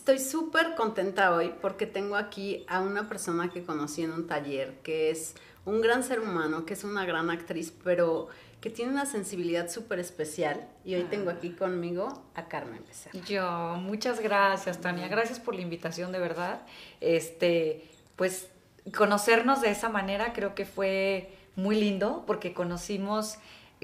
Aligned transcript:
Estoy 0.00 0.18
súper 0.18 0.76
contenta 0.76 1.34
hoy 1.34 1.52
porque 1.60 1.84
tengo 1.84 2.16
aquí 2.16 2.64
a 2.68 2.80
una 2.80 3.06
persona 3.06 3.50
que 3.50 3.62
conocí 3.62 4.02
en 4.02 4.12
un 4.12 4.26
taller, 4.26 4.78
que 4.82 5.10
es 5.10 5.34
un 5.66 5.82
gran 5.82 6.02
ser 6.02 6.20
humano, 6.20 6.64
que 6.64 6.72
es 6.72 6.84
una 6.84 7.04
gran 7.04 7.28
actriz, 7.28 7.70
pero 7.84 8.28
que 8.62 8.70
tiene 8.70 8.92
una 8.92 9.04
sensibilidad 9.04 9.68
súper 9.68 9.98
especial. 9.98 10.66
Y 10.86 10.94
hoy 10.94 11.02
tengo 11.02 11.28
aquí 11.28 11.50
conmigo 11.50 12.24
a 12.34 12.48
Carmen 12.48 12.82
Becerra. 12.88 13.20
Yo, 13.26 13.76
muchas 13.76 14.20
gracias, 14.20 14.80
Tania. 14.80 15.06
Gracias 15.08 15.38
por 15.38 15.54
la 15.54 15.60
invitación, 15.60 16.12
de 16.12 16.18
verdad. 16.18 16.62
Este, 17.02 17.86
pues 18.16 18.48
conocernos 18.96 19.60
de 19.60 19.70
esa 19.70 19.90
manera 19.90 20.32
creo 20.32 20.54
que 20.54 20.64
fue 20.64 21.36
muy 21.56 21.78
lindo 21.78 22.24
porque 22.26 22.54
conocimos, 22.54 23.36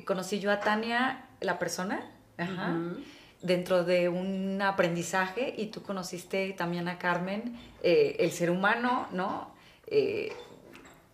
conocí 0.07 0.41
yo 0.41 0.51
a 0.51 0.61
Tania, 0.61 1.27
la 1.43 1.59
persona, 1.59 2.11
dentro 3.43 3.85
de 3.85 4.09
un 4.09 4.61
aprendizaje 4.63 5.55
y 5.57 5.67
tú 5.67 5.83
conociste 5.83 6.53
también 6.53 6.89
a 6.89 6.99
Carmen, 6.99 7.59
eh, 7.83 8.17
el 8.19 8.33
ser 8.33 8.51
humano, 8.51 9.07
¿no? 9.13 9.51
Eh, 9.87 10.33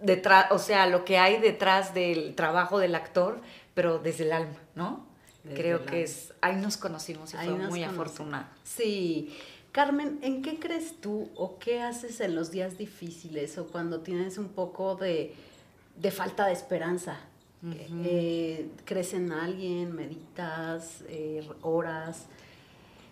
detrás, 0.00 0.46
o 0.50 0.58
sea, 0.58 0.86
lo 0.86 1.04
que 1.04 1.18
hay 1.18 1.40
detrás 1.40 1.94
del 1.94 2.34
trabajo 2.34 2.78
del 2.78 2.94
actor, 2.94 3.40
pero 3.74 3.98
desde 3.98 4.24
el 4.24 4.32
alma, 4.32 4.58
¿no? 4.74 5.06
Creo 5.54 5.84
que 5.84 6.04
es, 6.04 6.32
ahí 6.40 6.54
nos 6.56 6.76
conocimos 6.76 7.34
y 7.34 7.36
fue 7.36 7.54
muy 7.54 7.82
afortunado. 7.82 8.46
Sí. 8.62 9.36
Carmen, 9.72 10.18
¿en 10.22 10.42
qué 10.42 10.58
crees 10.58 11.00
tú 11.00 11.30
o 11.34 11.58
qué 11.58 11.82
haces 11.82 12.20
en 12.20 12.34
los 12.34 12.50
días 12.50 12.78
difíciles 12.78 13.56
o 13.58 13.66
cuando 13.66 14.00
tienes 14.00 14.38
un 14.38 14.50
poco 14.50 14.96
de, 14.96 15.34
falta 16.12 16.46
de 16.46 16.52
esperanza? 16.52 17.18
Eh, 17.64 18.70
¿Crees 18.84 19.14
en 19.14 19.32
alguien? 19.32 19.94
¿Meditas? 19.94 21.04
Eh, 21.08 21.48
¿Oras? 21.62 22.26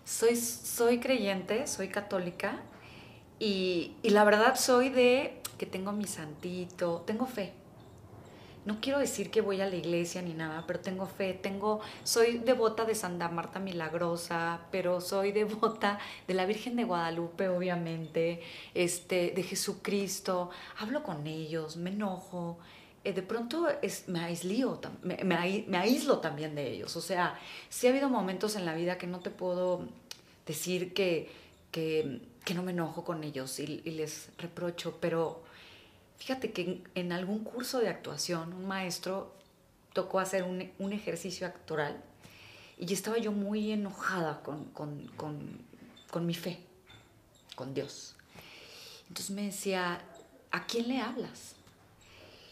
Soy, 0.03 0.35
soy 0.35 0.99
creyente, 0.99 1.67
soy 1.67 1.87
católica 1.87 2.59
y, 3.39 3.93
y 4.03 4.09
la 4.09 4.23
verdad 4.25 4.55
soy 4.55 4.89
de 4.89 5.41
que 5.57 5.65
tengo 5.65 5.93
mi 5.93 6.05
santito, 6.05 7.03
tengo 7.05 7.25
fe. 7.25 7.53
No 8.63 8.79
quiero 8.79 8.99
decir 8.99 9.31
que 9.31 9.41
voy 9.41 9.59
a 9.59 9.67
la 9.67 9.75
iglesia 9.75 10.21
ni 10.21 10.33
nada, 10.33 10.65
pero 10.67 10.79
tengo 10.81 11.07
fe, 11.07 11.33
tengo, 11.33 11.79
soy 12.03 12.37
devota 12.37 12.85
de 12.85 12.93
Santa 12.93 13.27
Marta 13.27 13.59
Milagrosa, 13.59 14.61
pero 14.71 15.01
soy 15.01 15.31
devota 15.41 15.97
de 16.27 16.33
la 16.35 16.45
Virgen 16.45 16.75
de 16.75 16.83
Guadalupe, 16.83 17.49
obviamente, 17.49 18.41
este, 18.75 19.31
de 19.31 19.43
Jesucristo. 19.43 20.51
Hablo 20.77 21.01
con 21.01 21.25
ellos, 21.25 21.77
me 21.77 21.89
enojo, 21.89 22.59
eh, 23.03 23.13
de 23.13 23.21
pronto 23.21 23.67
es, 23.81 24.07
me, 24.07 24.21
me, 25.23 25.77
aíslo 25.77 26.19
también 26.19 26.55
de 26.55 26.71
ellos. 26.71 26.95
O 26.95 27.01
sea, 27.01 27.39
sí 27.69 27.87
ha 27.87 27.89
habido 27.89 28.09
momentos 28.09 28.55
en 28.55 28.65
la 28.65 28.73
vida 28.73 28.97
que 28.97 29.07
no 29.07 29.19
te 29.19 29.29
puedo 29.29 29.87
decir 30.45 30.93
que, 30.93 31.29
que, 31.71 32.21
no 32.53 32.63
me 32.63 32.71
enojo 32.71 33.05
con 33.05 33.23
ellos 33.23 33.59
y, 33.59 33.81
y 33.85 33.91
les 33.91 34.29
reprocho, 34.37 34.97
pero 34.99 35.43
Fíjate 36.21 36.51
que 36.51 36.83
en, 36.93 37.11
algún 37.13 37.43
curso 37.43 37.79
de 37.79 37.89
actuación 37.89 38.53
un 38.53 38.67
maestro 38.67 39.33
tocó 39.91 40.19
hacer 40.19 40.43
un, 40.43 40.93
ejercicio 40.93 41.47
actoral 41.47 41.99
y 42.77 42.93
estaba 42.93 43.17
yo 43.17 43.31
muy 43.31 43.71
enojada 43.71 44.43
con, 44.43 46.27
mi 46.27 46.35
fe, 46.35 46.59
con 47.55 47.73
Dios. 47.73 48.15
Entonces 49.07 49.31
me 49.31 49.45
decía, 49.45 49.99
¿a 50.51 50.67
quién 50.67 50.89
le 50.89 51.01
hablas? 51.01 51.55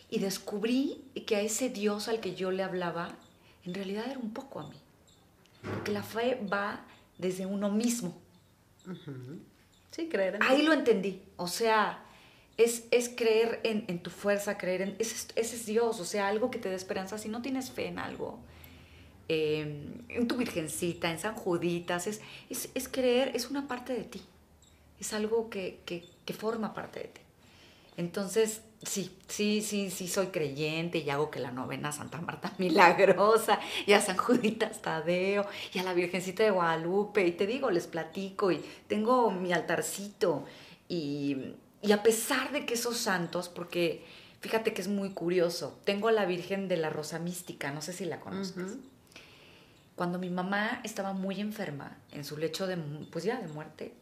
Y 0.10 0.20
descubrí 0.20 1.04
que 1.28 1.36
a 1.36 1.42
ese 1.42 1.70
Dios 1.70 2.08
al 2.08 2.20
que 2.20 2.36
yo 2.36 2.52
le 2.52 2.64
hablaba, 2.64 3.16
en 3.64 3.74
realidad 3.74 4.06
era 4.10 4.20
un 4.20 4.34
poco 4.34 4.60
a 4.60 4.68
mí. 4.68 4.78
Porque 5.62 5.92
la 5.92 6.04
fe 6.04 6.40
va 6.52 6.86
desde 7.18 7.46
uno 7.46 7.70
mismo. 7.70 8.18
Sí, 9.92 10.08
creer 10.08 10.36
en 10.36 10.44
Ahí 10.44 10.64
lo 10.64 10.74
entendí. 10.74 11.22
O 11.36 11.48
sea, 11.48 12.04
es, 12.58 13.10
creer 13.16 13.62
en, 13.64 14.00
tu 14.00 14.10
fuerza, 14.10 14.58
creer 14.58 14.82
en... 14.82 14.96
Ese, 15.00 15.32
es 15.36 15.66
Dios, 15.66 16.00
o 16.00 16.06
sea, 16.06 16.28
algo 16.28 16.52
que 16.52 16.60
te 16.60 16.70
dé 16.70 16.76
esperanza. 16.76 17.18
Si 17.18 17.30
no 17.30 17.42
tienes 17.42 17.72
fe 17.72 17.88
en 17.88 18.00
algo, 18.00 18.40
em, 19.28 20.04
en 20.10 20.28
tu 20.28 20.36
virgencita, 20.36 21.10
en 21.10 21.20
San 21.20 21.36
Juditas, 21.36 22.08
es, 22.08 22.22
es, 22.50 22.88
creer, 22.90 23.32
es 23.36 23.50
una 23.50 23.68
parte 23.68 23.94
de 23.94 24.04
ti. 24.04 24.22
Es 25.00 25.14
algo 25.14 25.50
que, 25.50 25.80
forma 26.38 26.74
parte 26.74 27.00
de 27.00 27.08
ti. 27.08 27.22
Entonces, 27.98 28.62
sí, 28.84 29.18
sí, 29.28 29.62
sí, 29.62 29.90
sí, 29.90 30.08
soy 30.08 30.28
creyente 30.28 31.00
y 31.00 31.10
hago 31.10 31.30
que 31.30 31.40
la 31.40 31.52
novena 31.52 31.92
Santa 31.92 32.22
Marta 32.22 32.54
Milagrosa 32.58 33.60
y 33.86 33.94
a 33.94 34.02
San 34.02 34.18
Juditas 34.18 34.82
Tadeo 34.82 35.46
y 35.74 35.80
a 35.80 35.84
la 35.84 35.94
Virgencita 35.94 36.44
de 36.44 36.52
Guadalupe. 36.52 37.26
Y 37.26 37.32
te 37.32 37.48
digo, 37.48 37.72
les 37.72 37.88
platico 37.88 38.52
y 38.52 38.64
tengo 38.88 39.32
mi 39.32 39.54
altarcito. 39.54 40.46
Y 40.88 41.56
y 41.82 41.92
a 41.92 42.04
pesar 42.04 42.52
de 42.52 42.66
que 42.66 42.74
esos 42.74 42.98
santos, 42.98 43.48
porque 43.50 44.06
fíjate 44.42 44.74
que 44.74 44.82
es 44.82 44.88
muy 44.88 45.12
curioso, 45.12 45.80
tengo 45.86 46.10
a 46.10 46.12
la 46.12 46.26
Virgen 46.26 46.68
de 46.68 46.78
la 46.78 46.90
Rosa 46.90 47.20
Mística, 47.20 47.72
no 47.72 47.82
sé 47.82 47.94
si 47.94 48.06
la 48.06 48.20
conoces. 48.20 48.78
Cuando 49.96 50.20
mi 50.20 50.30
mamá 50.30 50.82
estaba 50.84 51.14
muy 51.14 51.40
enferma, 51.40 51.98
en 52.12 52.26
su 52.26 52.38
lecho 52.38 52.68
de, 52.68 52.78
pues 52.78 53.24
ya 53.24 53.40
de 53.40 53.48
muerte, 53.48 53.94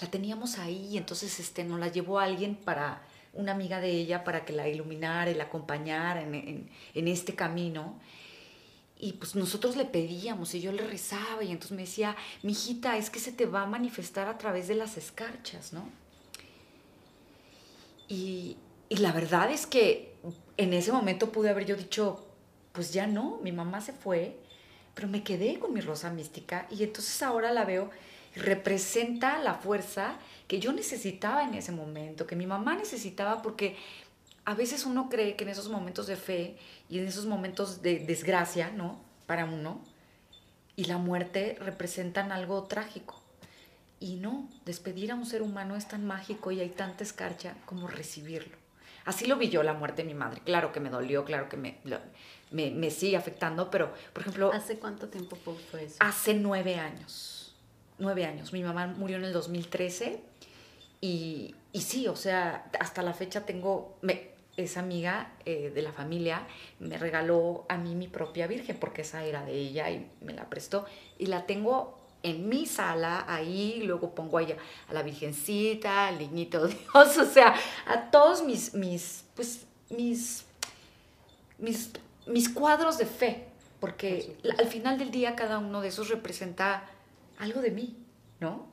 la 0.00 0.10
teníamos 0.10 0.58
ahí, 0.58 0.96
entonces 0.96 1.40
este, 1.40 1.64
nos 1.64 1.78
la 1.78 1.88
llevó 1.88 2.20
alguien 2.20 2.56
para, 2.56 3.02
una 3.32 3.52
amiga 3.52 3.80
de 3.80 3.90
ella, 3.90 4.24
para 4.24 4.44
que 4.44 4.52
la 4.52 4.68
iluminara 4.68 5.30
y 5.30 5.34
la 5.34 5.44
acompañara 5.44 6.22
en, 6.22 6.68
este 6.94 7.34
camino. 7.34 7.98
Y 8.98 9.14
pues 9.14 9.34
nosotros 9.34 9.76
le 9.76 9.84
pedíamos 9.84 10.54
y 10.54 10.60
yo 10.60 10.72
le 10.72 10.86
rezaba 10.86 11.42
y 11.42 11.50
entonces 11.50 11.76
me 11.76 11.82
decía, 11.82 12.16
mi 12.42 12.52
hijita, 12.52 12.96
es 12.98 13.08
que 13.08 13.18
se 13.18 13.32
te 13.32 13.46
va 13.46 13.62
a 13.62 13.66
manifestar 13.66 14.28
a 14.28 14.36
través 14.36 14.68
de 14.68 14.74
las 14.74 14.96
escarchas, 14.96 15.72
¿no? 15.72 15.88
Y, 18.08 18.56
la 18.90 19.12
verdad 19.12 19.52
es 19.52 19.66
que 19.66 20.14
en 20.56 20.74
ese 20.74 20.90
momento 20.90 21.30
pude 21.30 21.48
haber 21.48 21.64
yo 21.64 21.76
dicho, 21.76 22.26
pues 22.72 22.92
ya 22.92 23.06
no, 23.06 23.38
mi 23.40 23.52
mamá 23.52 23.80
se 23.80 23.92
fue, 23.92 24.36
pero 24.94 25.06
me 25.06 25.22
quedé 25.22 25.60
con 25.60 25.72
mi 25.72 25.80
rosa 25.80 26.10
mística 26.10 26.66
y 26.70 26.82
entonces 26.82 27.22
ahora 27.22 27.52
la 27.52 27.64
veo 27.64 27.90
representa 28.36 29.38
la 29.38 29.54
fuerza 29.54 30.16
que 30.46 30.60
yo 30.60 30.72
necesitaba 30.72 31.44
en 31.44 31.54
ese 31.54 31.72
momento, 31.72 32.26
que 32.26 32.36
mi 32.36 32.46
mamá 32.46 32.74
necesitaba 32.76 33.42
porque 33.42 33.76
a 34.44 34.54
veces 34.54 34.84
uno 34.84 35.08
cree 35.08 35.36
que 35.36 35.44
en 35.44 35.50
esos 35.50 35.68
momentos 35.68 36.06
de 36.06 36.16
fe 36.16 36.56
y 36.88 36.98
en 36.98 37.06
esos 37.06 37.26
momentos 37.26 37.82
de 37.82 38.00
desgracia, 38.00 38.70
¿no? 38.70 39.00
Para 39.26 39.44
uno, 39.44 39.80
y 40.76 40.84
la 40.84 40.98
muerte 40.98 41.56
representan 41.60 42.32
algo 42.32 42.64
trágico. 42.64 43.20
Y 44.00 44.16
no, 44.16 44.48
despedir 44.64 45.12
a 45.12 45.14
un 45.14 45.26
ser 45.26 45.42
humano 45.42 45.76
es 45.76 45.86
tan 45.86 46.06
mágico 46.06 46.50
y 46.52 46.60
hay 46.60 46.70
tanta 46.70 47.04
escarcha 47.04 47.54
como 47.66 47.86
recibirlo. 47.86 48.56
Así 49.04 49.26
lo 49.26 49.36
vi 49.36 49.50
yo 49.50 49.62
la 49.62 49.74
muerte 49.74 50.02
de 50.02 50.08
mi 50.08 50.14
madre. 50.14 50.40
Claro 50.44 50.72
que 50.72 50.80
me 50.80 50.88
dolió, 50.88 51.24
claro 51.24 51.48
que 51.48 51.56
me, 51.56 51.78
me, 52.50 52.90
sigue 52.90 53.16
afectando, 53.16 53.70
pero, 53.70 53.92
por 54.12 54.22
ejemplo... 54.22 54.52
¿Hace 54.52 54.78
cuánto 54.78 55.08
tiempo 55.08 55.36
fue 55.70 55.84
eso? 55.84 55.96
Hace 56.00 56.34
nueve 56.34 56.76
años. 56.76 57.39
Nueve 58.00 58.24
años. 58.24 58.52
Mi 58.52 58.62
mamá 58.62 58.88
murió 58.88 59.16
en 59.16 59.24
el 59.24 59.32
2013 59.32 60.20
y, 61.00 61.54
y 61.72 61.80
sí, 61.80 62.08
o 62.08 62.16
sea, 62.16 62.68
hasta 62.80 63.02
la 63.02 63.14
fecha 63.14 63.46
tengo... 63.46 63.96
Me, 64.02 64.30
esa 64.56 64.80
amiga 64.80 65.32
eh, 65.46 65.70
de 65.74 65.82
la 65.82 65.92
familia 65.92 66.46
me 66.80 66.98
regaló 66.98 67.64
a 67.68 67.78
mí 67.78 67.94
mi 67.94 68.08
propia 68.08 68.46
virgen 68.46 68.76
porque 68.78 69.02
esa 69.02 69.24
era 69.24 69.44
de 69.44 69.52
ella 69.52 69.90
y 69.90 70.10
me 70.20 70.34
la 70.34 70.50
prestó 70.50 70.84
y 71.18 71.26
la 71.26 71.46
tengo 71.46 71.98
en 72.22 72.48
mi 72.48 72.66
sala, 72.66 73.24
ahí, 73.28 73.82
luego 73.84 74.14
pongo 74.14 74.38
allá 74.38 74.56
a 74.88 74.92
la 74.92 75.02
Virgencita, 75.02 76.08
al 76.08 76.18
Niñito 76.18 76.66
Dios, 76.66 77.16
o 77.16 77.24
sea, 77.24 77.54
a 77.86 78.10
todos 78.10 78.44
mis, 78.44 78.74
mis, 78.74 79.24
pues, 79.34 79.64
mis, 79.88 80.44
mis, 81.58 81.92
mis 82.26 82.48
cuadros 82.50 82.98
de 82.98 83.06
fe, 83.06 83.46
porque 83.80 84.36
al 84.58 84.66
final 84.66 84.98
del 84.98 85.10
día 85.10 85.34
cada 85.34 85.58
uno 85.58 85.80
de 85.80 85.88
esos 85.88 86.10
representa 86.10 86.90
algo 87.40 87.60
de 87.60 87.72
mí, 87.72 87.96
¿no? 88.38 88.68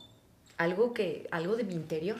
Algo 0.57 0.93
que, 0.93 1.27
algo 1.31 1.55
de 1.55 1.63
mi 1.63 1.73
interior. 1.73 2.17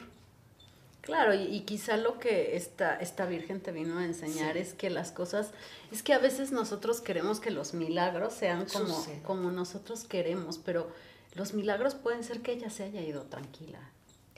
Claro, 1.01 1.33
y, 1.33 1.61
quizá 1.61 1.95
lo 1.95 2.19
que 2.19 2.57
esta, 2.57 2.97
esta 2.97 3.25
Virgen 3.25 3.61
te 3.61 3.71
vino 3.71 3.97
a 3.97 4.03
enseñar 4.03 4.57
es 4.57 4.73
que 4.73 4.89
las 4.89 5.11
cosas, 5.11 5.51
es 5.89 6.03
que 6.03 6.13
a 6.13 6.19
veces 6.19 6.51
nosotros 6.51 6.99
queremos 6.99 7.39
que 7.39 7.49
los 7.49 7.73
milagros 7.73 8.33
sean 8.33 8.65
como, 8.65 9.05
como 9.23 9.51
nosotros 9.51 10.03
queremos, 10.03 10.57
pero 10.57 10.91
los 11.33 11.53
milagros 11.53 11.95
pueden 11.95 12.25
ser 12.25 12.41
que 12.41 12.51
ella 12.51 12.69
se 12.69 12.83
haya 12.83 13.01
ido 13.01 13.21
tranquila, 13.23 13.79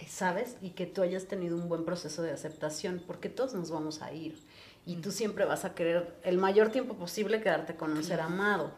¿sabes? 0.07 0.57
Y 0.61 0.71
que 0.71 0.85
tú 0.85 1.01
hayas 1.01 1.25
tenido 1.25 1.55
un 1.55 1.69
buen 1.69 1.85
proceso 1.85 2.21
de 2.21 2.31
aceptación, 2.31 3.01
porque 3.07 3.29
todos 3.29 3.55
nos 3.55 3.71
vamos 3.71 4.03
a 4.03 4.13
ir. 4.13 4.37
Y 4.85 4.97
tú 4.97 5.11
siempre 5.11 5.45
vas 5.45 5.65
a 5.65 5.73
querer 5.73 6.15
el 6.23 6.37
mayor 6.37 6.69
tiempo 6.69 6.93
posible 6.95 7.41
quedarte 7.41 7.75
con 7.75 7.93
un 7.93 8.03
ser 8.03 8.21
amado. 8.21 8.71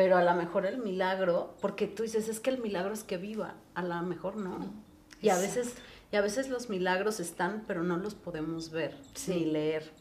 Pero 0.00 0.16
a 0.16 0.22
lo 0.22 0.32
mejor 0.32 0.64
el 0.64 0.78
milagro, 0.78 1.54
porque 1.60 1.86
tú 1.86 2.04
dices, 2.04 2.26
es 2.30 2.40
que 2.40 2.48
el 2.48 2.56
milagro 2.56 2.94
es 2.94 3.04
que 3.04 3.18
viva, 3.18 3.56
a 3.74 3.82
lo 3.82 4.00
mejor 4.00 4.36
no. 4.36 4.72
Y 5.20 5.28
a 5.28 5.36
veces, 5.36 5.74
y 6.10 6.16
a 6.16 6.22
veces 6.22 6.48
los 6.48 6.70
milagros 6.70 7.20
están, 7.20 7.64
pero 7.66 7.82
no 7.82 7.98
los 7.98 8.14
podemos 8.14 8.70
ver 8.70 8.96
ni 9.26 9.44
leer. 9.44 9.92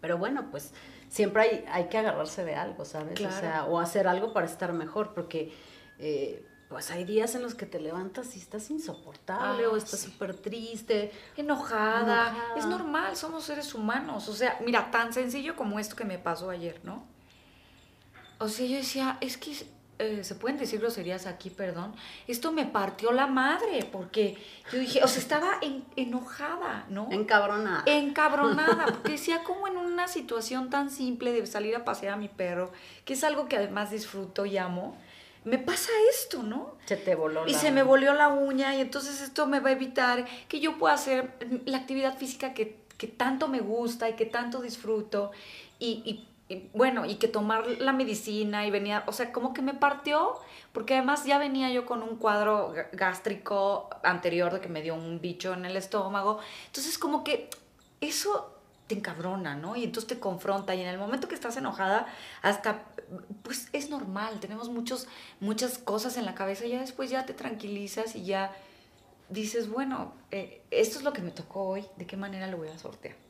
Pero 0.00 0.18
bueno, 0.18 0.52
pues 0.52 0.72
siempre 1.08 1.42
hay, 1.42 1.64
hay 1.68 1.88
que 1.88 1.98
agarrarse 1.98 2.44
de 2.44 2.54
algo, 2.54 2.84
¿sabes? 2.84 3.20
O 3.20 3.32
sea, 3.32 3.64
o 3.64 3.80
hacer 3.80 4.06
algo 4.06 4.32
para 4.32 4.46
estar 4.46 4.72
mejor, 4.72 5.14
porque 5.14 5.52
eh, 5.98 6.46
pues 6.68 6.92
hay 6.92 7.02
días 7.02 7.34
en 7.34 7.42
los 7.42 7.56
que 7.56 7.66
te 7.66 7.80
levantas 7.80 8.36
y 8.36 8.38
estás 8.38 8.70
insoportable 8.70 9.66
o 9.66 9.76
estás 9.76 9.98
súper 9.98 10.36
triste. 10.36 11.10
Enojada. 11.36 12.54
Es 12.56 12.66
normal, 12.66 13.16
somos 13.16 13.42
seres 13.42 13.74
humanos. 13.74 14.28
O 14.28 14.32
sea, 14.32 14.60
mira, 14.64 14.92
tan 14.92 15.12
sencillo 15.12 15.56
como 15.56 15.80
esto 15.80 15.96
que 15.96 16.04
me 16.04 16.20
pasó 16.20 16.50
ayer, 16.50 16.78
¿no? 16.84 17.17
O 18.38 18.48
sea, 18.48 18.66
yo 18.66 18.76
decía, 18.76 19.18
es 19.20 19.36
que 19.36 19.52
eh, 19.98 20.22
se 20.22 20.36
pueden 20.36 20.58
decir 20.58 20.78
groserías 20.78 21.26
aquí, 21.26 21.50
perdón, 21.50 21.92
esto 22.28 22.52
me 22.52 22.64
partió 22.66 23.10
la 23.10 23.26
madre, 23.26 23.88
porque 23.90 24.36
yo 24.72 24.78
dije, 24.78 25.02
o 25.02 25.08
sea, 25.08 25.20
estaba 25.20 25.58
enojada, 25.96 26.86
¿no? 26.88 27.08
Encabronada. 27.10 27.82
Encabronada, 27.86 28.86
porque 28.92 29.12
decía 29.12 29.42
como 29.42 29.66
en 29.66 29.76
una 29.76 30.06
situación 30.06 30.70
tan 30.70 30.90
simple 30.90 31.32
de 31.32 31.44
salir 31.46 31.74
a 31.74 31.84
pasear 31.84 32.14
a 32.14 32.16
mi 32.16 32.28
perro, 32.28 32.70
que 33.04 33.14
es 33.14 33.24
algo 33.24 33.48
que 33.48 33.56
además 33.56 33.90
disfruto 33.90 34.46
y 34.46 34.56
amo, 34.56 34.96
me 35.44 35.58
pasa 35.58 35.90
esto, 36.10 36.42
¿no? 36.42 36.76
Se 36.84 36.96
te 36.96 37.14
voló 37.14 37.46
Y 37.46 37.54
se 37.54 37.70
me 37.70 37.82
volvió 37.82 38.12
la 38.12 38.28
uña 38.28 38.74
y 38.76 38.80
entonces 38.80 39.20
esto 39.20 39.46
me 39.46 39.60
va 39.60 39.70
a 39.70 39.72
evitar 39.72 40.26
que 40.46 40.60
yo 40.60 40.78
pueda 40.78 40.94
hacer 40.94 41.32
la 41.64 41.78
actividad 41.78 42.16
física 42.16 42.54
que, 42.54 42.76
tanto 43.16 43.48
me 43.48 43.60
gusta 43.60 44.08
y 44.08 44.14
que 44.14 44.26
tanto 44.26 44.60
disfruto 44.60 45.30
y, 45.78 46.27
bueno, 46.72 47.04
y 47.04 47.16
que 47.16 47.28
tomar 47.28 47.66
la 47.66 47.92
medicina 47.92 48.66
y 48.66 48.70
venía, 48.70 49.04
o 49.06 49.12
sea, 49.12 49.32
como 49.32 49.52
que 49.52 49.60
me 49.60 49.74
partió, 49.74 50.34
porque 50.72 50.94
además 50.94 51.24
ya 51.24 51.38
venía 51.38 51.70
yo 51.70 51.84
con 51.84 52.02
un 52.02 52.16
cuadro 52.16 52.74
gástrico 52.92 53.90
anterior 54.02 54.52
de 54.52 54.60
que 54.60 54.68
me 54.68 54.80
dio 54.80 54.94
un 54.94 55.20
bicho 55.20 55.52
en 55.52 55.66
el 55.66 55.76
estómago, 55.76 56.38
entonces 56.66 56.98
como 56.98 57.22
que 57.22 57.50
eso 58.00 58.54
te 58.86 58.94
encabrona, 58.94 59.54
¿no? 59.54 59.76
Y 59.76 59.84
entonces 59.84 60.08
te 60.08 60.18
confronta 60.18 60.74
y 60.74 60.80
en 60.80 60.88
el 60.88 60.96
momento 60.98 61.28
que 61.28 61.34
estás 61.34 61.58
enojada, 61.58 62.06
hasta, 62.40 62.84
pues 63.42 63.68
es 63.74 63.90
normal, 63.90 64.40
tenemos 64.40 64.70
muchos, 64.70 65.06
muchas 65.40 65.76
cosas 65.76 66.16
en 66.16 66.24
la 66.24 66.34
cabeza 66.34 66.64
y 66.64 66.70
ya 66.70 66.80
después 66.80 67.10
ya 67.10 67.26
te 67.26 67.34
tranquilizas 67.34 68.16
y 68.16 68.24
ya 68.24 68.56
dices, 69.28 69.68
bueno, 69.68 70.14
eh, 70.30 70.62
esto 70.70 70.96
es 70.98 71.04
lo 71.04 71.12
que 71.12 71.20
me 71.20 71.30
tocó 71.30 71.64
hoy, 71.64 71.84
¿de 71.96 72.06
qué 72.06 72.16
manera 72.16 72.46
lo 72.46 72.56
voy 72.56 72.68
a 72.68 72.78
sortear? 72.78 73.27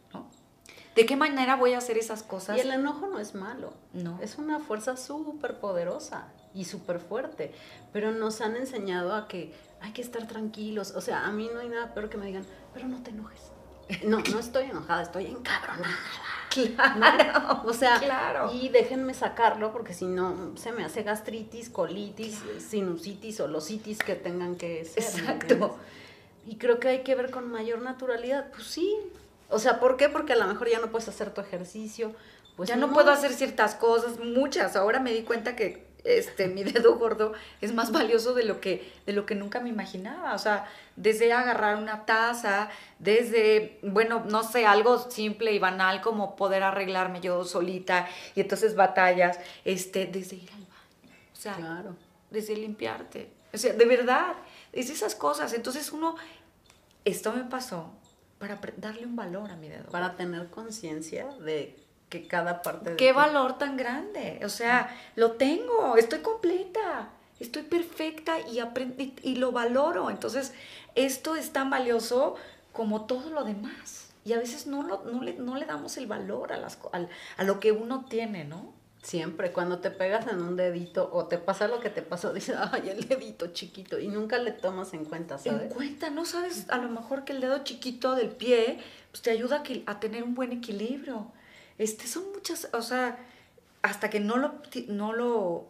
¿De 0.98 1.06
qué 1.06 1.16
manera 1.16 1.56
voy 1.56 1.74
a 1.74 1.78
hacer 1.78 1.98
esas 1.98 2.22
cosas? 2.22 2.56
Y 2.56 2.60
el 2.60 2.72
enojo 2.72 3.06
no 3.06 3.18
es 3.18 3.34
malo, 3.34 3.72
no. 3.92 4.18
Es 4.20 4.38
una 4.38 4.58
fuerza 4.58 4.96
súper 4.96 5.58
poderosa 5.60 6.28
y 6.54 6.64
súper 6.64 7.00
fuerte, 7.00 7.52
pero 7.92 8.12
nos 8.12 8.40
han 8.40 8.56
enseñado 8.56 9.14
a 9.14 9.28
que 9.28 9.54
hay 9.80 9.92
que 9.92 10.02
estar 10.02 10.26
tranquilos, 10.26 10.92
o 10.96 11.00
sea, 11.00 11.26
a 11.26 11.32
mí 11.32 11.50
no 11.52 11.60
hay 11.60 11.68
nada 11.68 11.94
peor 11.94 12.08
que 12.08 12.16
me 12.16 12.26
digan, 12.26 12.44
pero 12.74 12.88
no 12.88 13.02
te 13.02 13.10
enojes 13.10 13.52
no, 14.04 14.18
no 14.18 14.38
estoy 14.38 14.64
enojada, 14.64 15.02
estoy 15.02 15.26
encabronada. 15.26 15.96
Claro. 16.50 17.62
O 17.66 17.72
sea, 17.72 17.98
claro. 17.98 18.50
y 18.52 18.68
déjenme 18.70 19.14
sacarlo 19.14 19.70
porque 19.72 19.94
si 19.94 20.06
no 20.06 20.56
se 20.56 20.72
me 20.72 20.84
hace 20.84 21.02
gastritis, 21.02 21.68
colitis, 21.68 22.40
sinusitis 22.58 23.38
o 23.40 23.48
lositis 23.48 23.98
que 23.98 24.14
tengan 24.14 24.56
que 24.56 24.84
ser. 24.84 25.04
Exacto. 25.04 25.78
Y 26.46 26.56
creo 26.56 26.80
que 26.80 26.88
hay 26.88 27.02
que 27.02 27.14
ver 27.14 27.30
con 27.30 27.50
mayor 27.50 27.82
naturalidad. 27.82 28.50
Pues 28.50 28.66
sí. 28.66 28.96
O 29.48 29.58
sea, 29.58 29.80
¿por 29.80 29.96
qué? 29.96 30.08
Porque 30.08 30.34
a 30.34 30.36
lo 30.36 30.46
mejor 30.46 30.68
ya 30.68 30.78
no 30.78 30.90
puedes 30.90 31.08
hacer 31.08 31.32
tu 31.32 31.40
ejercicio. 31.40 32.14
Pues 32.56 32.68
ya 32.68 32.76
no 32.76 32.92
puedo 32.92 33.10
hacer 33.10 33.32
ciertas 33.32 33.74
cosas, 33.76 34.18
muchas. 34.18 34.74
Ahora 34.74 34.98
me 34.98 35.12
di 35.12 35.22
cuenta 35.22 35.54
que 35.54 35.86
este, 36.04 36.48
mi 36.48 36.64
dedo 36.64 36.96
gordo 36.96 37.32
es 37.60 37.72
más 37.72 37.92
valioso 37.92 38.34
de 38.34 38.44
lo, 38.44 38.60
que, 38.60 38.92
de 39.06 39.12
lo 39.12 39.26
que 39.26 39.34
nunca 39.34 39.60
me 39.60 39.68
imaginaba. 39.68 40.34
O 40.34 40.38
sea, 40.38 40.66
desde 40.96 41.32
agarrar 41.32 41.76
una 41.76 42.04
taza, 42.04 42.68
desde, 42.98 43.78
bueno, 43.82 44.24
no 44.28 44.42
sé, 44.42 44.66
algo 44.66 45.10
simple 45.10 45.52
y 45.52 45.58
banal 45.58 46.00
como 46.00 46.36
poder 46.36 46.62
arreglarme 46.62 47.20
yo 47.20 47.44
solita 47.44 48.08
y 48.34 48.40
entonces 48.40 48.74
batallas, 48.74 49.38
este, 49.64 50.06
desde 50.06 50.36
ir 50.36 50.50
al 50.50 50.66
baño. 50.66 51.16
O 51.32 51.36
sea, 51.36 51.54
claro. 51.54 51.96
desde 52.30 52.56
limpiarte. 52.56 53.30
O 53.54 53.56
sea, 53.56 53.72
de 53.72 53.84
verdad, 53.84 54.34
es 54.72 54.90
esas 54.90 55.14
cosas. 55.14 55.52
Entonces 55.52 55.92
uno, 55.92 56.16
esto 57.04 57.32
me 57.32 57.44
pasó 57.44 57.92
para 58.38 58.60
darle 58.76 59.06
un 59.06 59.16
valor 59.16 59.50
a 59.50 59.56
mi 59.56 59.68
dedo. 59.68 59.90
Para 59.90 60.16
tener 60.16 60.48
conciencia 60.48 61.26
de 61.44 61.76
que 62.08 62.26
cada 62.26 62.62
parte 62.62 62.90
de 62.90 62.96
Qué 62.96 63.12
valor 63.12 63.58
tan 63.58 63.76
grande. 63.76 64.40
O 64.44 64.48
sea, 64.48 64.96
lo 65.16 65.32
tengo, 65.32 65.96
estoy 65.96 66.20
completa, 66.20 67.10
estoy 67.40 67.62
perfecta 67.62 68.40
y, 68.40 68.60
aprendí, 68.60 69.14
y 69.22 69.36
lo 69.36 69.52
valoro. 69.52 70.10
Entonces, 70.10 70.52
esto 70.94 71.36
es 71.36 71.52
tan 71.52 71.70
valioso 71.70 72.36
como 72.72 73.06
todo 73.06 73.30
lo 73.30 73.44
demás. 73.44 74.10
Y 74.24 74.32
a 74.32 74.38
veces 74.38 74.66
no, 74.66 74.82
lo, 74.82 75.04
no, 75.04 75.22
le, 75.22 75.34
no 75.34 75.56
le 75.56 75.64
damos 75.64 75.96
el 75.96 76.06
valor 76.06 76.52
a, 76.52 76.58
las, 76.58 76.78
a, 77.36 77.44
lo 77.44 77.60
que 77.60 77.72
uno 77.72 78.04
tiene, 78.08 78.44
¿no? 78.44 78.72
Siempre, 79.08 79.52
cuando 79.52 79.78
te 79.78 79.90
pegas 79.90 80.26
en 80.26 80.42
un 80.42 80.56
dedito 80.56 81.08
o 81.12 81.26
te 81.26 81.38
pasa 81.38 81.66
lo 81.66 81.80
que 81.80 81.88
te 81.88 82.02
pasó, 82.02 82.32
dices, 82.34 82.56
ay, 82.58 82.90
el 82.90 83.08
dedito 83.08 83.48
chiquito, 83.48 83.98
y 83.98 84.08
nunca 84.08 84.38
le 84.38 84.52
tomas 84.52 84.92
en 84.92 85.04
cuenta, 85.04 85.38
¿sabes? 85.38 85.62
En 85.62 85.68
cuenta, 85.70 86.10
no 86.10 86.24
sabes 86.24 86.68
a 86.68 86.76
lo 86.76 86.88
mejor 86.88 87.24
que 87.24 87.32
el 87.32 87.40
dedo 87.40 87.64
chiquito 87.64 88.14
del 88.14 88.28
pie 88.28 88.78
pues, 89.10 89.22
te 89.22 89.30
ayuda 89.30 89.62
a, 89.86 89.90
a 89.90 90.00
tener 90.00 90.22
un 90.22 90.34
buen 90.34 90.52
equilibrio 90.52 91.32
este, 91.78 92.08
son 92.08 92.32
muchas, 92.32 92.68
o 92.72 92.82
sea, 92.82 93.18
hasta 93.82 94.10
que 94.10 94.18
no 94.18 94.36
lo, 94.36 94.54
no 94.88 95.12
lo 95.12 95.68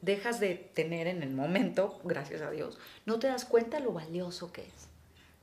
dejas 0.00 0.40
de 0.40 0.54
tener 0.54 1.06
en 1.06 1.22
el 1.22 1.30
momento, 1.30 2.00
gracias 2.02 2.40
a 2.40 2.50
Dios, 2.50 2.78
no 3.06 3.18
te 3.18 3.28
das 3.28 3.44
cuenta 3.44 3.78
lo 3.78 3.92
valioso 3.92 4.52
que 4.52 4.62
es. 4.62 4.88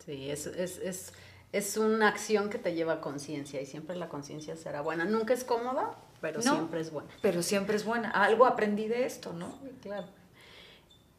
Sí, 0.05 0.29
es, 0.29 0.47
es, 0.47 0.79
es, 0.79 1.13
es 1.51 1.77
una 1.77 2.07
acción 2.07 2.49
que 2.49 2.57
te 2.57 2.73
lleva 2.73 2.93
a 2.93 3.01
conciencia 3.01 3.61
y 3.61 3.65
siempre 3.65 3.95
la 3.95 4.09
conciencia 4.09 4.55
será 4.55 4.81
buena. 4.81 5.05
Nunca 5.05 5.33
es 5.33 5.43
cómoda, 5.43 5.95
pero 6.21 6.41
siempre 6.41 6.81
es 6.81 6.91
buena. 6.91 7.09
Pero 7.21 7.43
siempre 7.43 7.75
es 7.75 7.85
buena. 7.85 8.09
Algo 8.11 8.45
aprendí 8.45 8.87
de 8.87 9.05
esto, 9.05 9.33
¿no? 9.33 9.51
Sí, 9.61 9.69
claro. 9.81 10.07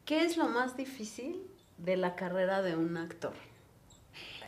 ¿Qué 0.05 0.25
es 0.25 0.37
lo 0.37 0.47
más 0.47 0.75
difícil 0.75 1.41
de 1.77 1.95
la 1.95 2.15
carrera 2.15 2.61
de 2.61 2.75
un 2.75 2.97
actor, 2.97 3.33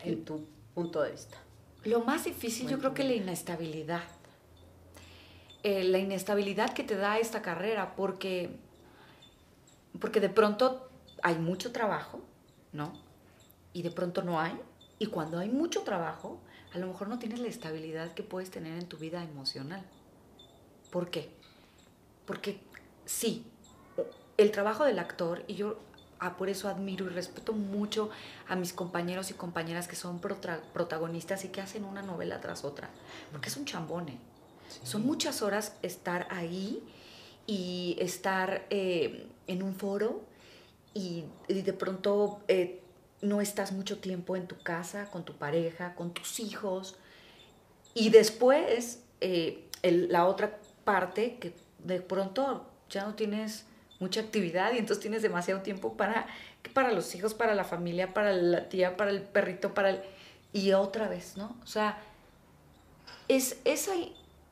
en 0.04 0.24
tu 0.24 0.44
punto 0.74 1.02
de 1.02 1.12
vista? 1.12 1.38
Lo 1.84 2.00
más 2.00 2.24
difícil 2.24 2.68
yo 2.68 2.78
creo 2.78 2.94
que 2.94 3.04
la 3.04 3.14
inestabilidad. 3.14 4.02
Eh, 5.62 5.84
la 5.84 5.98
inestabilidad 5.98 6.74
que 6.74 6.82
te 6.82 6.96
da 6.96 7.18
esta 7.18 7.42
carrera, 7.42 7.94
porque, 7.94 8.50
porque 10.00 10.18
de 10.18 10.28
pronto 10.28 10.88
hay 11.22 11.36
mucho 11.36 11.70
trabajo, 11.70 12.20
¿no? 12.72 12.92
Y 13.72 13.82
de 13.82 13.92
pronto 13.92 14.22
no 14.22 14.40
hay. 14.40 14.58
Y 14.98 15.06
cuando 15.06 15.38
hay 15.38 15.48
mucho 15.48 15.82
trabajo, 15.82 16.40
a 16.74 16.78
lo 16.78 16.88
mejor 16.88 17.08
no 17.08 17.18
tienes 17.18 17.38
la 17.38 17.48
estabilidad 17.48 18.12
que 18.12 18.22
puedes 18.22 18.50
tener 18.50 18.78
en 18.78 18.86
tu 18.86 18.96
vida 18.96 19.22
emocional. 19.22 19.84
¿Por 20.92 21.08
qué? 21.08 21.30
Porque 22.26 22.60
sí, 23.06 23.46
el 24.36 24.50
trabajo 24.52 24.84
del 24.84 24.98
actor, 24.98 25.42
y 25.48 25.54
yo 25.54 25.78
ah, 26.20 26.36
por 26.36 26.50
eso 26.50 26.68
admiro 26.68 27.06
y 27.06 27.08
respeto 27.08 27.54
mucho 27.54 28.10
a 28.46 28.56
mis 28.56 28.74
compañeros 28.74 29.30
y 29.30 29.34
compañeras 29.34 29.88
que 29.88 29.96
son 29.96 30.20
protagonistas 30.20 31.46
y 31.46 31.48
que 31.48 31.62
hacen 31.62 31.84
una 31.84 32.02
novela 32.02 32.42
tras 32.42 32.62
otra, 32.62 32.90
porque 33.32 33.48
es 33.48 33.56
un 33.56 33.64
chambone. 33.64 34.18
Son 34.84 35.04
muchas 35.04 35.40
horas 35.40 35.76
estar 35.80 36.28
ahí 36.30 36.82
y 37.46 37.96
estar 37.98 38.66
eh, 38.68 39.26
en 39.46 39.62
un 39.62 39.74
foro 39.74 40.22
y, 40.92 41.24
de 41.48 41.72
pronto 41.72 42.40
eh, 42.48 42.82
no 43.22 43.40
estás 43.40 43.72
mucho 43.72 43.98
tiempo 43.98 44.36
en 44.36 44.46
tu 44.46 44.58
casa, 44.58 45.10
con 45.10 45.24
tu 45.24 45.32
pareja, 45.34 45.94
con 45.94 46.12
tus 46.12 46.38
hijos. 46.38 46.96
Y 47.94 48.10
después 48.10 49.00
eh, 49.20 49.68
la 49.82 50.26
otra 50.26 50.58
parte 50.84 51.36
que 51.36 51.54
de 51.78 52.00
pronto 52.00 52.66
ya 52.88 53.04
no 53.04 53.14
tienes 53.14 53.66
mucha 54.00 54.20
actividad 54.20 54.72
y 54.72 54.78
entonces 54.78 55.00
tienes 55.00 55.22
demasiado 55.22 55.62
tiempo 55.62 55.96
para, 55.96 56.26
para 56.74 56.92
los 56.92 57.14
hijos, 57.14 57.34
para 57.34 57.54
la 57.54 57.64
familia, 57.64 58.12
para 58.12 58.32
la 58.32 58.68
tía, 58.68 58.96
para 58.96 59.10
el 59.10 59.22
perrito, 59.22 59.74
para 59.74 59.90
el... 59.90 60.00
Y 60.52 60.72
otra 60.72 61.08
vez, 61.08 61.36
¿no? 61.36 61.56
O 61.62 61.66
sea, 61.66 61.98
es 63.28 63.58
esa 63.64 63.92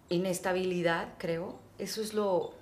inestabilidad, 0.08 1.08
creo. 1.18 1.58
Eso 1.78 2.00
es 2.00 2.14
lo, 2.14 2.54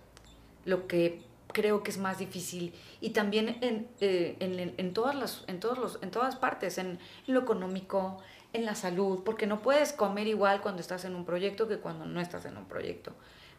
lo 0.64 0.88
que 0.88 1.22
creo 1.52 1.82
que 1.82 1.90
es 1.90 1.98
más 1.98 2.18
difícil. 2.18 2.74
Y 3.00 3.10
también 3.10 3.58
en, 3.60 3.88
eh, 4.00 4.36
en, 4.40 4.92
todas, 4.92 5.14
las, 5.14 5.44
en, 5.46 5.60
todos 5.60 5.78
los, 5.78 5.98
en 6.02 6.10
todas 6.10 6.36
partes, 6.36 6.78
en, 6.78 6.98
lo 7.26 7.40
económico, 7.40 8.18
en 8.52 8.64
la 8.64 8.74
salud, 8.74 9.22
porque 9.24 9.46
no 9.46 9.60
puedes 9.60 9.92
comer 9.92 10.26
igual 10.26 10.60
cuando 10.60 10.80
estás 10.80 11.04
en 11.04 11.14
un 11.14 11.24
proyecto 11.24 11.68
que 11.68 11.78
cuando 11.78 12.06
no 12.06 12.20
estás 12.20 12.44
en 12.44 12.56
un 12.56 12.64
proyecto. 12.64 13.12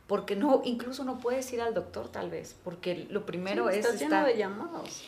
Porque 0.10 0.36
no, 0.36 0.62
incluso 0.66 1.06
no 1.06 1.20
puedes 1.20 1.54
ir 1.54 1.62
al 1.62 1.74
doctor 1.74 2.10
tal 2.10 2.30
vez, 2.30 2.58
porque 2.66 3.08
lo 3.10 3.26
primero 3.26 3.70
es... 3.70 3.86
Estás 3.86 4.02
lleno 4.02 4.26
de 4.26 4.36
llamados. 4.36 5.04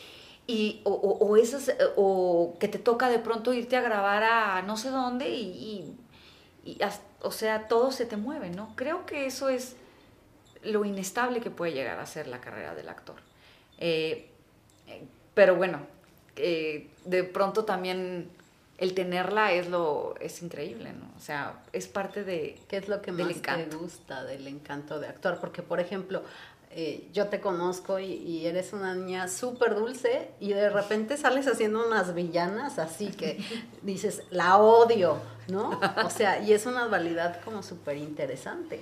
Y, 0.46 0.80
o, 0.84 0.92
o, 0.92 1.36
esas, 1.36 1.70
o 1.96 2.54
que 2.58 2.68
te 2.68 2.78
toca 2.78 3.10
de 3.10 3.18
pronto 3.18 3.52
irte 3.52 3.76
a 3.76 3.82
grabar 3.82 4.22
a 4.22 4.62
no 4.62 4.78
sé 4.78 4.88
dónde 4.88 5.28
y, 5.28 5.96
y, 6.64 6.70
y 6.72 6.82
hasta 6.82 7.12
o 7.22 7.30
sea, 7.30 7.68
todo 7.68 7.92
se 7.92 8.06
te 8.06 8.16
mueve, 8.16 8.50
¿no? 8.50 8.74
Creo 8.76 9.06
que 9.06 9.26
eso 9.26 9.48
es 9.48 9.76
lo 10.62 10.84
inestable 10.84 11.40
que 11.40 11.50
puede 11.50 11.72
llegar 11.72 11.98
a 11.98 12.06
ser 12.06 12.26
la 12.26 12.40
carrera 12.40 12.74
del 12.74 12.88
actor. 12.88 13.16
Eh, 13.78 14.28
pero 15.34 15.56
bueno, 15.56 15.80
eh, 16.36 16.90
de 17.04 17.24
pronto 17.24 17.64
también 17.64 18.30
el 18.82 18.94
tenerla 18.94 19.52
es 19.52 19.68
lo 19.68 20.16
es 20.18 20.42
increíble, 20.42 20.92
¿no? 20.92 21.08
O 21.16 21.20
sea, 21.20 21.62
es 21.72 21.86
parte 21.86 22.24
de 22.24 22.58
qué 22.66 22.78
es 22.78 22.88
lo 22.88 23.00
que 23.00 23.12
más 23.12 23.40
te 23.40 23.76
gusta 23.76 24.24
del 24.24 24.48
encanto 24.48 24.98
de 24.98 25.06
actuar, 25.06 25.38
porque 25.38 25.62
por 25.62 25.78
ejemplo, 25.78 26.24
eh, 26.72 27.08
yo 27.12 27.28
te 27.28 27.40
conozco 27.40 28.00
y, 28.00 28.44
eres 28.44 28.72
una 28.72 28.92
niña 28.96 29.28
súper 29.28 29.76
dulce 29.76 30.32
y 30.40 30.52
de 30.52 30.68
repente 30.68 31.16
sales 31.16 31.46
haciendo 31.46 31.86
unas 31.86 32.12
villanas 32.12 32.80
así 32.80 33.12
que 33.12 33.38
dices, 33.82 34.24
la 34.30 34.58
odio, 34.58 35.18
¿no? 35.46 35.78
O 36.04 36.10
sea, 36.10 36.40
y 36.40 36.52
es 36.52 36.66
una 36.66 36.86
dualidad 36.86 37.40
como 37.44 37.62
súper 37.62 37.98
interesante. 37.98 38.80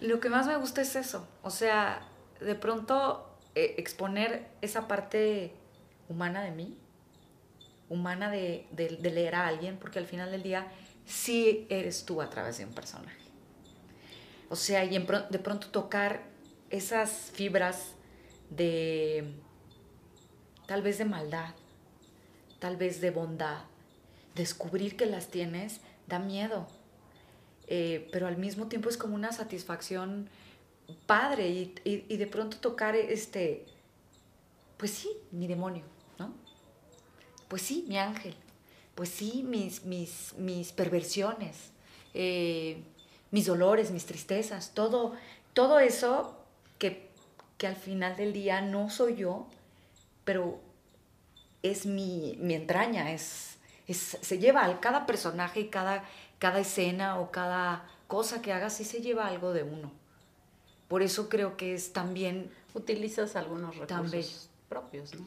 Lo 0.00 0.20
que 0.20 0.28
más 0.28 0.46
me 0.46 0.56
gusta 0.58 0.80
es 0.80 0.94
eso, 0.94 1.26
o 1.42 1.50
sea, 1.50 2.06
de 2.38 2.54
pronto 2.54 3.28
eh, 3.56 3.74
exponer 3.78 4.46
esa 4.60 4.86
parte 4.86 5.56
humana 6.08 6.44
de 6.44 6.52
mí, 6.52 6.78
humana 7.88 8.30
de, 8.30 8.66
de 8.72 9.10
leer 9.10 9.34
a 9.34 9.46
alguien, 9.46 9.78
porque 9.78 9.98
al 9.98 10.06
final 10.06 10.30
del 10.30 10.42
día 10.42 10.66
sí 11.06 11.66
eres 11.70 12.04
tú 12.04 12.20
a 12.20 12.28
través 12.30 12.58
de 12.58 12.64
un 12.64 12.72
personaje. 12.72 13.18
O 14.50 14.56
sea, 14.56 14.84
y 14.84 14.90
de 14.98 15.38
pronto 15.38 15.68
tocar 15.68 16.22
esas 16.70 17.30
fibras 17.32 17.92
de 18.50 19.34
tal 20.66 20.82
vez 20.82 20.98
de 20.98 21.04
maldad, 21.04 21.54
tal 22.58 22.76
vez 22.76 23.00
de 23.00 23.10
bondad, 23.10 23.64
descubrir 24.34 24.96
que 24.96 25.06
las 25.06 25.28
tienes 25.28 25.80
da 26.06 26.18
miedo, 26.18 26.66
eh, 27.66 28.08
pero 28.12 28.26
al 28.26 28.38
mismo 28.38 28.66
tiempo 28.68 28.88
es 28.88 28.96
como 28.96 29.14
una 29.14 29.32
satisfacción 29.32 30.28
padre 31.06 31.48
y, 31.84 32.16
de 32.16 32.26
pronto 32.26 32.56
tocar 32.56 32.96
este, 32.96 33.66
pues 34.78 34.92
sí, 34.92 35.10
mi 35.30 35.46
demonio. 35.46 35.84
Pues 37.48 37.62
sí, 37.62 37.84
mi 37.88 37.98
ángel, 37.98 38.34
pues 38.94 39.08
sí, 39.08 39.44
mis, 39.46 39.84
mis, 39.84 40.34
mis 40.36 40.72
perversiones, 40.72 41.70
eh, 42.14 42.82
mis 43.30 43.46
dolores, 43.46 43.90
mis 43.90 44.06
tristezas, 44.06 44.72
todo, 44.74 45.14
todo 45.54 45.78
eso 45.78 46.36
que, 46.78 47.08
al 47.66 47.76
final 47.76 48.16
del 48.16 48.32
día 48.32 48.60
no 48.60 48.90
soy 48.90 49.16
yo, 49.16 49.46
pero 50.24 50.60
es 51.62 51.86
mi, 51.86 52.38
entraña, 52.54 53.12
es, 53.12 53.58
se 53.88 54.38
lleva 54.38 54.64
a 54.64 54.80
cada 54.80 55.06
personaje 55.06 55.60
y 55.60 55.68
cada, 55.68 56.04
cada 56.38 56.60
escena 56.60 57.18
o 57.18 57.30
cada 57.30 57.88
cosa 58.06 58.42
que 58.42 58.52
hagas, 58.52 58.76
sí 58.76 58.84
se 58.84 59.00
lleva 59.00 59.26
algo 59.26 59.52
de 59.52 59.62
uno. 59.62 59.90
Por 60.88 61.02
eso 61.02 61.28
creo 61.28 61.56
que 61.56 61.74
es 61.74 61.92
también... 61.92 62.50
Utilizas 62.74 63.34
algunos 63.34 63.76
recursos 63.76 64.48
propios, 64.68 65.14
¿no? 65.14 65.26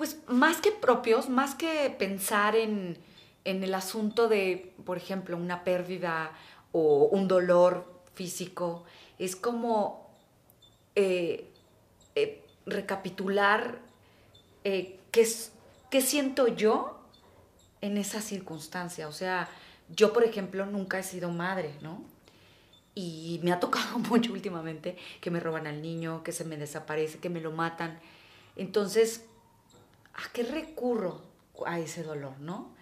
Pues 0.00 0.16
más 0.28 0.62
que 0.62 0.72
propios, 0.72 1.28
más 1.28 1.54
que 1.54 1.94
pensar 1.98 2.56
en, 2.56 2.96
en 3.44 3.62
el 3.62 3.74
asunto 3.74 4.28
de, 4.28 4.72
por 4.86 4.96
ejemplo, 4.96 5.36
una 5.36 5.62
pérdida 5.62 6.32
o 6.72 7.04
un 7.12 7.28
dolor 7.28 7.84
físico, 8.14 8.86
es 9.18 9.36
como 9.36 10.10
eh, 10.94 11.50
eh, 12.14 12.42
recapitular 12.64 13.78
eh, 14.64 14.98
qué, 15.10 15.28
qué 15.90 16.00
siento 16.00 16.48
yo 16.48 16.98
en 17.82 17.98
esa 17.98 18.22
circunstancia. 18.22 19.06
O 19.06 19.12
sea, 19.12 19.50
yo, 19.94 20.14
por 20.14 20.24
ejemplo, 20.24 20.64
nunca 20.64 20.98
he 20.98 21.02
sido 21.02 21.30
madre, 21.30 21.74
¿no? 21.82 22.02
Y 22.94 23.38
me 23.42 23.52
ha 23.52 23.60
tocado 23.60 23.98
mucho 24.08 24.32
últimamente 24.32 24.96
que 25.20 25.30
me 25.30 25.40
roban 25.40 25.66
al 25.66 25.82
niño, 25.82 26.22
que 26.24 26.32
se 26.32 26.46
me 26.46 26.56
desaparece, 26.56 27.18
que 27.18 27.28
me 27.28 27.42
lo 27.42 27.52
matan. 27.52 28.00
Entonces, 28.56 29.26
¿a 30.14 30.32
qué 30.32 30.42
recurro 30.42 31.22
a 31.66 31.78
ese 31.78 32.02
dolor, 32.02 32.38
no? 32.40 32.74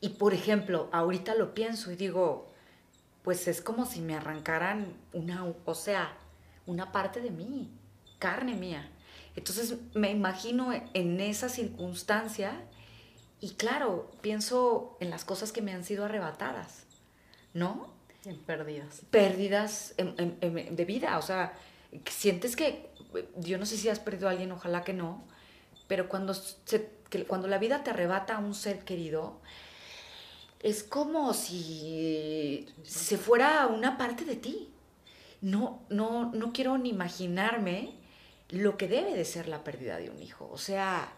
Y 0.00 0.10
por 0.10 0.34
ejemplo, 0.34 0.88
ahorita 0.92 1.34
lo 1.34 1.54
pienso 1.54 1.92
y 1.92 1.96
digo, 1.96 2.50
pues 3.22 3.46
es 3.48 3.60
como 3.60 3.86
si 3.86 4.00
me 4.00 4.14
arrancaran 4.14 4.94
una, 5.12 5.44
o 5.64 5.74
sea, 5.74 6.16
una 6.66 6.92
parte 6.92 7.20
de 7.20 7.30
mí, 7.30 7.70
carne 8.18 8.54
mía. 8.54 8.90
Entonces 9.36 9.76
me 9.94 10.10
imagino 10.10 10.72
en 10.72 11.20
esa 11.20 11.48
circunstancia 11.48 12.64
y 13.40 13.54
claro, 13.54 14.10
pienso 14.20 14.96
en 15.00 15.10
las 15.10 15.24
cosas 15.24 15.50
que 15.50 15.62
me 15.62 15.72
han 15.72 15.84
sido 15.84 16.04
arrebatadas, 16.04 16.84
¿no? 17.54 17.92
En 18.24 18.38
pérdidas. 18.38 19.02
Pérdidas 19.10 19.94
de 19.96 20.84
vida, 20.84 21.18
o 21.18 21.22
sea, 21.22 21.52
sientes 22.08 22.54
que, 22.54 22.88
yo 23.36 23.58
no 23.58 23.66
sé 23.66 23.76
si 23.76 23.88
has 23.88 23.98
perdido 23.98 24.28
a 24.28 24.30
alguien, 24.30 24.52
ojalá 24.52 24.84
que 24.84 24.92
no, 24.92 25.24
pero 25.92 26.08
cuando, 26.08 26.34
cuando 27.28 27.48
la 27.48 27.58
vida 27.58 27.84
te 27.84 27.90
arrebata 27.90 28.36
a 28.36 28.38
un 28.38 28.54
ser 28.54 28.82
querido, 28.82 29.42
es 30.60 30.82
como 30.82 31.34
si 31.34 32.66
se 32.82 33.18
fuera 33.18 33.66
una 33.66 33.98
parte 33.98 34.24
de 34.24 34.36
ti. 34.36 34.70
No, 35.42 35.82
no, 35.90 36.32
no 36.32 36.50
quiero 36.54 36.78
ni 36.78 36.88
imaginarme 36.88 37.92
lo 38.48 38.78
que 38.78 38.88
debe 38.88 39.14
de 39.14 39.26
ser 39.26 39.48
la 39.48 39.62
pérdida 39.62 39.98
de 39.98 40.08
un 40.08 40.22
hijo. 40.22 40.48
O 40.50 40.56
sea, 40.56 41.12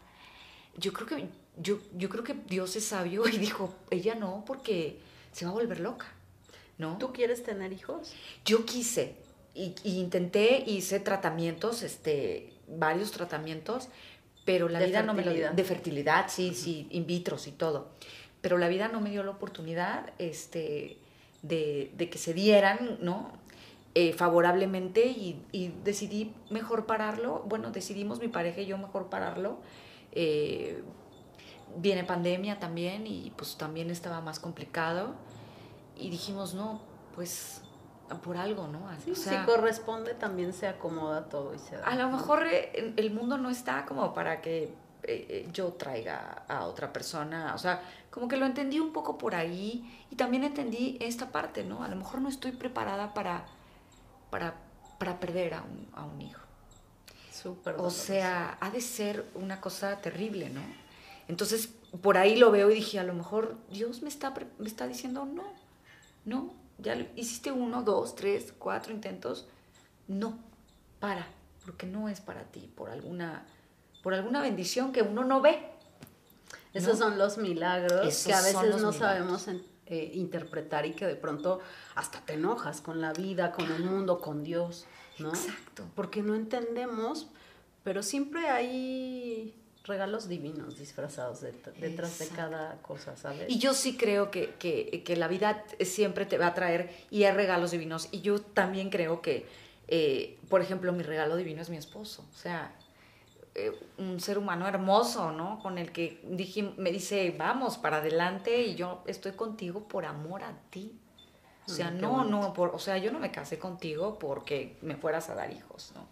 yo 0.76 0.92
creo 0.92 1.06
que, 1.06 1.28
yo, 1.56 1.78
yo 1.96 2.08
creo 2.08 2.24
que 2.24 2.34
Dios 2.34 2.74
es 2.74 2.86
sabio 2.86 3.28
y 3.28 3.38
dijo, 3.38 3.76
ella 3.92 4.16
no, 4.16 4.42
porque 4.44 4.98
se 5.30 5.44
va 5.44 5.52
a 5.52 5.54
volver 5.54 5.78
loca. 5.78 6.12
¿no? 6.78 6.98
¿Tú 6.98 7.12
quieres 7.12 7.44
tener 7.44 7.72
hijos? 7.72 8.12
Yo 8.44 8.66
quise 8.66 9.14
y, 9.54 9.72
intenté, 9.84 10.64
hice 10.66 10.98
tratamientos, 10.98 11.82
este, 11.82 12.52
varios 12.66 13.12
tratamientos, 13.12 13.88
pero 14.44 14.68
la 14.68 14.80
vida 14.80 15.02
no 15.02 15.14
me 15.14 15.24
lo 15.24 15.32
dio. 15.32 15.52
De 15.52 15.64
fertilidad, 15.64 16.26
sí, 16.28 16.54
sí, 16.54 16.86
in 16.90 17.06
vitro 17.06 17.36
y 17.46 17.50
todo 17.52 17.92
pero 18.44 18.58
la 18.58 18.68
vida 18.68 18.88
no 18.88 19.00
me 19.00 19.08
dio 19.08 19.22
la 19.22 19.30
oportunidad 19.30 20.12
este, 20.18 20.98
de, 21.40 22.10
que 22.12 22.18
se 22.18 22.34
dieran, 22.34 22.98
¿no? 23.00 23.32
Eh, 23.94 24.12
favorablemente 24.12 25.06
y, 25.06 25.72
decidí 25.82 26.34
mejor 26.50 26.84
pararlo. 26.84 27.42
Bueno, 27.46 27.70
decidimos 27.70 28.20
mi 28.20 28.28
pareja 28.28 28.60
y 28.60 28.66
yo 28.66 28.76
mejor 28.76 29.08
pararlo. 29.08 29.60
Eh, 30.12 30.82
viene 31.78 32.04
pandemia 32.04 32.60
también 32.60 33.06
y 33.06 33.32
pues 33.34 33.56
también 33.56 33.88
estaba 33.88 34.20
más 34.20 34.40
complicado. 34.40 35.14
Y 35.96 36.10
dijimos, 36.10 36.52
no, 36.52 36.82
pues 37.14 37.62
por 38.22 38.36
algo, 38.36 38.68
¿no? 38.68 38.88
si 39.14 39.34
corresponde 39.46 40.14
también 40.14 40.52
se 40.52 40.66
acomoda 40.66 41.28
todo 41.28 41.54
y 41.54 41.58
se 41.58 41.76
da. 41.76 41.86
A 41.86 41.94
lo 41.96 42.08
mejor 42.10 42.46
eh, 42.46 42.92
el 42.96 43.10
mundo 43.10 43.38
no 43.38 43.50
está 43.50 43.84
como 43.86 44.12
para 44.12 44.40
que 44.40 44.74
eh, 45.06 45.26
eh, 45.28 45.48
yo 45.52 45.72
traiga 45.74 46.44
a 46.48 46.66
otra 46.66 46.92
persona. 46.92 47.52
O 47.54 47.58
sea, 47.58 47.82
como 48.10 48.26
que 48.26 48.36
lo 48.36 48.46
entendí 48.46 48.80
un 48.80 48.92
poco 48.92 49.18
por 49.18 49.34
ahí 49.34 50.06
y 50.10 50.16
también 50.16 50.44
entendí 50.44 50.96
esta 51.00 51.30
parte, 51.30 51.62
¿no? 51.64 51.82
A 51.82 51.88
lo 51.88 51.96
mejor 51.96 52.20
no 52.20 52.28
estoy 52.28 52.52
preparada 52.52 53.12
para, 53.12 53.44
para, 54.30 54.54
para 54.98 55.20
perder 55.20 55.54
a 55.54 55.62
un, 55.62 55.88
a 55.94 56.04
un 56.04 56.22
hijo. 56.22 56.40
Súper. 57.30 57.74
O 57.78 57.90
sea, 57.90 58.56
ha 58.60 58.70
de 58.70 58.80
ser 58.80 59.26
una 59.34 59.60
cosa 59.60 60.00
terrible, 60.00 60.48
¿no? 60.48 60.62
Entonces, 61.28 61.68
por 62.02 62.16
ahí 62.16 62.36
lo 62.36 62.50
veo 62.50 62.70
y 62.70 62.74
dije, 62.74 62.98
a 62.98 63.04
lo 63.04 63.14
mejor 63.14 63.56
Dios 63.70 64.02
me 64.02 64.08
está, 64.08 64.32
me 64.58 64.68
está 64.68 64.86
diciendo, 64.86 65.26
no, 65.26 65.44
no, 66.24 66.54
ya 66.78 66.94
hiciste 67.16 67.52
uno, 67.52 67.82
dos, 67.82 68.14
tres, 68.14 68.52
cuatro 68.58 68.92
intentos, 68.92 69.46
no, 70.08 70.38
para, 71.00 71.26
porque 71.64 71.86
no 71.86 72.08
es 72.08 72.20
para 72.20 72.44
ti, 72.44 72.70
por 72.74 72.90
alguna 72.90 73.44
por 74.04 74.12
alguna 74.12 74.42
bendición 74.42 74.92
que 74.92 75.00
uno 75.00 75.24
no 75.24 75.40
ve. 75.40 75.70
Esos 76.74 76.98
son 76.98 77.16
los 77.16 77.38
milagros 77.38 78.24
que 78.24 78.34
a 78.34 78.42
veces 78.42 78.82
no 78.82 78.92
sabemos 78.92 79.48
eh, 79.86 80.10
interpretar 80.12 80.84
y 80.84 80.92
que 80.92 81.06
de 81.06 81.16
pronto 81.16 81.60
hasta 81.94 82.20
te 82.20 82.34
enojas 82.34 82.82
con 82.82 83.00
la 83.00 83.14
vida, 83.14 83.52
con 83.52 83.72
el 83.72 83.82
mundo, 83.82 84.20
con 84.20 84.44
Dios, 84.44 84.84
¿no? 85.18 85.30
Exacto. 85.30 85.84
Porque 85.94 86.22
no 86.22 86.34
entendemos, 86.34 87.28
pero 87.82 88.02
siempre 88.02 88.48
hay 88.48 89.54
regalos 89.84 90.28
divinos 90.28 90.78
disfrazados 90.78 91.42
detrás 91.42 92.18
de 92.18 92.28
cada 92.28 92.80
cosa, 92.80 93.16
¿sabes? 93.16 93.44
Y 93.48 93.58
yo 93.58 93.74
sí 93.74 93.96
creo 93.96 94.30
que, 94.30 94.54
que, 94.58 95.16
la 95.16 95.28
vida 95.28 95.64
siempre 95.80 96.24
te 96.24 96.38
va 96.38 96.48
a 96.48 96.54
traer 96.54 96.90
y 97.10 97.24
hay 97.24 97.32
regalos 97.32 97.70
divinos. 97.70 98.08
Y 98.10 98.22
yo 98.22 98.40
también 98.40 98.88
creo 98.90 99.20
que, 99.20 99.46
eh, 99.88 100.38
por 100.48 100.62
ejemplo, 100.62 100.92
mi 100.92 101.02
regalo 101.02 101.36
divino 101.36 101.60
es 101.60 101.68
mi 101.68 101.76
esposo. 101.76 102.24
O 102.32 102.36
sea, 102.36 102.74
eh, 103.54 103.72
un 103.98 104.20
ser 104.20 104.38
humano 104.38 104.66
hermoso, 104.66 105.32
¿no? 105.32 105.60
Con 105.60 105.76
el 105.76 105.92
que 105.92 106.20
dije, 106.24 106.72
me 106.76 106.90
dice, 106.90 107.34
vamos 107.36 107.76
para 107.76 107.98
adelante 107.98 108.62
y 108.62 108.74
yo 108.76 109.02
estoy 109.06 109.32
contigo 109.32 109.86
por 109.86 110.06
amor 110.06 110.42
a 110.44 110.54
ti. 110.70 110.98
O 111.66 111.70
sea, 111.70 111.90
no, 111.90 112.24
no, 112.24 112.52
por, 112.52 112.74
o 112.74 112.78
sea, 112.78 112.98
yo 112.98 113.10
no 113.10 113.18
me 113.18 113.30
casé 113.30 113.58
contigo 113.58 114.18
porque 114.18 114.76
me 114.82 114.96
fueras 114.96 115.30
a 115.30 115.34
dar 115.34 115.50
hijos, 115.50 115.92
¿no? 115.94 116.06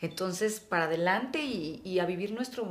Entonces, 0.00 0.60
para 0.60 0.84
adelante 0.84 1.42
y, 1.44 1.98
a 1.98 2.06
vivir 2.06 2.32
nuestro, 2.32 2.68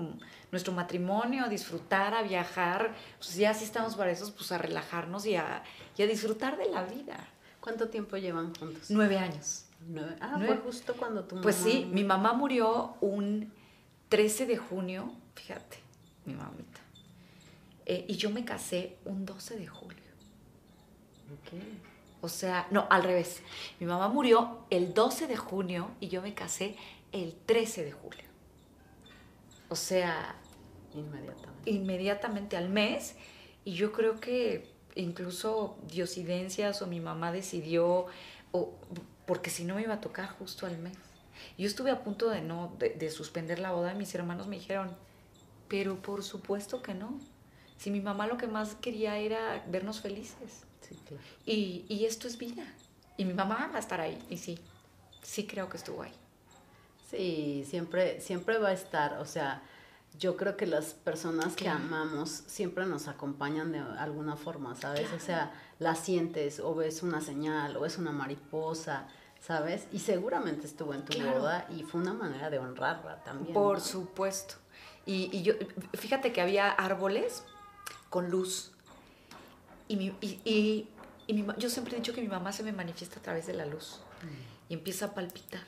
nuestro 0.52 0.74
matrimonio, 0.74 1.46
a 1.46 1.50
disfrutar, 1.50 2.14
a 2.14 2.22
viajar, 2.22 2.96
pues 3.18 3.36
ya 3.36 3.54
si 3.54 3.66
estamos 3.66 3.96
para 3.96 4.12
eso, 4.12 4.34
pues 4.34 4.52
a 4.52 4.58
relajarnos 4.58 5.26
y 5.26 5.36
a, 5.36 5.64
y 5.98 6.04
a 6.04 6.08
disfrutar 6.08 6.58
de 6.58 6.70
la 6.70 6.84
vida. 6.84 7.28
¿Cuánto 7.60 7.90
tiempo 7.90 8.16
llevan 8.16 8.56
juntos? 8.56 8.90
Nueve 8.90 9.18
años. 9.18 9.66
Ah, 10.22 10.40
fue 10.44 10.58
justo 10.58 10.94
cuando 10.96 11.26
tu 11.26 11.36
mamá... 11.36 11.44
Pues 11.44 11.56
sí, 11.56 11.88
mi 11.92 12.04
mamá 12.04 12.34
murió 12.34 12.96
un 13.02 13.52
13 14.10 14.46
de 14.46 14.58
junio, 14.58 15.12
fíjate, 15.36 15.78
mi 16.26 16.34
mamita. 16.34 16.80
Eh, 17.86 18.06
y 18.08 18.16
yo 18.16 18.30
me 18.30 18.44
casé 18.44 18.98
un 19.06 19.26
12 19.26 19.58
de 19.58 19.68
julio. 19.68 20.08
O 22.22 22.30
sea, 22.30 22.68
no, 22.72 22.88
al 22.90 23.04
revés. 23.04 23.42
Mi 23.80 23.86
mamá 23.86 24.10
murió 24.10 24.66
el 24.70 24.94
12 24.94 25.28
de 25.28 25.38
junio 25.38 25.92
y 26.00 26.08
yo 26.08 26.22
me 26.22 26.34
casé 26.34 26.76
el 27.12 27.36
13 27.46 27.86
de 27.86 27.92
julio. 27.92 28.24
O 29.70 29.76
sea, 29.76 30.36
inmediatamente. 30.94 31.70
Inmediatamente 31.70 32.58
al 32.58 32.70
mes. 32.70 33.16
Y 33.66 33.74
yo 33.74 33.92
creo 33.92 34.20
que 34.20 34.70
incluso 34.96 35.78
diosidencias 35.88 36.82
o 36.82 36.88
mi 36.88 37.00
mamá 37.00 37.32
decidió, 37.32 38.08
o, 38.52 38.74
porque 39.26 39.50
si 39.50 39.64
no 39.64 39.76
me 39.76 39.84
iba 39.84 39.96
a 39.96 40.02
tocar 40.02 40.30
justo 40.30 40.66
al 40.66 40.78
mes. 40.78 40.98
Yo 41.58 41.68
estuve 41.68 41.92
a 41.92 42.04
punto 42.04 42.30
de 42.30 42.42
no, 42.42 42.76
de, 42.80 43.10
suspender 43.12 43.60
la 43.60 43.72
boda 43.72 43.94
y 43.94 43.98
mis 43.98 44.14
hermanos 44.16 44.48
me 44.48 44.58
dijeron, 44.58 44.96
pero 45.68 46.02
por 46.02 46.24
supuesto 46.24 46.82
que 46.82 46.94
no. 46.94 47.20
Si 47.78 47.92
mi 47.92 48.02
mamá 48.02 48.26
lo 48.26 48.38
que 48.38 48.48
más 48.48 48.76
quería 48.76 49.18
era 49.18 49.64
vernos 49.68 50.02
felices. 50.02 50.64
y, 51.46 51.86
y 51.90 52.06
esto 52.06 52.28
es 52.28 52.38
vida. 52.38 52.66
Y 53.18 53.26
mi 53.26 53.34
mamá 53.34 53.70
va 53.72 53.78
a 53.78 53.80
estar 53.80 54.02
ahí. 54.02 54.18
Y 54.30 54.38
sí, 54.38 54.58
sí 55.22 55.46
creo 55.46 55.70
que 55.70 55.78
estuvo 55.78 56.02
ahí. 56.02 56.14
Sí, 57.10 57.66
siempre, 57.68 58.20
siempre 58.22 58.58
va 58.58 58.70
a 58.70 58.74
estar. 58.74 59.18
O 59.20 59.26
sea, 59.26 59.62
yo 60.20 60.36
creo 60.36 60.58
que 60.58 60.66
las 60.66 60.94
personas 60.94 61.56
que 61.56 61.70
amamos 61.70 62.30
siempre 62.48 62.86
nos 62.86 63.08
acompañan 63.08 63.72
de 63.72 63.80
alguna 63.80 64.36
forma, 64.36 64.76
¿sabes? 64.76 65.12
O 65.14 65.20
sea, 65.20 65.54
la 65.80 65.96
sientes 65.96 66.60
o 66.60 66.76
ves 66.76 67.04
una 67.04 67.22
señal 67.22 67.78
o 67.78 67.86
es 67.86 67.98
una 67.98 68.12
mariposa, 68.12 69.08
¿sabes? 69.40 69.88
Y 69.92 70.00
seguramente 70.00 70.66
estuvo 70.66 70.94
en 70.94 71.06
tu 71.06 71.18
boda 71.20 71.68
y 71.70 71.84
fue 71.84 72.02
una 72.02 72.14
manera 72.14 72.50
de 72.50 72.60
honrarla 72.60 73.24
también. 73.24 73.54
Por 73.54 73.80
supuesto. 73.80 74.56
Y, 75.06 75.30
y, 75.32 75.44
yo, 75.44 75.54
fíjate 75.94 76.34
que 76.34 76.42
había 76.42 76.70
árboles 76.70 77.44
con 78.10 78.30
luz. 78.30 78.72
Y, 79.88 79.96
mi, 79.96 80.14
y, 80.20 80.90
y 81.28 81.34
mi, 81.34 81.46
yo 81.58 81.70
siempre 81.70 81.96
he 81.96 82.00
dicho 82.00 82.14
que 82.14 82.22
mi 82.22 82.28
mamá 82.28 82.52
se 82.52 82.64
me 82.64 82.74
manifiesta 82.74 83.20
a 83.20 83.24
través 83.24 83.48
de 83.48 83.54
la 83.54 83.66
luz 83.66 84.00
mm. 84.24 84.72
y 84.72 84.74
empieza 84.74 85.06
a 85.06 85.14
palpitar. 85.14 85.64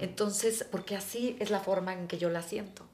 Entonces, 0.00 0.66
porque 0.70 0.96
así 0.96 1.36
es 1.40 1.50
la 1.50 1.60
forma 1.60 1.92
en 1.92 2.08
que 2.08 2.18
yo 2.18 2.28
la 2.30 2.42
siento. 2.42 2.84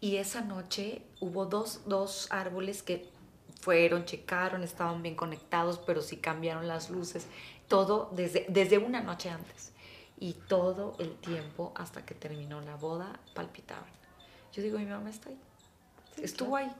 Y 0.00 0.16
esa 0.16 0.40
noche 0.40 1.02
hubo 1.20 1.46
dos, 1.46 1.82
dos 1.86 2.28
árboles 2.30 2.82
que 2.82 3.08
fueron, 3.60 4.04
checaron, 4.04 4.62
estaban 4.62 5.02
bien 5.02 5.14
conectados, 5.14 5.78
pero 5.78 6.00
sí 6.00 6.16
cambiaron 6.16 6.66
las 6.66 6.90
luces. 6.90 7.26
Todo 7.68 8.10
desde, 8.12 8.46
desde 8.48 8.78
una 8.78 9.02
noche 9.02 9.28
antes. 9.28 9.72
Y 10.18 10.34
todo 10.34 10.96
el 10.98 11.16
tiempo 11.16 11.72
hasta 11.76 12.04
que 12.04 12.14
terminó 12.14 12.60
la 12.60 12.76
boda 12.76 13.18
palpitaban. 13.34 13.88
Yo 14.52 14.62
digo, 14.62 14.78
mi 14.78 14.86
mamá 14.86 15.10
está 15.10 15.30
ahí. 15.30 15.38
estuvo 16.22 16.56
ahí. 16.56 16.70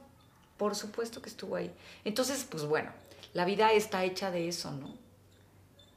Por 0.57 0.75
supuesto 0.75 1.21
que 1.21 1.29
estuvo 1.29 1.55
ahí. 1.55 1.73
Entonces, 2.03 2.45
pues 2.49 2.65
bueno, 2.65 2.91
la 3.33 3.45
vida 3.45 3.71
está 3.71 4.03
hecha 4.03 4.29
de 4.29 4.47
eso, 4.47 4.71
¿no? 4.71 4.93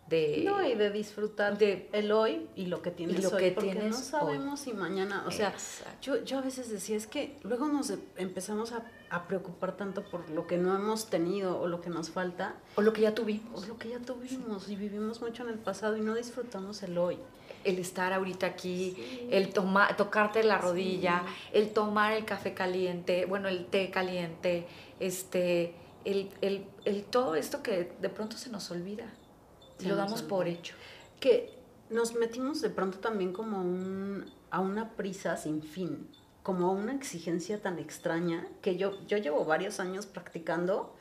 De 0.09 0.43
no 0.45 0.67
y 0.67 0.75
de 0.75 0.91
disfrutar 0.91 1.57
de 1.57 1.89
el 1.93 2.13
hoy 2.13 2.47
y 2.55 2.67
lo 2.67 2.83
que 2.83 2.91
tienes 2.91 3.23
lo 3.23 3.31
hoy 3.31 3.43
que 3.43 3.53
porque 3.53 3.75
no 3.75 3.97
sabemos 3.97 4.61
si 4.61 4.73
mañana 4.75 5.25
o 5.27 5.31
sea 5.31 5.55
yo, 6.03 6.23
yo 6.25 6.39
a 6.39 6.41
veces 6.43 6.71
decía 6.71 6.97
es 6.97 7.07
que 7.07 7.39
luego 7.43 7.69
nos 7.69 7.91
e, 7.91 7.99
empezamos 8.17 8.73
a, 8.73 8.85
a, 9.09 9.27
preocupar 9.27 9.77
tanto 9.77 10.05
por 10.05 10.29
lo 10.29 10.47
que 10.47 10.59
no 10.59 10.75
hemos 10.75 11.09
tenido 11.09 11.59
o 11.59 11.69
lo 11.69 11.81
que 11.81 11.89
nos 11.89 12.11
falta 12.11 12.55
o 12.77 12.83
lo 12.83 12.93
que 12.93 13.01
ya 13.01 13.15
tuvimos. 13.15 13.65
o 13.65 13.67
lo 13.67 13.79
que 13.79 13.89
ya 13.89 13.99
tuvimos 13.99 14.69
y 14.69 14.77
vivimos 14.77 15.23
mucho 15.23 15.43
en 15.45 15.51
el 15.51 15.59
pasado 15.59 15.97
y 15.97 16.03
no 16.03 16.15
disfrutamos 16.15 16.83
el 16.83 16.99
hoy 16.99 17.19
el 17.65 17.79
estar 17.79 18.13
ahorita 18.13 18.47
aquí 18.47 19.27
el 19.31 19.55
tomar 19.55 19.97
tocarte 19.97 20.45
la 20.45 20.59
rodilla 20.59 21.25
el 21.55 21.73
tomar 21.73 22.13
el 22.13 22.27
café 22.27 22.53
caliente 22.53 23.25
bueno 23.25 23.49
el 23.49 23.67
té 23.67 23.91
caliente 23.91 24.67
este 25.01 25.75
el, 26.05 26.29
el, 26.43 26.67
el 26.85 27.05
todo 27.05 27.35
esto 27.35 27.63
que 27.63 27.91
de 27.99 28.09
pronto 28.11 28.37
se 28.37 28.51
nos 28.51 28.71
olvida 28.71 29.11
lo 29.81 29.97
damos 29.97 30.23
por 30.23 30.47
hecho. 30.47 30.75
Que 31.21 31.53
nos 31.91 32.15
metimos 32.15 32.61
de 32.61 32.71
pronto 32.71 32.99
también 32.99 33.33
como 33.33 33.61
un, 33.61 34.31
a 34.51 34.61
una 34.61 34.91
prisa 34.97 35.37
sin 35.37 35.63
fin, 35.63 36.09
como 36.43 36.69
a 36.69 36.71
una 36.73 36.93
exigencia 36.95 37.61
tan 37.61 37.79
extraña 37.79 38.47
que 38.63 38.77
yo, 38.77 39.05
yo 39.07 39.19
llevo 39.19 39.45
varios 39.45 39.81
años 39.81 40.07
practicando, 40.07 40.95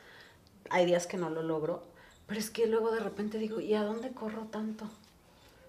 hay 0.70 0.86
días 0.86 1.06
que 1.06 1.16
no 1.16 1.30
lo 1.30 1.42
logro, 1.42 1.82
pero 2.26 2.40
es 2.40 2.50
que 2.50 2.66
luego 2.66 2.90
de 2.90 3.00
repente 3.00 3.38
digo, 3.38 3.60
¿y 3.60 3.74
a 3.74 3.82
dónde 3.82 4.10
corro 4.12 4.44
tanto? 4.50 4.88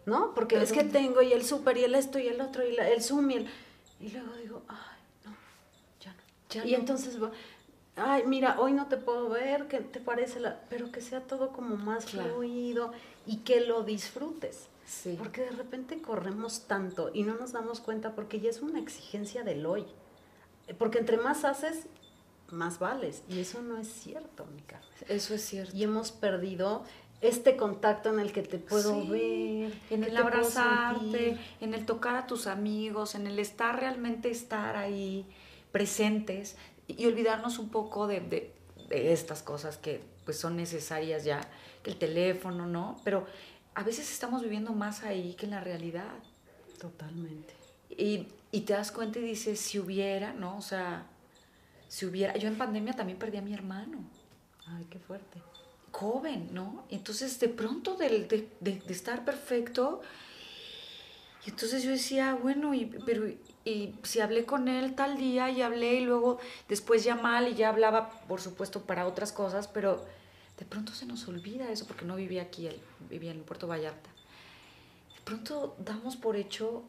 ¿No? 0.06 0.34
Porque 0.36 0.62
es 0.62 0.72
que 0.72 0.84
tengo 0.84 1.22
y 1.22 1.34
el 1.34 1.44
súper 1.44 1.78
y 1.78 1.84
el 1.84 1.96
esto 1.96 2.20
y 2.20 2.28
el 2.28 2.40
otro 2.40 2.68
y 2.68 2.76
el 2.78 3.02
Zoom 3.02 3.32
y 3.32 3.36
el... 3.36 3.48
Y 4.00 4.10
luego 4.10 4.34
digo, 4.36 4.62
ay, 4.68 5.00
no, 5.26 5.36
ya 6.00 6.14
no. 6.14 6.20
Ya 6.50 6.66
y 6.66 6.76
entonces 6.76 7.18
ay, 7.96 8.24
mira, 8.26 8.60
hoy 8.60 8.74
no 8.74 8.88
te 8.88 8.98
puedo 8.98 9.30
ver, 9.30 9.68
¿qué 9.68 9.80
te 9.80 10.00
parece? 10.00 10.40
La... 10.40 10.62
Pero 10.70 10.92
que 10.92 11.02
sea 11.02 11.22
todo 11.22 11.52
como 11.52 11.78
más 11.78 12.06
fluido 12.06 12.92
y 13.26 13.38
que 13.38 13.62
lo 13.62 13.84
disfrutes. 13.84 14.68
Sí. 14.86 15.16
Porque 15.18 15.42
de 15.42 15.52
repente 15.52 16.02
corremos 16.02 16.68
tanto 16.68 17.10
y 17.14 17.24
no 17.24 17.36
nos 17.36 17.54
damos 17.54 17.80
cuenta 17.80 18.14
porque 18.14 18.40
ya 18.40 18.50
es 18.50 18.62
una 18.62 18.80
exigencia 18.80 19.44
del 19.44 19.66
hoy. 19.66 19.86
Porque 20.78 21.00
entre 21.00 21.18
más 21.18 21.44
haces, 21.46 21.88
más 22.52 22.80
vales. 22.80 23.24
Y 23.30 23.40
eso 23.40 23.62
no 23.62 23.78
es 23.78 23.88
cierto, 23.88 24.46
mi 24.56 24.62
Carmen. 24.62 24.90
Eso 25.08 25.34
es 25.34 25.44
cierto. 25.44 25.76
Y 25.76 25.84
hemos 25.84 26.12
perdido 26.12 26.84
este 27.22 27.56
contacto 27.56 28.10
en 28.10 28.20
el 28.20 28.32
que 28.32 28.44
te 28.44 28.60
puedo 28.60 29.08
ver, 29.08 29.74
en 29.90 30.04
el 30.04 30.16
abrazarte, 30.18 31.40
en 31.62 31.74
el 31.74 31.86
tocar 31.86 32.16
a 32.16 32.28
tus 32.28 32.46
amigos, 32.46 33.16
en 33.16 33.26
el 33.26 33.40
estar 33.40 33.80
realmente 33.80 34.30
estar 34.30 34.76
ahí 34.76 35.26
presentes 35.72 36.56
y 36.88 37.06
olvidarnos 37.06 37.60
un 37.60 37.70
poco 37.70 38.08
de, 38.08 38.20
de, 38.90 39.14
estas 39.14 39.42
cosas 39.42 39.78
que 39.78 40.02
pues 40.26 40.40
son 40.40 40.56
necesarias 40.56 41.24
ya, 41.24 41.42
que 41.84 41.92
el 41.92 41.98
teléfono, 41.98 42.66
¿no? 42.66 43.00
Pero 43.04 43.26
a 43.74 43.84
veces 43.84 44.12
estamos 44.12 44.42
viviendo 44.42 44.74
más 44.74 45.04
ahí 45.04 45.34
que 45.34 45.46
en 45.46 45.52
la 45.52 45.62
realidad. 45.62 46.14
Totalmente. 46.80 47.54
Y, 47.90 48.28
y 48.52 48.62
te 48.62 48.74
das 48.74 48.92
cuenta 48.92 49.20
y 49.20 49.24
dices, 49.24 49.60
si 49.60 49.80
hubiera, 49.80 50.34
¿no? 50.34 50.58
O 50.58 50.62
sea, 50.62 51.06
si 51.88 52.06
hubiera, 52.06 52.36
yo 52.38 52.48
en 52.48 52.58
pandemia 52.58 52.94
también 52.94 53.20
perdí 53.20 53.38
a 53.38 53.42
mi 53.42 53.54
hermano. 53.54 54.00
Ay, 54.68 54.86
qué 54.90 55.00
fuerte. 55.00 55.42
Joven, 55.92 56.50
¿no? 56.52 56.86
Entonces, 56.90 57.40
de 57.40 57.50
pronto, 57.50 57.96
de, 57.96 58.10
de, 58.26 58.50
de, 58.60 58.80
de 58.80 58.94
estar 58.94 59.24
perfecto, 59.24 60.02
y 61.46 61.52
entonces 61.52 61.84
yo 61.84 61.92
decía, 61.92 62.34
bueno, 62.34 62.74
y, 62.74 62.86
pero 63.06 63.28
y 63.66 63.96
si 64.04 64.20
hablé 64.20 64.46
con 64.46 64.68
él 64.68 64.94
tal 64.94 65.18
día 65.18 65.50
y 65.50 65.64
hablé 65.64 65.96
y 65.96 66.06
luego 66.06 66.38
después 66.70 67.04
ya 67.04 67.16
mal 67.16 67.48
y 67.48 67.56
ya 67.56 67.70
hablaba, 67.70 68.12
por 68.28 68.40
supuesto, 68.40 68.84
para 68.84 69.08
otras 69.08 69.32
cosas, 69.32 69.68
pero 69.68 70.06
de 70.60 70.66
pronto 70.66 70.94
se 70.94 71.08
nos 71.08 71.28
olvida 71.28 71.72
eso 71.72 71.88
porque 71.88 72.06
no 72.06 72.16
vivía 72.16 72.44
aquí, 72.44 72.68
él 72.68 72.80
vivía 73.10 73.32
en 73.32 73.44
Puerto 73.44 73.68
Vallarta. 73.68 74.10
De 75.16 75.22
pronto 75.24 75.76
damos 75.80 76.16
por 76.16 76.36
hecho 76.36 76.84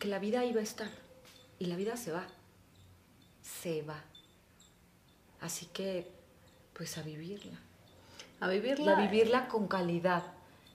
que 0.00 0.08
la 0.08 0.18
vida 0.18 0.44
iba 0.44 0.58
a 0.60 0.64
estar 0.64 0.90
y 1.60 1.66
la 1.66 1.76
vida 1.76 1.96
se 1.96 2.10
va, 2.10 2.26
se 3.40 3.82
va. 3.82 4.02
Así 5.40 5.66
que, 5.66 6.10
pues 6.72 6.98
a 6.98 7.02
vivirla. 7.02 7.58
A 8.40 8.48
vivirla. 8.48 8.98
a 8.98 9.00
vivirla 9.02 9.46
con 9.46 9.68
calidad, 9.68 10.24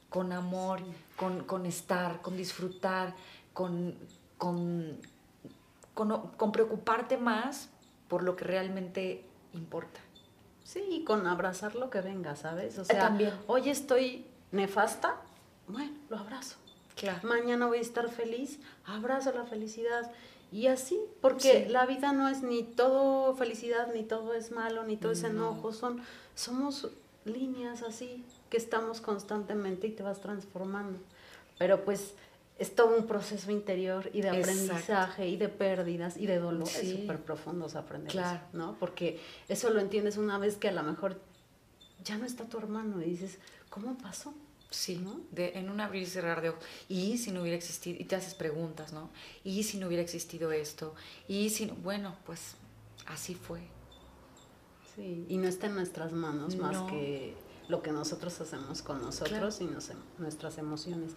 con 0.09 0.31
amor, 0.31 0.79
con, 1.17 1.43
con 1.43 1.65
estar, 1.65 2.21
con 2.21 2.37
disfrutar, 2.37 3.13
con, 3.53 3.97
con 4.37 5.01
con, 5.93 6.51
preocuparte 6.51 7.17
más 7.17 7.69
por 8.07 8.23
lo 8.23 8.35
que 8.35 8.45
realmente 8.45 9.25
importa. 9.53 9.99
Sí, 10.63 11.03
con 11.05 11.27
abrazar 11.27 11.75
lo 11.75 11.89
que 11.89 12.01
venga, 12.01 12.35
¿sabes? 12.35 12.79
O 12.79 12.85
sea, 12.85 12.99
También. 12.99 13.33
hoy 13.47 13.69
estoy 13.69 14.25
nefasta, 14.51 15.15
bueno, 15.67 15.93
lo 16.09 16.17
abrazo. 16.17 16.57
Claro. 16.95 17.27
Mañana 17.27 17.67
voy 17.67 17.79
a 17.79 17.81
estar 17.81 18.09
feliz, 18.09 18.59
abrazo 18.85 19.31
la 19.33 19.45
felicidad. 19.45 20.11
Y 20.51 20.67
así, 20.67 20.99
porque 21.19 21.67
la 21.67 21.87
vida 21.87 22.13
no 22.13 22.27
es 22.27 22.43
ni 22.43 22.61
todo 22.61 23.35
felicidad, 23.35 23.91
ni 23.91 24.03
todo 24.03 24.35
es 24.35 24.51
malo, 24.51 24.83
ni 24.83 24.97
todo 24.97 25.11
es 25.11 25.23
enojo, 25.23 25.73
son, 25.73 26.01
somos 26.35 26.91
líneas 27.25 27.81
así 27.81 28.23
que 28.49 28.57
estamos 28.57 29.01
constantemente 29.01 29.87
y 29.87 29.91
te 29.91 30.03
vas 30.03 30.21
transformando. 30.21 30.99
Pero 31.57 31.83
pues 31.83 32.13
es 32.63 32.75
todo 32.75 32.95
un 32.95 33.05
proceso 33.05 33.51
interior 33.51 34.09
y 34.13 34.21
de 34.21 34.29
aprendizaje 34.29 35.27
y 35.27 35.35
de 35.35 35.49
pérdidas 35.49 36.15
y 36.15 36.27
de 36.27 36.39
dolores 36.39 36.89
súper 36.89 37.19
profundos 37.19 37.75
aprender 37.75 38.15
¿no? 38.53 38.77
Porque 38.79 39.19
eso 39.49 39.69
lo 39.69 39.81
entiendes 39.81 40.15
una 40.15 40.37
vez 40.37 40.55
que 40.55 40.69
a 40.69 40.71
lo 40.71 40.81
mejor 40.81 41.19
ya 42.05 42.17
no 42.17 42.25
está 42.25 42.45
tu 42.45 42.57
hermano 42.57 43.01
y 43.01 43.05
dices, 43.05 43.37
¿cómo 43.69 43.97
pasó? 43.97 44.33
Sí, 44.69 44.95
¿no? 44.95 45.19
De, 45.31 45.59
en 45.59 45.69
un 45.69 45.81
abrir 45.81 46.03
y 46.03 46.05
cerrar 46.05 46.41
de 46.41 46.49
ojos. 46.49 46.63
Y 46.87 47.17
si 47.17 47.31
no 47.31 47.41
hubiera 47.41 47.57
existido, 47.57 47.99
y 47.99 48.05
te 48.05 48.15
haces 48.15 48.33
preguntas, 48.33 48.93
¿no? 48.93 49.09
Y 49.43 49.63
si 49.63 49.77
no 49.77 49.87
hubiera 49.87 50.01
existido 50.01 50.53
esto, 50.53 50.95
y 51.27 51.49
si 51.49 51.65
no, 51.65 51.75
bueno, 51.75 52.15
pues 52.25 52.55
así 53.07 53.35
fue. 53.35 53.59
Sí, 54.95 55.25
y 55.27 55.37
no 55.37 55.49
está 55.49 55.67
en 55.67 55.75
nuestras 55.75 56.13
manos 56.13 56.55
más 56.55 56.89
que 56.89 57.35
lo 57.67 57.81
que 57.81 57.91
nosotros 57.91 58.39
hacemos 58.39 58.81
con 58.81 59.01
nosotros 59.01 59.59
y 59.59 59.69
nuestras 60.17 60.57
emociones. 60.57 61.11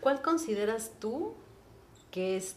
¿Cuál 0.00 0.22
consideras 0.22 0.92
tú 0.98 1.34
que 2.10 2.36
es 2.36 2.56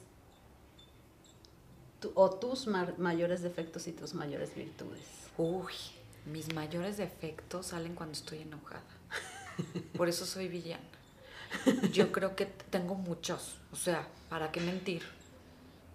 o 2.16 2.30
tus 2.32 2.68
mayores 2.68 3.42
defectos 3.42 3.88
y 3.88 3.92
tus 3.92 4.14
mayores 4.14 4.56
virtudes? 4.56 5.06
Uy, 5.38 5.74
mis 6.26 6.54
mayores 6.54 6.98
defectos 6.98 7.68
salen 7.68 7.96
cuando 7.96 8.14
estoy 8.14 8.40
enojada. 8.40 8.84
Por 9.98 10.10
eso 10.10 10.26
soy 10.26 10.48
villana. 10.48 10.84
Yo 11.92 12.12
creo 12.12 12.36
que 12.36 12.46
tengo 12.46 12.96
muchos, 12.96 13.58
o 13.72 13.76
sea, 13.76 14.08
¿para 14.30 14.52
qué 14.52 14.60
mentir? 14.60 15.04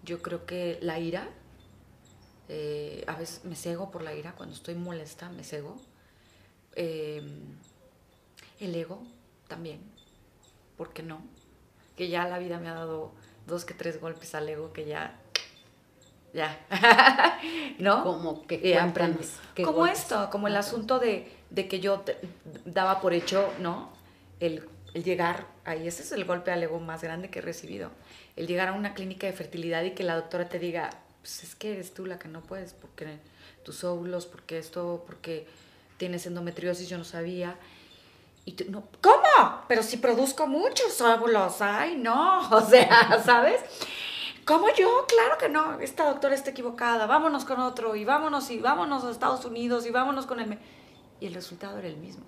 Yo 0.05 0.23
creo 0.23 0.47
que 0.47 0.79
la 0.81 1.01
ira, 1.01 1.29
eh, 2.49 3.05
a 3.09 3.17
veces 3.17 3.45
me 3.45 3.57
cego 3.57 3.91
por 3.91 4.03
la 4.03 4.15
ira, 4.15 4.35
cuando 4.37 4.55
estoy 4.55 4.77
molesta 4.77 5.29
me 5.31 5.43
cego. 5.43 5.77
Em, 6.77 7.57
el 8.61 8.75
ego 8.75 9.03
también, 9.49 9.81
¿por 10.77 10.93
qué 10.93 11.03
no? 11.03 11.23
Que 11.99 12.09
ya 12.09 12.27
la 12.27 12.39
vida 12.39 12.59
me 12.59 12.69
ha 12.69 12.75
dado 12.75 13.13
dos 13.47 13.67
que 13.67 13.75
tres 13.75 14.01
golpes 14.01 14.35
al 14.35 14.49
ego 14.49 14.73
que 14.73 14.87
ya 14.87 15.21
ya, 16.33 16.59
¿no? 17.79 18.05
Como 18.05 18.47
que 18.47 18.61
eh, 18.63 18.79
Como 19.65 19.87
esto, 19.87 20.29
como 20.31 20.47
el 20.47 20.57
asunto 20.57 20.99
de, 20.99 21.27
que 21.55 21.81
yo 21.81 22.05
daba 22.65 23.01
por 23.01 23.13
hecho, 23.13 23.53
¿no? 23.61 23.91
El, 24.41 24.69
llegar 24.95 25.47
ahí, 25.65 25.87
ese 25.87 26.03
es 26.03 26.13
el 26.13 26.25
golpe 26.25 26.51
al 26.51 26.63
ego 26.63 26.81
más 26.81 27.03
grande 27.03 27.31
que 27.31 27.39
he 27.39 27.43
recibido. 27.43 27.91
El 28.37 28.47
llegar 28.47 28.69
a 28.69 28.73
una 28.73 28.95
clínica 28.95 29.27
de 29.27 29.33
fertilidad 29.33 29.83
y 29.85 29.93
que 29.93 30.03
la 30.03 30.17
doctora 30.17 30.49
te 30.49 30.59
diga, 30.59 30.91
pues 31.21 31.43
es 31.45 31.55
que 31.55 31.73
eres 31.73 31.95
tú 31.95 32.07
la 32.07 32.19
que 32.19 32.29
no 32.29 32.43
puedes, 32.43 32.73
porque 32.73 33.19
tus 33.65 33.85
óvulos, 33.85 34.27
porque 34.27 34.59
esto, 34.59 35.05
porque 35.07 35.47
tienes 35.97 36.27
endometriosis, 36.27 36.89
yo 36.89 36.99
no 36.99 37.05
sabía. 37.05 37.57
Y 38.49 38.53
tú, 38.53 38.65
no, 38.71 38.89
¿cómo? 39.03 39.63
Pero 39.69 39.83
si 39.83 39.99
produzco 39.99 40.47
muchos 40.47 40.99
óvulos, 41.03 41.61
ay, 41.61 41.97
no, 41.97 42.49
o 42.51 42.63
sea, 42.63 43.23
¿sabes? 43.23 43.61
¿Cómo 44.47 44.69
yo? 44.75 45.05
Claro 45.07 45.37
que 45.37 45.51
no. 45.51 45.79
Esta 45.81 46.09
doctora 46.09 46.35
está 46.35 46.53
equivocada. 46.53 47.05
Vámonos 47.05 47.45
con 47.45 47.61
otro 47.61 47.95
y 47.95 48.07
vámonos 48.07 48.51
y 48.51 48.59
vámonos 48.59 49.05
a 49.05 49.11
Estados 49.11 49.45
Unidos 49.45 49.85
y 49.85 49.91
vámonos 49.91 50.25
con 50.25 50.41
el... 50.41 50.59
Y 51.21 51.27
el 51.27 51.35
resultado 51.35 51.77
era 51.79 51.89
el 51.89 51.99
mismo. 51.99 52.25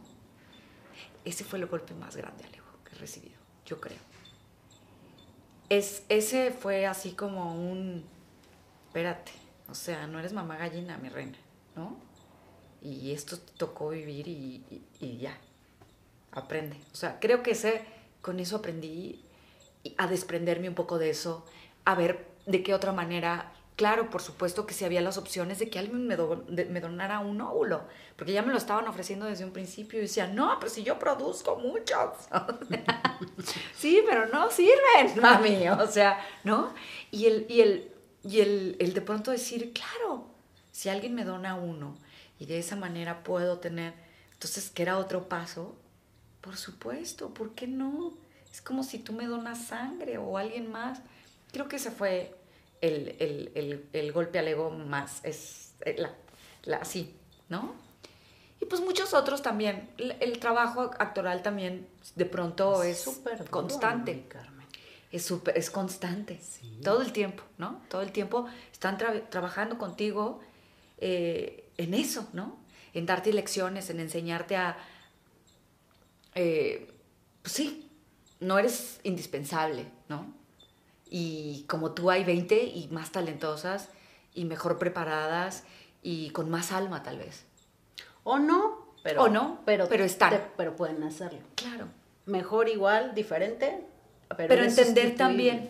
Ese 1.24 1.42
fue 1.42 1.59
el 1.59 1.64
golpe 1.64 1.94
más 1.94 2.16
grande, 2.16 2.44
Alejo, 2.44 2.76
que 2.85 2.96
he 2.96 2.98
recibido, 2.98 3.38
yo 3.64 3.80
creo. 3.80 3.96
Es, 5.70 6.04
ese 6.11 6.50
fue 6.50 6.85
así 6.85 7.12
como 7.12 7.54
un... 7.54 8.04
Espérate, 8.88 9.33
o 9.70 9.74
sea, 9.74 10.06
no 10.06 10.18
eres 10.18 10.35
mamá 10.35 10.59
gallina, 10.59 10.98
mi 10.98 11.09
reina, 11.09 11.38
¿no? 11.76 11.96
Y 12.83 13.12
esto 13.12 13.38
tocó 13.56 13.88
vivir 13.88 14.28
y 14.28 15.18
ya, 15.18 15.35
aprende. 16.32 16.76
O 16.92 16.96
sea, 16.96 17.18
creo 17.20 17.42
que 17.42 17.52
ese, 17.52 17.82
con 18.22 18.40
eso 18.40 18.56
aprendí 18.56 19.24
a 19.96 20.06
desprenderme 20.06 20.68
un 20.68 20.74
poco 20.74 20.98
de 20.98 21.10
eso 21.10 21.46
a 21.84 21.94
ver 21.94 22.26
de 22.46 22.62
qué 22.62 22.74
otra 22.74 22.92
manera. 22.92 23.52
Claro, 23.76 24.10
por 24.10 24.20
supuesto 24.20 24.66
que 24.66 24.74
si 24.74 24.84
había 24.84 25.00
las 25.00 25.16
opciones 25.16 25.58
de 25.58 25.70
que 25.70 25.78
alguien 25.78 26.06
me, 26.06 26.16
donara 26.16 27.20
un 27.20 27.40
óvulo, 27.40 27.84
porque 28.16 28.32
ya 28.32 28.42
me 28.42 28.52
lo 28.52 28.58
estaban 28.58 28.86
ofreciendo 28.86 29.24
desde 29.24 29.44
un 29.44 29.52
principio 29.52 29.98
y 29.98 30.02
decía, 30.02 30.26
no, 30.26 30.58
pero 30.60 30.70
si 30.70 30.82
yo 30.82 30.98
produzco 30.98 31.56
muchos. 31.56 32.10
sí, 33.74 34.02
pero 34.06 34.26
no 34.26 34.50
sirven, 34.50 35.18
mami, 35.22 35.66
o 35.70 35.86
sea, 35.86 36.20
¿no? 36.44 36.74
Y 37.10 37.24
el, 37.24 37.46
y 37.48 37.62
el, 37.62 37.90
y 38.22 38.40
el, 38.40 38.76
el 38.80 38.92
de 38.92 39.00
pronto 39.00 39.30
decir, 39.30 39.72
claro, 39.72 40.26
si 40.72 40.90
alguien 40.90 41.14
me 41.14 41.24
dona 41.24 41.54
uno 41.54 41.96
y 42.38 42.44
de 42.44 42.58
esa 42.58 42.76
manera 42.76 43.22
puedo 43.22 43.60
tener, 43.60 43.94
entonces, 44.32 44.70
¿qué 44.70 44.82
era 44.82 44.98
otro 44.98 45.26
paso? 45.26 45.74
Por 46.40 46.57
supuesto, 46.57 47.35
¿por 47.35 47.55
qué 47.55 47.66
no? 47.66 48.14
Es 48.53 48.61
como 48.61 48.83
si 48.83 48.98
tú 48.98 49.12
me 49.12 49.26
donas 49.26 49.66
sangre 49.66 50.18
o 50.18 50.38
alguien 50.38 50.70
más. 50.70 51.00
Creo 51.53 51.68
que 51.68 51.76
ese 51.76 51.90
fue 51.90 52.35
el, 52.81 54.12
golpe 54.12 54.38
al 54.38 54.48
ego 54.48 54.70
más, 54.70 55.20
es 55.24 55.74
eh, 55.81 55.96
la, 55.98 56.14
la, 56.64 56.85
sí, 56.85 57.14
¿no? 57.48 57.74
Y 58.61 58.66
pues 58.66 58.81
muchos 58.83 59.14
otros 59.14 59.42
también. 59.42 59.90
El, 59.96 60.38
trabajo 60.38 60.90
actoral 60.98 61.42
también 61.42 61.87
de 62.14 62.26
pronto 62.26 62.83
es, 62.83 63.00
súper 63.00 63.48
constante. 63.48 64.26
es 65.11 65.24
súper, 65.24 65.57
es 65.57 65.70
constante. 65.70 66.40
Todo 66.83 67.03
el 67.03 67.12
tiempo, 67.12 67.42
¿no? 67.59 67.81
Todo 67.88 68.03
el 68.03 68.12
tiempo 68.12 68.46
están 68.70 68.98
trabajando 69.31 69.79
contigo 69.79 70.40
eh, 70.98 71.70
en 71.79 71.94
eso, 71.94 72.29
¿no? 72.33 72.59
En 72.92 73.07
darte 73.07 73.33
lecciones, 73.33 73.90
en 73.90 74.00
enseñarte 74.00 74.57
a... 74.57 74.76
Eh, 76.34 76.92
pues 77.42 77.54
sí, 77.54 77.90
no 78.40 78.58
eres 78.58 79.00
indispensable, 79.02 79.86
¿no? 80.08 80.40
y 81.10 81.64
como 81.68 81.90
tú 81.90 82.10
hay 82.10 82.24
20 82.24 82.62
y 82.62 82.88
más 82.92 83.10
talentosas 83.10 83.88
y 84.32 84.44
mejor 84.44 84.78
preparadas 84.78 85.64
y 86.02 86.30
con 86.30 86.48
más 86.48 86.70
alma 86.72 87.02
tal 87.02 87.18
vez. 87.18 87.44
O 88.22 88.38
no, 88.38 88.94
pero, 89.02 89.24
o 89.24 89.28
no, 89.28 89.60
pero, 89.64 89.88
pero 89.88 90.04
están. 90.04 90.40
pero 90.56 90.76
pueden 90.76 91.02
hacerlo. 91.02 91.40
Claro. 91.56 91.88
Mejor, 92.26 92.68
igual, 92.68 93.14
diferente, 93.14 93.84
pero, 94.36 94.48
pero 94.48 94.62
entender 94.62 95.16
también, 95.16 95.68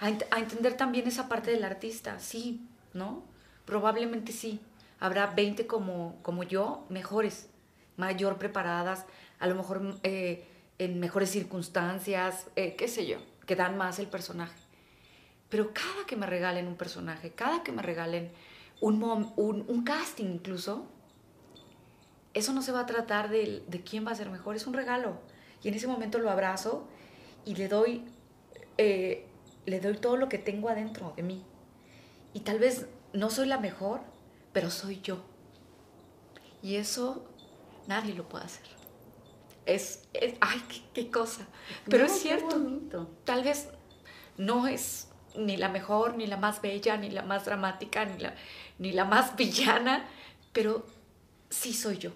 a, 0.00 0.06
a, 0.06 0.38
entender 0.40 0.76
también 0.76 1.06
esa 1.06 1.28
parte 1.28 1.52
del 1.52 1.64
artista, 1.64 2.18
sí, 2.18 2.66
¿no? 2.92 3.22
Probablemente 3.64 4.32
sí. 4.32 4.60
Habrá 4.98 5.26
20 5.26 5.66
como, 5.66 6.16
como 6.22 6.42
yo, 6.42 6.86
mejores, 6.88 7.48
mayor 7.96 8.38
preparadas, 8.38 9.04
a 9.42 9.48
lo 9.48 9.56
mejor 9.56 9.98
eh, 10.04 10.46
en 10.78 11.00
mejores 11.00 11.28
circunstancias, 11.30 12.46
eh, 12.54 12.76
qué 12.76 12.86
sé 12.86 13.06
yo, 13.06 13.18
que 13.44 13.56
dan 13.56 13.76
más 13.76 13.98
el 13.98 14.06
personaje. 14.06 14.56
Pero 15.48 15.74
cada 15.74 16.06
que 16.06 16.14
me 16.14 16.26
regalen 16.26 16.68
un 16.68 16.76
personaje, 16.76 17.32
cada 17.32 17.64
que 17.64 17.72
me 17.72 17.82
regalen 17.82 18.30
un, 18.80 19.82
casting 19.84 20.26
incluso, 20.26 20.86
eso 22.34 22.52
no 22.52 22.62
se 22.62 22.70
va 22.70 22.80
a 22.80 22.86
tratar 22.86 23.30
de, 23.30 23.64
de, 23.66 23.80
quién 23.82 24.06
va 24.06 24.12
a 24.12 24.14
ser 24.14 24.30
mejor, 24.30 24.54
es 24.54 24.68
un 24.68 24.74
regalo. 24.74 25.18
Y 25.60 25.68
en 25.68 25.74
ese 25.74 25.88
momento 25.88 26.20
lo 26.20 26.30
abrazo 26.30 26.86
y 27.44 27.56
le 27.56 27.66
doy, 27.66 28.04
eh, 28.78 29.26
le 29.66 29.80
doy 29.80 29.96
todo 29.96 30.16
lo 30.16 30.28
que 30.28 30.38
tengo 30.38 30.68
adentro 30.68 31.14
de 31.16 31.24
mí. 31.24 31.44
Y 32.32 32.40
tal 32.40 32.60
vez 32.60 32.86
no 33.12 33.28
soy 33.28 33.48
la 33.48 33.58
mejor, 33.58 34.02
pero 34.52 34.70
soy 34.70 35.00
yo. 35.00 35.24
Y 36.62 36.76
eso 36.76 37.28
nadie 37.88 38.14
lo 38.14 38.28
puede 38.28 38.44
hacer. 38.44 38.81
Es, 39.66 40.02
ay, 40.40 40.62
qué, 40.92 41.10
cosa. 41.10 41.46
Pero 41.88 42.06
es 42.06 42.12
cierto. 42.12 42.56
Tal 43.24 43.44
vez 43.44 43.68
no 44.36 44.66
es 44.66 45.08
ni 45.36 45.56
la 45.56 45.68
mejor, 45.68 46.16
ni 46.16 46.26
la 46.26 46.36
más 46.36 46.60
bella, 46.60 46.96
ni 46.96 47.10
la 47.10 47.22
más 47.22 47.44
dramática, 47.44 48.04
ni 48.04 48.18
la, 48.18 48.34
ni 48.78 48.92
la 48.92 49.04
más 49.04 49.36
villana, 49.36 50.08
pero 50.52 50.84
sí 51.50 51.72
soy 51.72 51.98
yo. 51.98 52.10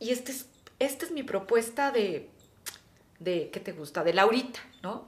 Y 0.00 0.10
este 0.10 0.32
es, 0.32 0.46
esta 0.78 1.04
es 1.06 1.12
mi 1.12 1.22
propuesta 1.22 1.90
de, 1.90 2.30
de, 3.18 3.50
¿qué 3.50 3.60
te 3.60 3.72
gusta? 3.72 4.04
De 4.04 4.14
Laurita, 4.14 4.60
¿no? 4.82 5.06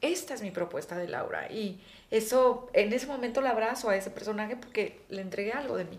Esta 0.00 0.34
es 0.34 0.42
mi 0.42 0.50
propuesta 0.50 0.98
de 0.98 1.08
Laura. 1.08 1.50
Y 1.50 1.80
eso, 2.10 2.68
en 2.74 2.92
ese 2.92 3.06
momento 3.06 3.40
la 3.40 3.50
abrazo 3.50 3.88
a 3.88 3.96
ese 3.96 4.10
personaje 4.10 4.56
porque 4.56 5.00
le 5.08 5.22
entregué 5.22 5.52
algo 5.52 5.76
de 5.76 5.84
mí. 5.84 5.98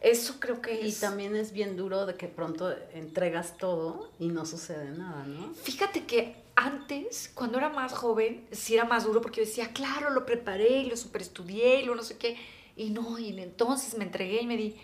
Eso 0.00 0.36
creo 0.38 0.60
que 0.60 0.86
y 0.86 0.92
también 0.92 1.34
es 1.36 1.52
bien 1.52 1.76
duro 1.76 2.06
de 2.06 2.16
que 2.16 2.28
pronto 2.28 2.72
entregas 2.92 3.56
todo 3.56 4.10
y 4.18 4.28
no 4.28 4.44
sucede 4.44 4.90
nada, 4.90 5.24
¿no? 5.24 5.54
Fíjate 5.54 6.04
que 6.04 6.36
antes, 6.54 7.30
cuando 7.34 7.58
era 7.58 7.68
más 7.68 7.92
joven, 7.92 8.46
sí 8.52 8.74
era 8.74 8.84
más 8.84 9.04
duro 9.04 9.20
porque 9.20 9.40
yo 9.40 9.46
decía, 9.46 9.72
claro, 9.72 10.10
lo 10.10 10.26
preparé 10.26 10.78
y 10.78 10.90
lo 10.90 10.96
superestudié 10.96 11.82
y 11.82 11.84
lo 11.84 11.94
no 11.94 12.02
sé 12.02 12.18
qué. 12.18 12.36
Y 12.76 12.90
no, 12.90 13.18
y 13.18 13.38
entonces 13.40 13.96
me 13.96 14.04
entregué 14.04 14.42
y 14.42 14.46
me 14.46 14.56
di. 14.56 14.76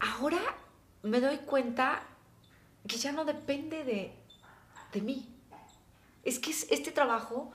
Ahora 0.00 0.40
me 1.02 1.20
doy 1.20 1.38
cuenta 1.38 2.02
que 2.86 2.96
ya 2.96 3.12
no 3.12 3.24
depende 3.24 3.84
de, 3.84 4.12
de 4.92 5.00
mí. 5.00 5.28
Es 6.24 6.38
que 6.38 6.50
este 6.50 6.90
trabajo 6.92 7.52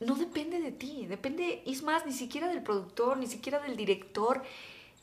no 0.00 0.14
depende 0.14 0.60
de 0.60 0.72
ti, 0.72 1.06
depende, 1.06 1.62
es 1.66 1.82
más, 1.82 2.04
ni 2.06 2.12
siquiera 2.12 2.48
del 2.48 2.62
productor, 2.62 3.16
ni 3.16 3.26
siquiera 3.26 3.60
del 3.60 3.76
director, 3.76 4.42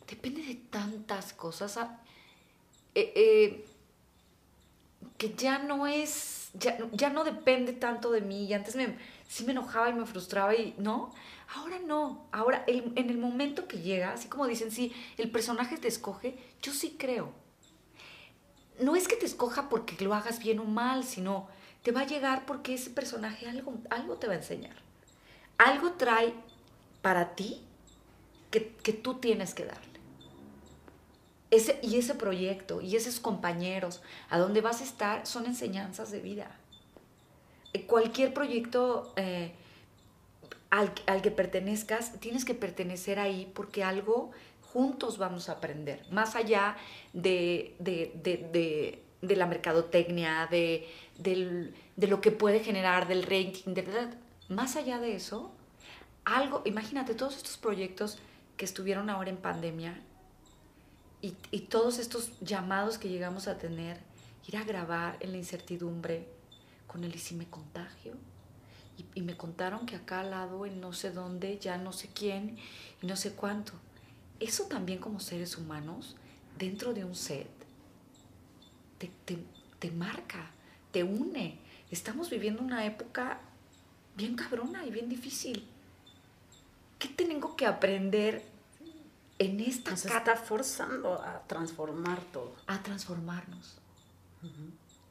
depende 0.08 0.42
de 0.44 0.56
tantas 0.56 1.34
cosas. 1.34 1.78
Ah, 1.78 2.00
eh, 2.96 3.14
eh, 3.16 3.66
que 5.18 5.34
ya 5.36 5.60
no 5.60 5.88
es, 5.88 6.50
ya, 6.54 7.10
no 7.10 7.24
depende 7.24 7.74
tanto 7.74 8.12
de 8.12 8.22
mí. 8.22 8.46
Y 8.46 8.54
antes 8.54 8.78
sí 9.28 9.44
me 9.46 9.52
enojaba 9.52 9.90
y 9.90 9.94
me 9.94 10.06
frustraba 10.06 10.56
y 10.56 10.76
no, 10.78 11.14
ahora 11.56 11.80
no. 11.80 12.26
Ahora 12.32 12.64
en 12.68 13.10
el 13.10 13.18
momento 13.18 13.68
que 13.68 13.80
llega, 13.80 14.14
así 14.14 14.28
como 14.28 14.48
dicen, 14.48 14.72
sí, 14.72 14.94
el 15.18 15.32
personaje 15.32 15.78
te 15.78 15.88
escoge, 15.88 16.38
yo 16.62 16.74
sí 16.74 16.96
creo. 16.98 17.32
No 18.80 18.96
es 18.96 19.08
que 19.08 19.16
te 19.16 19.26
escoja 19.26 19.70
porque 19.70 20.04
lo 20.04 20.14
hagas 20.14 20.40
bien 20.40 20.60
o 20.60 20.66
mal, 20.66 21.04
sino 21.04 21.48
te 21.84 21.92
va 21.92 22.02
a 22.02 22.08
llegar 22.08 22.46
porque 22.46 22.74
ese 22.74 22.90
personaje 22.90 23.48
algo, 23.48 23.76
algo 23.90 24.16
te 24.16 24.28
va 24.28 24.34
a 24.34 24.38
enseñar. 24.38 24.76
Algo 25.58 25.92
trae 25.94 26.34
para 27.02 27.36
ti 27.36 27.62
que, 28.50 28.74
que 28.76 28.94
tú 28.94 29.16
tienes 29.16 29.54
que 29.54 29.66
darle 31.56 31.80
y 31.82 31.98
ese 31.98 32.16
proyecto 32.16 32.82
y 32.82 32.96
esos 32.96 33.20
compañeros, 33.20 34.02
a 34.30 34.38
donde 34.38 34.62
vas 34.62 34.82
a 34.82 34.84
estar, 34.84 35.26
son 35.26 35.46
enseñanzas 35.46 36.12
de 36.12 36.20
vida. 36.20 36.58
Eh, 37.74 37.86
cualquier 37.86 38.34
proyecto 38.34 39.14
eh, 39.16 39.52
al, 40.70 41.22
que 41.22 41.32
pertenezcas, 41.32 42.20
tienes 42.20 42.46
que 42.46 42.54
pertenecer 42.54 43.20
ahí 43.20 43.52
porque 43.54 43.84
algo 43.84 44.32
juntos 44.62 45.18
vamos 45.18 45.50
a 45.50 45.54
aprender, 45.54 46.04
más 46.10 46.36
allá 46.36 46.78
de, 47.14 47.76
de, 47.80 49.36
la 49.36 49.46
mercadotecnia, 49.46 50.48
de, 50.50 50.88
de 51.18 52.08
lo 52.08 52.22
que 52.22 52.32
puede 52.32 52.60
generar, 52.60 53.08
del 53.08 53.24
ranking, 53.24 53.74
de. 53.74 53.86
Más 54.50 54.76
allá 54.76 55.00
de 55.00 55.16
eso, 55.16 55.52
algo, 56.26 56.64
imagínate 56.66 57.14
todos 57.16 57.38
estos 57.38 57.58
proyectos 57.58 58.18
que 58.58 58.66
estuvieron 58.66 59.10
ahora 59.10 59.30
en 59.30 59.38
pandemia 59.38 60.02
y, 61.24 61.38
y 61.52 61.62
todos 61.62 62.00
estos 62.00 62.38
llamados 62.42 62.98
que 62.98 63.08
llegamos 63.08 63.48
a 63.48 63.58
tener, 63.58 63.98
ir 64.46 64.58
a 64.58 64.66
grabar 64.66 65.18
en 65.22 65.32
la 65.32 65.38
incertidumbre 65.38 66.28
con 66.86 67.06
él 67.06 67.16
y 67.16 67.18
si 67.18 67.34
me 67.34 67.46
contagio. 67.46 68.14
Y, 68.98 69.06
y, 69.20 69.22
me 69.24 69.38
contaron 69.38 69.86
que 69.86 69.96
acá 69.96 70.20
al 70.20 70.32
lado, 70.32 70.66
en 70.66 70.82
no 70.82 70.92
sé 70.92 71.12
dónde, 71.12 71.58
ya 71.58 71.78
no 71.78 71.94
sé 71.94 72.10
quién 72.14 72.58
y 73.02 73.08
no 73.08 73.16
sé 73.16 73.32
cuánto. 73.32 73.72
Eso 74.42 74.66
también 74.66 75.00
como 75.00 75.22
seres 75.22 75.58
humanos, 75.58 76.18
dentro 76.60 76.94
de 76.94 77.06
un 77.06 77.16
set, 77.16 77.50
te, 78.98 79.10
te, 79.24 79.38
te 79.80 79.92
marca, 79.92 80.52
te 80.92 81.04
une. 81.04 81.58
Estamos 81.90 82.30
viviendo 82.30 82.62
una 82.62 82.86
época 82.86 83.40
bien 84.18 84.36
cabrona 84.36 84.86
y 84.86 84.92
bien 84.92 85.08
difícil. 85.08 85.66
¿Qué 87.00 87.08
tengo 87.08 87.56
que 87.56 87.66
aprender 87.66 88.53
en 89.40 89.60
esta 89.60 89.92
Nos 89.92 90.06
está 90.06 90.36
forzando 90.36 91.22
a 91.22 91.42
transformar 91.48 92.20
todo. 92.32 92.54
A 92.68 92.82
transformarnos. 92.82 93.76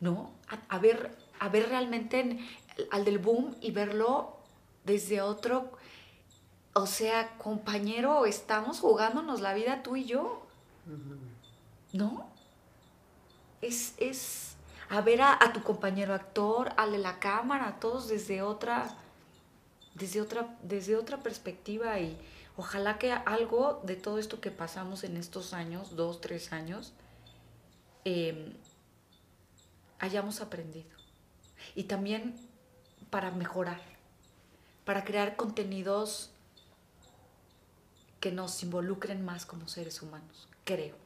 ¿No? 0.00 0.30
A, 0.48 0.76
a, 0.76 0.78
ver, 0.78 1.16
a 1.38 1.48
ver 1.48 1.68
realmente 1.68 2.20
en, 2.20 2.46
al 2.90 3.04
del 3.04 3.18
boom 3.18 3.56
y 3.61 3.70
verlo 3.70 4.37
desde 4.85 5.20
otro, 5.20 5.72
o 6.74 6.87
sea, 6.87 7.37
compañero, 7.38 8.26
estamos 8.26 8.80
jugándonos 8.80 9.40
la 9.40 9.54
vida 9.54 9.82
tú 9.82 9.96
y 9.96 10.04
yo. 10.04 10.46
¿No? 11.92 12.26
Es, 13.61 13.94
es 13.98 14.56
a 14.88 15.00
ver 15.00 15.22
a, 15.22 15.32
a, 15.35 15.52
tu 15.52 15.62
compañero 15.62 16.14
actor, 16.14 16.72
al 16.76 16.92
de 16.92 16.98
la 16.98 17.18
cámara, 17.18 17.78
todos 17.78 18.08
desde 18.08 18.42
otra, 18.42 18.96
desde 19.94 20.20
otra, 20.20 20.56
desde 20.62 20.96
otra 20.96 21.18
perspectiva 21.18 21.98
y 22.00 22.18
ojalá 22.56 22.98
que 22.98 23.12
algo 23.12 23.80
de 23.84 23.96
todo 23.96 24.18
esto 24.18 24.40
que 24.40 24.50
pasamos 24.50 25.04
en 25.04 25.16
estos 25.16 25.52
años, 25.52 25.96
dos, 25.96 26.20
tres 26.20 26.52
años, 26.52 26.92
eh, 28.04 28.56
hayamos 29.98 30.40
aprendido. 30.40 30.90
Y 31.74 31.84
también 31.84 32.34
para 33.10 33.30
mejorar, 33.30 33.80
para 34.84 35.04
crear 35.04 35.36
contenidos 35.36 36.30
que 38.20 38.32
nos 38.32 38.62
involucren 38.62 39.24
más 39.24 39.46
como 39.46 39.68
seres 39.68 40.00
humanos, 40.02 40.48
creo. 40.64 40.96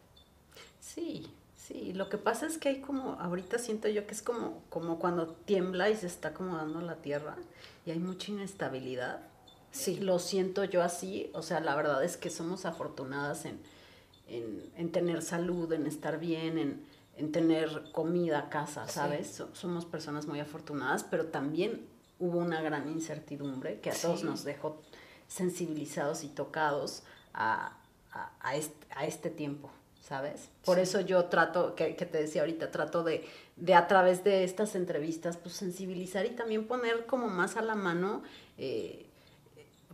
Sí, 0.81 1.33
sí, 1.57 1.93
lo 1.93 2.09
que 2.09 2.19
pasa 2.19 2.47
es 2.47 2.59
que 2.59 2.69
hay 2.69 2.81
como, 2.81 3.15
ahorita 3.15 3.59
siento 3.59 3.89
yo 3.89 4.07
que 4.07 4.15
es 4.15 4.23
como, 4.23 4.63
como 4.69 4.99
cuando 4.99 5.29
tiembla 5.29 5.91
y 5.91 5.97
se 5.97 6.07
está 6.07 6.29
acomodando 6.29 6.81
la 6.81 6.97
tierra 6.97 7.37
y 7.85 7.91
hay 7.91 7.99
mucha 7.99 8.31
inestabilidad. 8.31 9.21
Sí. 9.77 9.97
Lo 9.99 10.19
siento 10.19 10.65
yo 10.65 10.83
así, 10.83 11.31
o 11.35 11.43
sea, 11.43 11.61
la 11.61 11.75
verdad 11.75 12.03
es 12.03 12.17
que 12.17 12.31
somos 12.31 12.65
afortunadas 12.65 13.45
en, 13.45 13.61
en, 14.29 14.71
en 14.77 14.91
tener 14.93 15.23
salud, 15.23 15.73
en 15.73 15.87
estar 15.87 16.19
bien, 16.19 16.59
en, 16.59 16.87
en 17.17 17.33
tener 17.33 17.85
comida, 17.93 18.49
casa, 18.49 18.89
¿sabes? 18.89 19.27
Sí. 19.29 19.45
Somos 19.53 19.85
personas 19.85 20.27
muy 20.27 20.41
afortunadas, 20.41 21.05
pero 21.05 21.27
también 21.27 21.87
hubo 22.19 22.39
una 22.39 22.61
gran 22.63 22.89
incertidumbre 22.89 23.81
que 23.81 23.91
a 23.91 23.95
sí. 23.95 24.03
todos 24.03 24.25
nos 24.25 24.45
dejó 24.45 24.83
sensibilizados 25.29 26.25
y 26.25 26.29
tocados 26.29 27.03
a, 27.35 27.77
a, 28.13 28.31
a, 28.41 28.57
este, 28.57 28.87
a 28.95 29.07
este, 29.07 29.31
tiempo, 29.31 29.71
¿sabes? 30.01 30.49
Por 30.65 30.77
sí. 30.77 30.83
eso 30.83 31.01
yo 31.01 31.27
trato, 31.27 31.75
que, 31.75 31.97
que, 31.97 32.07
te 32.07 32.19
decía 32.19 32.43
ahorita, 32.43 32.71
trato 32.71 33.03
de, 33.03 33.27
de 33.57 33.75
a 33.75 33.87
través 33.89 34.25
de 34.25 34.45
estas 34.45 34.75
entrevistas, 34.75 35.37
pues 35.37 35.55
sensibilizar 35.55 36.27
y 36.27 36.31
también 36.31 36.67
poner 36.67 37.07
como 37.07 37.29
más 37.29 37.57
a 37.57 37.63
la 37.63 37.75
mano 37.75 38.23
eh, 38.59 39.07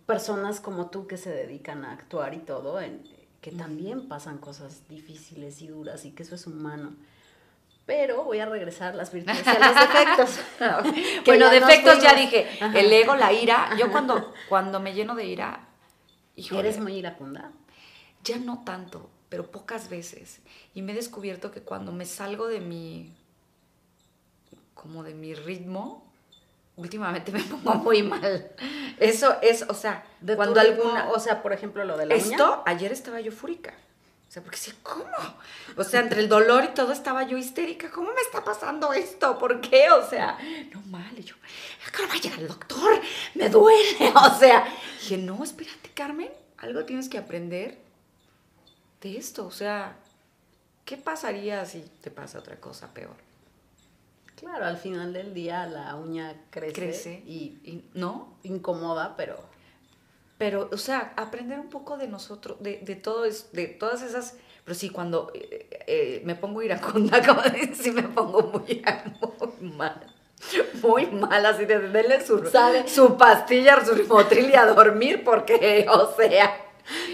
personas 0.07 0.61
como 0.61 0.91
tú 0.91 1.07
que 1.07 1.17
se 1.17 1.31
dedican 1.31 1.85
a 1.85 1.93
actuar 1.93 2.35
y 2.35 2.39
todo, 2.39 2.81
en, 2.81 3.03
que 3.41 3.51
también 3.51 4.09
pasan 4.09 4.39
cosas 4.39 4.89
difíciles 4.89 5.63
y 5.63 5.69
duras 5.69 6.05
y 6.05 6.13
que 6.13 6.23
eso 6.23 6.35
es 6.35 6.47
humano 6.47 6.93
pero 7.87 8.25
voy 8.25 8.39
a 8.39 8.47
regresar 8.47 8.95
a 8.95 8.97
las 8.97 9.13
virtudes 9.13 9.45
y 9.45 9.51
a 9.51 9.59
los 9.59 9.75
defectos. 9.81 10.41
bueno, 11.27 11.51
defectos 11.51 12.03
ya 12.03 12.15
dije, 12.15 12.49
Ajá. 12.61 12.79
el 12.79 12.93
ego, 12.93 13.17
la 13.17 13.33
ira. 13.33 13.71
Yo 13.79 13.91
cuando, 13.91 14.33
cuando 14.49 14.81
me 14.81 14.95
lleno 14.95 15.15
de 15.15 15.27
ira, 15.27 15.67
híjole, 16.37 16.61
¿Eres 16.61 16.81
muy 16.81 16.95
iracunda? 16.95 17.51
Ya 18.25 18.39
no 18.39 18.63
tanto, 18.65 19.11
pero 19.29 19.51
pocas 19.51 19.89
veces. 19.89 20.41
Y 20.75 20.83
me 20.83 20.93
he 20.93 20.95
descubierto 20.95 21.51
que 21.51 21.63
cuando 21.63 21.93
me 21.93 22.07
salgo 22.07 22.47
de 22.47 22.61
mi, 22.61 23.13
como 24.75 25.03
de 25.03 25.15
mi 25.15 25.35
ritmo, 25.35 26.12
últimamente 26.77 27.33
me 27.33 27.41
pongo 27.41 27.75
muy 27.75 28.03
mal. 28.03 28.51
Eso 28.99 29.37
es, 29.43 29.63
o 29.69 29.75
sea, 29.75 30.05
de 30.21 30.37
cuando 30.37 30.61
alguna, 30.61 31.09
o 31.11 31.19
sea, 31.19 31.43
por 31.43 31.53
ejemplo, 31.53 31.85
lo 31.85 31.97
de 31.97 32.07
la 32.07 32.15
Esto, 32.15 32.33
uña? 32.35 32.63
ayer 32.67 32.93
estaba 32.93 33.21
yo 33.21 33.33
fúrica. 33.33 33.75
O 34.29 34.33
sea, 34.33 34.43
porque 34.43 34.57
decía, 34.57 34.75
¿cómo? 34.83 35.05
O 35.77 35.85
sea, 35.85 36.01
entre 36.01 36.21
el 36.21 36.29
dolor 36.29 36.65
y 36.65 36.69
todo 36.69 36.91
estaba 36.93 37.23
yo 37.25 37.37
histérica. 37.37 37.91
¿Cómo 37.91 38.15
me 38.15 38.21
está 38.23 38.43
pasando 38.43 38.95
esto? 38.95 39.39
¿Por 39.39 39.61
qué? 39.61 39.91
O 39.91 40.09
sea, 40.09 40.39
no 40.73 40.81
mal. 40.87 41.13
Y 41.19 41.23
yo, 41.23 41.35
acá 41.87 42.05
va 42.09 42.15
a 42.15 42.19
llegar 42.19 42.39
el 42.39 42.49
doctor, 42.49 42.99
me 43.35 43.51
duele. 43.51 44.11
O 44.15 44.39
sea, 44.39 44.65
dije, 45.01 45.19
no, 45.19 45.45
espérate, 45.45 45.91
Carmen, 45.93 46.31
algo 46.57 46.87
tienes 46.87 47.11
que 47.11 47.19
aprender 47.19 47.77
de 49.03 49.19
esto. 49.19 49.45
O 49.45 49.51
sea, 49.51 49.97
¿qué 50.87 50.97
pasaría 50.97 51.67
si 51.67 51.83
te 52.01 52.11
pasa 52.11 52.39
otra 52.39 52.57
cosa 52.57 52.89
peor? 52.95 53.17
Claro, 54.43 54.67
al 54.67 54.77
final 54.77 55.13
del 55.13 55.33
día 55.33 55.67
la 55.67 55.95
uña 55.95 56.35
crece, 56.51 56.73
crece 56.75 57.23
y, 57.25 57.61
y, 57.65 57.85
¿no? 57.95 58.37
Incomoda, 58.43 59.15
pero 59.17 59.39
pero, 60.43 60.69
o 60.73 60.77
sea, 60.77 61.13
aprender 61.17 61.61
un 61.61 61.69
poco 61.69 61.97
de 61.97 62.09
nosotros, 62.09 62.57
de, 62.59 62.79
de, 62.79 62.97
todo 62.97 63.25
es, 63.25 63.53
de 63.53 63.69
todas 63.69 64.03
esas, 64.03 64.35
pero 64.65 64.75
sí, 64.75 64.91
cuando 64.91 65.31
eh, 65.35 65.69
eh, 65.87 66.23
me 66.25 66.35
pongo 66.35 66.61
iracunda, 66.63 67.23
como 67.25 67.43
sí 67.73 67.93
me 67.93 68.03
pongo 68.03 68.43
muy, 68.43 68.83
muy 69.61 69.71
mal, 69.71 70.15
muy 70.83 71.07
mal, 71.07 71.47
así 71.47 71.65
de 71.65 71.79
denle 71.79 72.27
su, 72.27 72.45
Sale. 72.45 72.89
su 72.89 73.17
pastilla, 73.17 73.85
su 73.85 73.95
rimotril 73.95 74.51
y 74.51 74.57
a 74.57 74.67
dormir, 74.67 75.23
porque, 75.23 75.87
o 75.93 76.13
sea... 76.17 76.61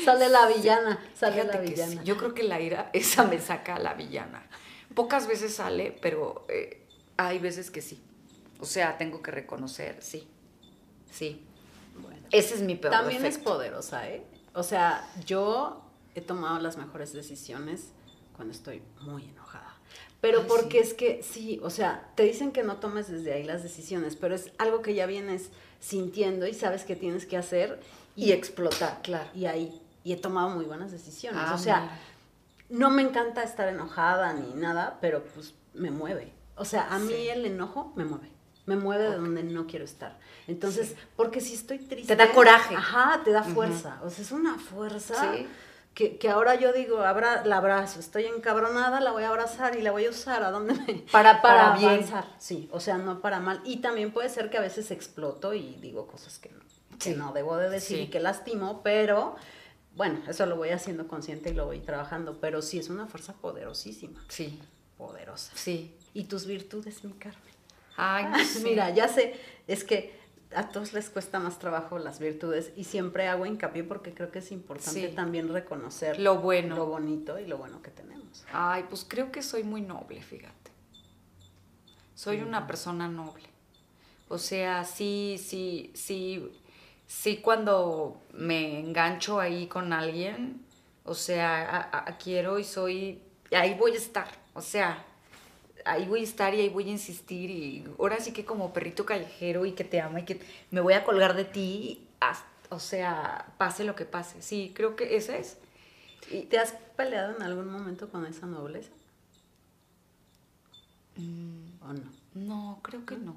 Sale 0.02 0.30
la 0.30 0.46
villana, 0.46 0.98
sale 1.14 1.44
la 1.44 1.58
villana. 1.58 1.92
Sí, 1.92 2.00
yo 2.04 2.16
creo 2.16 2.32
que 2.32 2.44
la 2.44 2.58
ira, 2.62 2.88
esa 2.94 3.24
me 3.24 3.38
saca 3.38 3.76
a 3.76 3.78
la 3.78 3.92
villana. 3.92 4.48
Pocas 4.94 5.26
veces 5.26 5.54
sale, 5.54 5.94
pero 6.00 6.46
eh, 6.48 6.87
hay 7.18 7.38
veces 7.38 7.70
que 7.70 7.82
sí. 7.82 8.00
O 8.60 8.64
sea, 8.64 8.96
tengo 8.96 9.22
que 9.22 9.30
reconocer, 9.30 9.98
sí, 10.00 10.26
sí. 11.10 11.44
Bueno, 12.00 12.26
ese 12.30 12.54
es 12.54 12.60
mi 12.62 12.76
peor 12.76 12.92
También 12.92 13.22
defecto. 13.22 13.50
es 13.50 13.56
poderosa, 13.56 14.08
¿eh? 14.08 14.24
O 14.54 14.62
sea, 14.62 15.06
yo 15.26 15.82
he 16.14 16.20
tomado 16.20 16.58
las 16.58 16.76
mejores 16.78 17.12
decisiones 17.12 17.88
cuando 18.34 18.54
estoy 18.54 18.82
muy 19.02 19.24
enojada. 19.24 19.74
Pero 20.20 20.40
Ay, 20.40 20.46
porque 20.48 20.82
sí. 20.84 20.88
es 20.88 20.94
que 20.94 21.22
sí, 21.22 21.60
o 21.62 21.70
sea, 21.70 22.10
te 22.16 22.24
dicen 22.24 22.50
que 22.52 22.62
no 22.62 22.76
tomes 22.78 23.08
desde 23.08 23.32
ahí 23.32 23.44
las 23.44 23.62
decisiones, 23.62 24.16
pero 24.16 24.34
es 24.34 24.50
algo 24.58 24.82
que 24.82 24.94
ya 24.94 25.06
vienes 25.06 25.50
sintiendo 25.80 26.46
y 26.46 26.54
sabes 26.54 26.84
que 26.84 26.96
tienes 26.96 27.26
que 27.26 27.36
hacer 27.36 27.80
y, 28.16 28.26
y 28.26 28.32
explotar, 28.32 29.00
claro. 29.02 29.28
Y 29.34 29.46
ahí, 29.46 29.80
y 30.02 30.12
he 30.12 30.16
tomado 30.16 30.50
muy 30.50 30.64
buenas 30.64 30.90
decisiones. 30.90 31.40
Ah, 31.44 31.54
o 31.54 31.58
sea, 31.58 31.80
mira. 31.80 31.98
no 32.70 32.90
me 32.90 33.02
encanta 33.02 33.44
estar 33.44 33.68
enojada 33.68 34.32
ni 34.32 34.54
nada, 34.54 34.98
pero 35.00 35.24
pues 35.24 35.54
me 35.74 35.90
mueve. 35.92 36.32
O 36.58 36.64
sea, 36.64 36.88
a 36.94 36.98
mí 36.98 37.12
Sí. 37.12 37.28
el 37.28 37.44
enojo 37.46 37.92
me 37.96 38.04
mueve. 38.04 38.30
Me 38.66 38.76
mueve 38.76 39.04
de 39.04 39.16
donde 39.16 39.42
no 39.42 39.66
quiero 39.66 39.84
estar. 39.84 40.18
Entonces, 40.46 40.88
Sí. 40.90 40.94
porque 41.16 41.40
si 41.40 41.54
estoy 41.54 41.78
triste. 41.78 42.14
Te 42.14 42.16
da 42.26 42.32
coraje. 42.32 42.74
Ajá, 42.76 43.22
te 43.24 43.32
da 43.32 43.42
fuerza. 43.42 43.98
O 44.02 44.10
sea, 44.10 44.22
es 44.24 44.30
una 44.32 44.58
fuerza 44.58 45.32
Sí. 45.34 45.46
que, 45.94 46.18
que 46.18 46.28
ahora 46.28 46.54
yo 46.54 46.72
digo, 46.74 47.00
abra, 47.00 47.44
la 47.46 47.56
abrazo. 47.56 47.98
Estoy 47.98 48.26
encabronada, 48.26 49.00
la 49.00 49.10
voy 49.12 49.22
a 49.24 49.28
abrazar 49.30 49.76
y 49.76 49.82
la 49.82 49.90
voy 49.90 50.04
a 50.04 50.10
usar 50.10 50.42
a 50.42 50.50
donde 50.50 50.74
me. 50.74 51.04
Para- 51.12 51.40
para 51.40 51.76
bien. 51.76 51.88
avanzar. 51.90 52.26
Sí, 52.38 52.68
o 52.72 52.78
sea, 52.80 52.98
no 52.98 53.20
para 53.20 53.40
mal. 53.40 53.60
Y 53.64 53.78
también 53.78 54.12
puede 54.12 54.28
ser 54.28 54.50
que 54.50 54.58
a 54.58 54.60
veces 54.60 54.90
exploto 54.90 55.54
y 55.54 55.76
digo 55.80 56.06
cosas 56.06 56.38
que 56.38 56.50
no, 56.50 56.60
que 56.98 57.14
no 57.14 57.32
debo 57.32 57.56
de 57.56 57.70
decir 57.70 57.96
Sí. 57.96 58.02
y 58.04 58.08
que 58.08 58.20
lastimo, 58.20 58.82
pero. 58.82 59.36
Bueno, 59.96 60.20
eso 60.28 60.46
lo 60.46 60.54
voy 60.56 60.68
haciendo 60.70 61.08
consciente 61.08 61.50
y 61.50 61.54
lo 61.54 61.64
voy 61.66 61.80
trabajando, 61.80 62.38
pero 62.40 62.62
sí 62.62 62.78
es 62.78 62.88
una 62.88 63.06
fuerza 63.08 63.32
poderosísima, 63.32 64.22
Sí, 64.28 64.60
poderosa. 64.96 65.50
sí. 65.56 65.96
¿Y 66.18 66.24
tus 66.24 66.46
virtudes, 66.46 67.04
mi 67.04 67.12
Carmen? 67.12 67.40
Ay, 67.96 68.24
no 68.26 68.38
sé. 68.44 68.60
Mira, 68.64 68.90
ya 68.90 69.06
sé, 69.06 69.34
es 69.68 69.84
que 69.84 70.18
a 70.54 70.68
todos 70.70 70.92
les 70.92 71.10
cuesta 71.10 71.38
más 71.38 71.58
trabajo 71.60 71.98
las 71.98 72.18
virtudes 72.18 72.72
y 72.76 72.84
siempre 72.84 73.28
hago 73.28 73.46
hincapié 73.46 73.84
porque 73.84 74.12
creo 74.14 74.32
que 74.32 74.40
es 74.40 74.50
importante 74.50 75.08
Sí. 75.10 75.14
también 75.14 75.48
reconocer 75.52 76.18
Lo 76.18 76.38
bueno. 76.38 76.74
lo 76.74 76.86
bonito 76.86 77.38
y 77.38 77.46
lo 77.46 77.56
bueno 77.58 77.82
que 77.82 77.90
tenemos. 77.90 78.44
Ay, 78.52 78.84
pues 78.88 79.04
creo 79.06 79.30
que 79.30 79.42
soy 79.42 79.62
muy 79.62 79.80
noble, 79.80 80.20
fíjate. 80.22 80.70
Soy 82.14 82.40
una 82.40 82.66
persona 82.66 83.06
noble. 83.08 83.44
O 84.28 84.38
sea, 84.38 84.84
sí, 84.84 85.36
sí, 85.42 85.92
sí, 85.94 86.50
sí 87.06 87.36
cuando 87.38 88.20
me 88.32 88.80
engancho 88.80 89.38
ahí 89.38 89.68
con 89.68 89.92
alguien, 89.92 90.62
o 91.04 91.14
sea, 91.14 91.64
a- 91.92 91.98
a- 92.10 92.18
quiero 92.18 92.58
y 92.58 92.64
soy, 92.64 93.22
ahí 93.52 93.74
voy 93.74 93.92
a 93.92 93.96
estar. 93.98 94.28
O 94.54 94.60
sea, 94.60 95.04
ahí 95.88 96.06
voy 96.06 96.20
a 96.20 96.24
estar 96.24 96.54
y 96.54 96.60
ahí 96.60 96.68
voy 96.68 96.88
a 96.88 96.92
insistir 96.92 97.50
y 97.50 97.84
ahora 97.98 98.20
sí 98.20 98.32
que 98.32 98.44
como 98.44 98.72
perrito 98.72 99.06
callejero 99.06 99.66
y 99.66 99.72
que 99.72 99.84
te 99.84 100.00
ama 100.00 100.20
y 100.20 100.24
que 100.24 100.40
me 100.70 100.80
voy 100.80 100.94
a 100.94 101.04
colgar 101.04 101.34
de 101.34 101.44
ti, 101.44 102.06
o 102.70 102.78
sea, 102.78 103.52
pase 103.58 103.84
lo 103.84 103.94
que 103.94 104.04
pase. 104.04 104.42
Sí, 104.42 104.72
creo 104.74 104.96
que 104.96 105.16
ese 105.16 105.38
es. 105.38 105.56
¿Y 106.30 106.42
¿Te 106.42 106.58
has 106.58 106.72
peleado 106.96 107.36
en 107.36 107.42
algún 107.42 107.70
momento 107.70 108.10
con 108.10 108.26
esa 108.26 108.46
nobleza? 108.46 108.90
Mm, 111.16 111.82
¿O 111.82 111.92
no? 111.92 112.10
No, 112.34 112.80
creo 112.82 113.04
que 113.06 113.16
no. 113.16 113.36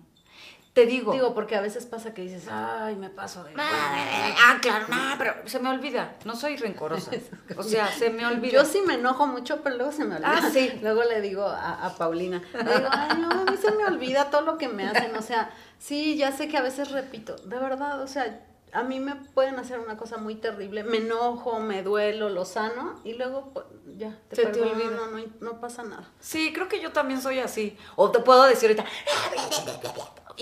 Te 0.73 0.85
digo. 0.85 1.11
Digo, 1.11 1.33
porque 1.33 1.57
a 1.57 1.61
veces 1.61 1.85
pasa 1.85 2.13
que 2.13 2.21
dices, 2.21 2.47
ay, 2.49 2.95
me 2.95 3.09
paso 3.09 3.43
de. 3.43 3.53
Ah, 3.57 4.57
claro, 4.61 4.85
no, 4.87 4.97
pero 5.17 5.35
se 5.45 5.59
me 5.59 5.69
olvida. 5.69 6.15
No 6.23 6.35
soy 6.35 6.55
rencorosa. 6.55 7.11
O 7.57 7.63
sea, 7.63 7.91
se 7.91 8.09
me 8.09 8.25
olvida. 8.25 8.53
Yo 8.53 8.65
sí 8.65 8.81
me 8.85 8.93
enojo 8.93 9.27
mucho, 9.27 9.61
pero 9.61 9.75
luego 9.75 9.91
se 9.91 10.05
me 10.05 10.15
olvida. 10.15 10.37
Ah, 10.37 10.49
sí. 10.49 10.79
Luego 10.81 11.03
le 11.03 11.19
digo 11.19 11.45
a, 11.45 11.85
a 11.85 11.95
Paulina, 11.97 12.41
le 12.53 12.63
digo, 12.63 12.87
ay, 12.89 13.17
no, 13.19 13.29
a 13.31 13.43
mí 13.43 13.57
se 13.57 13.71
me 13.71 13.85
olvida 13.85 14.29
todo 14.29 14.41
lo 14.41 14.57
que 14.57 14.69
me 14.69 14.87
hacen. 14.87 15.15
O 15.17 15.21
sea, 15.21 15.51
sí, 15.77 16.15
ya 16.15 16.31
sé 16.31 16.47
que 16.47 16.57
a 16.57 16.61
veces 16.61 16.91
repito, 16.91 17.35
de 17.35 17.59
verdad, 17.59 18.01
o 18.01 18.07
sea, 18.07 18.39
a 18.73 18.83
mí 18.83 18.99
me 18.99 19.15
pueden 19.15 19.59
hacer 19.59 19.79
una 19.79 19.97
cosa 19.97 20.17
muy 20.17 20.35
terrible, 20.35 20.83
me 20.83 20.97
enojo, 20.97 21.59
me 21.59 21.83
duelo, 21.83 22.29
lo 22.29 22.45
sano 22.45 22.99
y 23.03 23.13
luego 23.13 23.51
pues, 23.53 23.65
ya, 23.97 24.17
te, 24.29 24.35
Se 24.37 24.45
te 24.45 24.61
olvida. 24.61 24.91
No, 24.91 25.07
no, 25.07 25.25
no, 25.41 25.59
pasa 25.59 25.83
nada. 25.83 26.09
Sí, 26.19 26.53
creo 26.53 26.67
que 26.67 26.79
yo 26.81 26.91
también 26.91 27.21
soy 27.21 27.39
así. 27.39 27.77
O 27.95 28.11
te 28.11 28.19
puedo 28.19 28.43
decir 28.43 28.69
ahorita, 28.69 28.85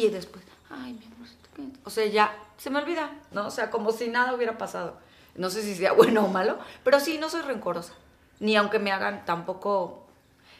y 0.06 0.10
después, 0.10 0.44
ay, 0.70 0.94
mi 0.94 1.06
amor, 1.06 1.28
o 1.84 1.90
sea, 1.90 2.06
ya 2.06 2.38
se 2.58 2.70
me 2.70 2.80
olvida, 2.80 3.12
¿no? 3.32 3.48
O 3.48 3.52
sea, 3.52 3.70
como 3.70 3.92
si 3.92 4.08
nada 4.08 4.34
hubiera 4.34 4.58
pasado. 4.58 4.98
No 5.36 5.50
sé 5.50 5.62
si 5.62 5.76
sea 5.76 5.92
bueno 5.94 6.26
o 6.26 6.28
malo, 6.28 6.58
pero 6.84 7.00
sí, 7.00 7.18
no 7.18 7.30
soy 7.30 7.42
rencorosa. 7.42 7.94
Ni 8.40 8.56
aunque 8.56 8.80
me 8.80 8.92
hagan 8.92 9.26
tampoco 9.26 10.10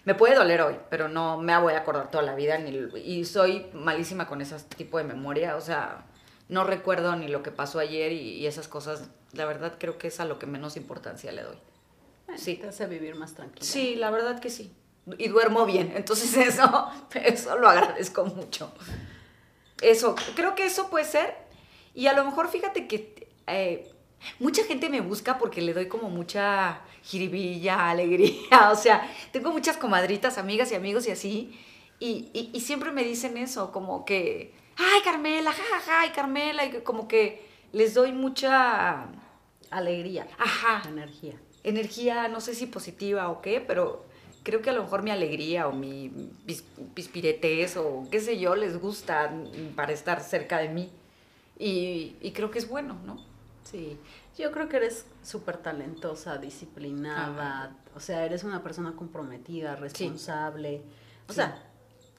me 0.06 0.16
puede 0.16 0.36
doler 0.36 0.62
hoy, 0.62 0.76
pero 0.90 1.08
no 1.08 1.38
me 1.38 1.58
voy 1.60 1.74
a 1.74 1.80
acordar 1.80 2.10
toda 2.10 2.24
la 2.24 2.34
vida 2.34 2.58
ni, 2.58 2.72
y 3.04 3.26
soy 3.26 3.68
malísima 3.74 4.28
con 4.28 4.42
ese 4.42 4.58
tipo 4.76 4.98
de 4.98 5.04
memoria, 5.04 5.56
o 5.56 5.62
sea, 5.62 6.06
no 6.48 6.64
recuerdo 6.64 7.16
ni 7.16 7.28
lo 7.28 7.44
que 7.44 7.52
pasó 7.52 7.80
ayer 7.80 8.12
y, 8.14 8.48
esas 8.48 8.68
cosas, 8.68 9.10
la 9.34 9.46
verdad 9.46 9.76
creo 9.78 9.98
que 9.98 10.08
es 10.08 10.20
a 10.20 10.26
lo 10.26 10.40
que 10.40 10.46
menos 10.46 10.78
importancia 10.78 11.32
le 11.32 11.44
doy. 11.44 11.58
sí. 12.38 12.56
Te 12.56 12.70
hace 12.70 12.88
vivir 12.88 13.16
más 13.16 13.34
tranquilo. 13.34 13.64
Sí, 13.64 13.96
la 13.96 14.10
verdad 14.10 14.40
que 14.40 14.50
sí. 14.50 14.74
Y 15.18 15.28
duermo 15.28 15.66
bien, 15.66 15.94
entonces 15.96 16.36
eso, 16.48 16.88
eso 17.14 17.58
lo 17.58 17.70
agradezco 17.70 18.26
mucho. 18.26 18.72
Eso, 19.82 20.16
creo 20.36 20.56
que 20.56 20.66
eso 20.66 20.90
puede 20.90 21.06
ser. 21.06 21.36
Y 21.94 22.08
a 22.08 22.14
lo 22.14 22.24
mejor 22.24 22.50
fíjate 22.50 22.88
que 22.88 23.28
eh, 23.48 23.92
mucha 24.40 24.64
gente 24.64 24.90
me 24.90 25.02
busca 25.02 25.38
porque 25.38 25.62
le 25.62 25.74
doy 25.74 25.88
como 25.88 26.10
mucha 26.10 26.82
jiribilla, 27.04 27.90
alegría. 27.90 28.70
O 28.72 28.76
sea, 28.76 29.10
tengo 29.32 29.52
muchas 29.52 29.78
comadritas, 29.78 30.38
amigas 30.38 30.72
y 30.72 30.76
amigos 30.76 31.08
y 31.08 31.12
así. 31.12 31.60
y, 32.00 32.50
y 32.54 32.60
siempre 32.62 32.92
me 32.92 33.04
dicen 33.04 33.38
eso, 33.38 33.72
como 33.72 34.06
que 34.06 34.54
ay, 34.80 35.02
Carmela, 35.04 35.52
jajaja, 35.52 35.80
ja, 35.80 36.02
ay, 36.02 36.10
Carmela, 36.10 36.66
y 36.66 36.82
como 36.82 37.08
que 37.08 37.46
les 37.74 37.94
doy 37.94 38.14
mucha 38.14 39.08
alegría. 39.70 40.28
Ajá. 40.38 40.82
Energía. 40.88 41.40
Energía, 41.64 42.28
no 42.30 42.40
sé 42.40 42.56
si 42.56 42.66
positiva 42.66 43.30
o 43.30 43.42
qué, 43.42 43.62
pero 43.62 44.06
creo 44.44 44.62
que 44.62 44.70
a 44.70 44.74
lo 44.74 44.84
mejor 44.84 45.04
mi 45.04 45.12
alegría 45.12 45.68
o 45.68 45.74
mi 45.74 46.32
pispiretez 46.94 47.78
o 47.78 48.08
qué 48.12 48.20
sé 48.20 48.40
yo 48.40 48.56
les 48.56 48.80
gusta 48.80 49.34
para 49.76 49.94
estar 49.94 50.22
cerca 50.22 50.60
de 50.60 50.70
mí. 50.70 50.92
Y, 51.58 52.32
creo 52.34 52.52
que 52.52 52.60
es 52.60 52.70
bueno, 52.70 52.98
¿no? 53.06 53.18
Sí, 53.66 53.98
yo 54.38 54.52
creo 54.52 54.70
que 54.70 54.78
eres 54.78 55.06
súper 55.24 55.58
talentosa, 55.58 56.38
disciplinada, 56.38 57.76
o 57.96 58.00
sea, 58.00 58.26
eres 58.26 58.44
una 58.44 58.64
persona 58.64 58.94
comprometida, 58.96 59.76
responsable. 59.76 60.82
O 61.28 61.34
sea, 61.34 61.62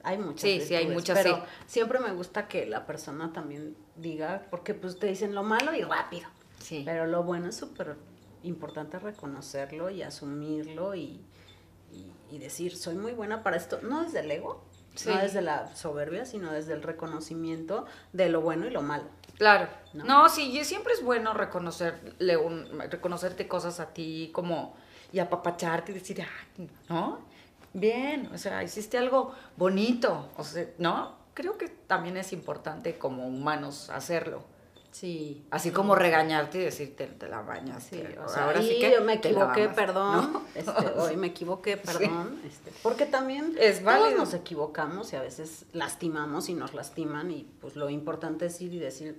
hay 0.03 0.19
muchas. 0.19 0.41
Sí, 0.41 0.61
sí, 0.61 0.75
hay 0.75 0.87
muchas. 0.87 1.17
Pero 1.17 1.43
siempre 1.65 1.99
me 1.99 2.13
gusta 2.13 2.47
que 2.47 2.67
la 2.67 2.85
persona 2.85 3.33
también 3.33 3.75
diga, 3.95 4.45
porque 4.51 4.75
pues 4.75 4.99
te 4.99 5.07
dicen 5.07 5.33
lo 5.33 5.43
malo 5.43 5.73
y 5.75 5.81
rápido. 5.81 6.29
Sí. 6.59 6.83
Pero 6.85 7.07
lo 7.07 7.23
bueno 7.23 7.47
es 7.47 7.55
súper 7.55 7.95
importante 8.43 8.99
reconocerlo 8.99 9.89
y 9.89 10.03
asumirlo 10.03 10.93
y, 10.95 11.19
y, 12.29 12.37
decir, 12.39 12.75
soy 12.77 12.95
muy 12.95 13.11
buena 13.11 13.43
para 13.43 13.57
esto. 13.57 13.79
No 13.81 14.03
desde 14.03 14.21
el 14.21 14.31
ego, 14.31 14.63
no 15.05 15.17
desde 15.17 15.41
la 15.41 15.75
soberbia, 15.75 16.25
sino 16.25 16.51
desde 16.51 16.73
el 16.73 16.81
reconocimiento 16.81 17.85
de 18.13 18.29
lo 18.29 18.41
bueno 18.41 18.67
y 18.67 18.69
lo 18.69 18.81
malo. 18.81 19.03
Claro. 19.37 19.67
No, 19.93 20.29
sí, 20.29 20.57
y 20.57 20.63
siempre 20.63 20.93
es 20.93 21.03
bueno 21.03 21.33
reconocerle 21.33 22.37
un, 22.37 22.79
reconocerte 22.89 23.47
cosas 23.47 23.79
a 23.79 23.93
ti 23.93 24.29
como 24.33 24.75
y 25.11 25.19
apapacharte 25.19 25.91
y 25.91 25.95
decir, 25.95 26.25
¿no? 26.87 27.19
bien, 27.73 28.29
o 28.33 28.37
sea, 28.37 28.63
hiciste 28.63 28.97
algo 28.97 29.33
bonito, 29.57 30.29
o 30.37 30.43
sea, 30.43 30.67
¿no? 30.77 31.15
Creo 31.33 31.57
que 31.57 31.69
también 31.69 32.17
es 32.17 32.33
importante 32.33 32.97
como 32.97 33.25
humanos 33.25 33.89
hacerlo. 33.89 34.43
Sí. 34.91 35.45
Así 35.51 35.71
como 35.71 35.95
regañarte 35.95 36.59
y 36.59 36.61
decirte, 36.65 37.07
te 37.07 37.27
la 37.27 37.41
bañas. 37.41 37.83
Sí, 37.83 38.03
o 38.23 38.27
sea, 38.27 38.45
ahora 38.45 38.61
sí 38.61 38.77
que 38.79 38.99
me 38.99 39.13
equivoqué, 39.15 39.69
perdón. 39.69 40.41
Este, 40.55 40.71
hoy 40.97 41.15
me 41.15 41.27
equivoqué, 41.27 41.77
perdón. 41.77 42.41
Este, 42.45 42.71
porque 42.83 43.05
también 43.05 43.55
es 43.57 43.83
válido. 43.83 44.07
todos 44.07 44.19
nos 44.19 44.33
equivocamos 44.33 45.13
y 45.13 45.15
a 45.15 45.21
veces 45.21 45.65
lastimamos 45.71 46.49
y 46.49 46.53
nos 46.53 46.73
lastiman 46.73 47.31
y 47.31 47.49
pues 47.61 47.75
lo 47.75 47.89
importante 47.89 48.47
es 48.47 48.61
ir 48.61 48.73
y 48.73 48.79
decir, 48.79 49.15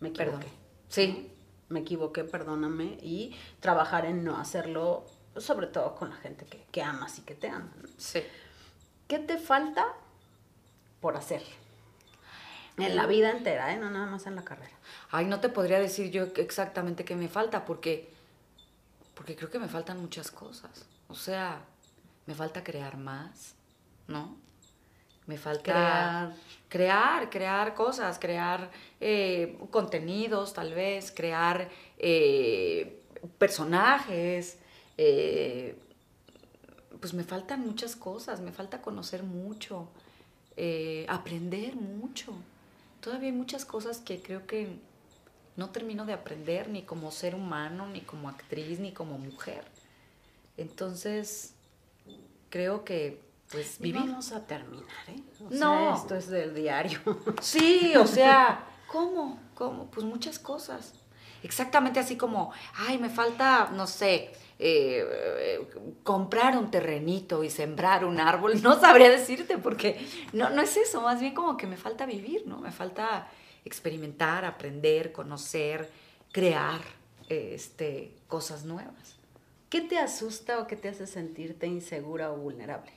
me 0.00 0.08
equivoqué. 0.08 0.48
Sí. 0.88 1.30
Me 1.68 1.80
equivoqué, 1.80 2.24
perdóname 2.24 2.98
y 3.00 3.34
trabajar 3.60 4.04
en 4.04 4.24
no 4.24 4.36
hacerlo 4.36 5.06
sobre 5.36 5.66
todo 5.66 5.94
con 5.94 6.10
la 6.10 6.16
gente 6.16 6.44
que, 6.70 6.82
amas 6.82 7.18
y 7.18 7.22
que 7.22 7.34
te 7.34 7.48
aman. 7.48 7.72
Sí. 7.96 8.20
¿Qué 9.08 9.18
te 9.18 9.38
falta 9.38 9.86
por 11.00 11.16
hacer? 11.16 11.42
En 12.78 12.96
la 12.96 13.06
vida 13.06 13.30
entera, 13.30 13.72
¿eh? 13.72 13.76
No 13.76 13.90
nada 13.90 14.06
más 14.06 14.26
en 14.26 14.34
la 14.34 14.44
carrera. 14.44 14.72
Ay, 15.10 15.26
no 15.26 15.40
te 15.40 15.48
podría 15.48 15.78
decir 15.78 16.10
yo 16.10 16.24
exactamente 16.36 17.04
qué 17.04 17.14
me 17.16 17.28
falta, 17.28 17.64
porque, 17.64 18.10
porque 19.14 19.36
creo 19.36 19.50
que 19.50 19.58
me 19.58 19.68
faltan 19.68 20.00
muchas 20.00 20.30
cosas. 20.30 20.86
O 21.08 21.14
sea, 21.14 21.60
me 22.26 22.34
falta 22.34 22.64
crear 22.64 22.96
más, 22.96 23.54
¿no? 24.08 24.36
Me 25.26 25.38
falta 25.38 25.62
crear, 25.62 26.34
crear, 26.68 27.30
crear 27.30 27.74
cosas, 27.74 28.18
crear 28.18 28.70
eh, 29.00 29.58
contenidos 29.70 30.52
tal 30.52 30.74
vez, 30.74 31.12
crear 31.12 31.68
eh, 31.98 33.02
personajes, 33.38 34.58
eh, 34.98 35.78
pues 37.00 37.14
me 37.14 37.24
faltan 37.24 37.60
muchas 37.60 37.96
cosas, 37.96 38.40
me 38.40 38.52
falta 38.52 38.80
conocer 38.82 39.22
mucho, 39.22 39.88
eh, 40.56 41.06
aprender 41.08 41.76
mucho. 41.76 42.32
Todavía 43.02 43.30
hay 43.30 43.36
muchas 43.36 43.64
cosas 43.64 43.98
que 43.98 44.22
creo 44.22 44.46
que 44.46 44.78
no 45.56 45.70
termino 45.70 46.06
de 46.06 46.12
aprender 46.12 46.68
ni 46.68 46.82
como 46.82 47.10
ser 47.10 47.34
humano, 47.34 47.88
ni 47.88 48.00
como 48.00 48.28
actriz, 48.28 48.78
ni 48.78 48.92
como 48.92 49.18
mujer. 49.18 49.64
Entonces, 50.56 51.54
creo 52.48 52.84
que 52.84 53.20
pues 53.50 53.78
vivimos 53.80 54.08
Vamos 54.08 54.32
a 54.32 54.46
terminar, 54.46 54.86
¿eh? 55.08 55.20
no. 55.50 55.96
esto 55.96 56.14
es 56.14 56.28
del 56.28 56.54
diario. 56.54 57.00
Sí, 57.42 57.94
o 57.96 58.06
sea, 58.06 58.64
¿cómo? 58.86 59.38
¿Cómo? 59.54 59.86
Pues 59.90 60.06
muchas 60.06 60.38
cosas. 60.38 60.94
Exactamente 61.42 61.98
así 61.98 62.16
como, 62.16 62.52
ay, 62.76 62.98
me 62.98 63.10
falta, 63.10 63.70
no 63.74 63.88
sé, 63.88 64.32
eh, 64.64 65.60
comprar 66.04 66.56
un 66.56 66.70
terrenito 66.70 67.42
y 67.42 67.50
sembrar 67.50 68.04
un 68.04 68.20
árbol, 68.20 68.62
no 68.62 68.78
sabría 68.78 69.10
decirte 69.10 69.58
porque 69.58 69.98
no, 70.32 70.50
no 70.50 70.62
es 70.62 70.76
eso, 70.76 71.00
más 71.00 71.20
bien 71.20 71.34
como 71.34 71.56
que 71.56 71.66
me 71.66 71.76
falta 71.76 72.06
vivir, 72.06 72.46
¿no? 72.46 72.58
Me 72.58 72.70
falta 72.70 73.28
experimentar, 73.64 74.44
aprender, 74.44 75.10
conocer, 75.10 75.90
crear 76.30 76.80
este, 77.28 78.14
cosas 78.28 78.64
nuevas. 78.64 79.16
¿Qué 79.68 79.80
te 79.80 79.98
asusta 79.98 80.60
o 80.60 80.68
qué 80.68 80.76
te 80.76 80.88
hace 80.88 81.08
sentirte 81.08 81.66
insegura 81.66 82.30
o 82.30 82.36
vulnerable? 82.36 82.92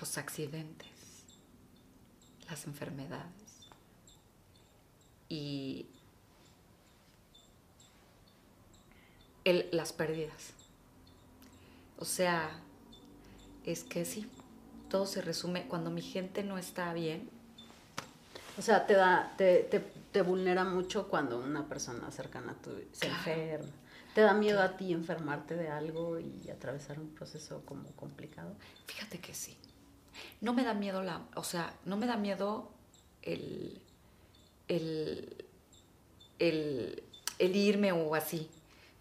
Los 0.00 0.16
accidentes, 0.16 0.88
las 2.48 2.64
enfermedades 2.66 3.68
y 5.28 5.86
las 9.52 9.92
pérdidas. 9.92 10.52
O 11.98 12.04
sea, 12.04 12.50
es 13.64 13.84
que 13.84 14.04
sí, 14.04 14.30
todo 14.88 15.06
se 15.06 15.20
resume 15.20 15.66
cuando 15.66 15.90
mi 15.90 16.02
gente 16.02 16.42
no 16.44 16.58
está 16.58 16.92
bien. 16.92 17.28
O 18.56 18.62
sea, 18.62 18.86
te 18.86 18.94
da, 18.94 19.34
te, 19.36 19.68
te, 20.12 20.22
vulnera 20.22 20.64
mucho 20.64 21.08
cuando 21.08 21.38
una 21.38 21.68
persona 21.68 22.10
cercana 22.10 22.52
a 22.52 22.54
tu 22.56 22.70
se 22.92 23.06
enferma. 23.06 23.68
¿Te 24.14 24.22
da 24.22 24.34
miedo 24.34 24.60
a 24.60 24.76
ti 24.76 24.92
enfermarte 24.92 25.54
de 25.54 25.68
algo 25.68 26.18
y 26.18 26.50
atravesar 26.50 26.98
un 26.98 27.14
proceso 27.14 27.62
como 27.64 27.88
complicado? 27.92 28.56
Fíjate 28.86 29.20
que 29.20 29.32
sí. 29.32 29.56
No 30.40 30.54
me 30.54 30.64
da 30.64 30.74
miedo 30.74 31.02
la, 31.04 31.24
o 31.36 31.44
sea, 31.44 31.72
no 31.84 31.96
me 31.96 32.06
da 32.06 32.16
miedo 32.16 32.72
el, 33.22 33.80
el, 34.66 35.46
el, 36.40 37.04
el 37.38 37.56
irme 37.56 37.92
o 37.92 38.16
así 38.16 38.50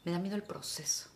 me 0.08 0.14
da 0.14 0.20
miedo 0.20 0.38
el 0.38 0.44
proceso. 0.44 1.10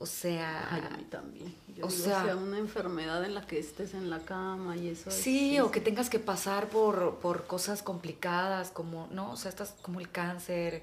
O 0.00 0.06
sea... 0.06 0.66
Ay, 0.68 0.82
a 0.84 0.96
mí 0.96 1.04
también. 1.04 1.54
o, 1.80 1.88
sea, 1.88 2.34
una 2.34 2.58
enfermedad 2.58 3.24
en 3.24 3.34
la 3.34 3.46
que 3.46 3.60
estés 3.60 3.94
en 3.94 4.10
la 4.10 4.18
cama 4.18 4.76
y 4.76 4.88
eso. 4.88 5.12
Sí, 5.12 5.60
o 5.60 5.70
que 5.70 5.80
tengas 5.80 6.10
que 6.10 6.18
pasar 6.18 6.70
por, 6.70 7.20
por 7.20 7.46
cosas 7.46 7.84
complicadas, 7.84 8.72
como, 8.72 9.06
¿no? 9.12 9.30
O 9.30 9.36
sea, 9.36 9.48
estás 9.48 9.76
como 9.80 10.00
el 10.00 10.10
cáncer, 10.10 10.82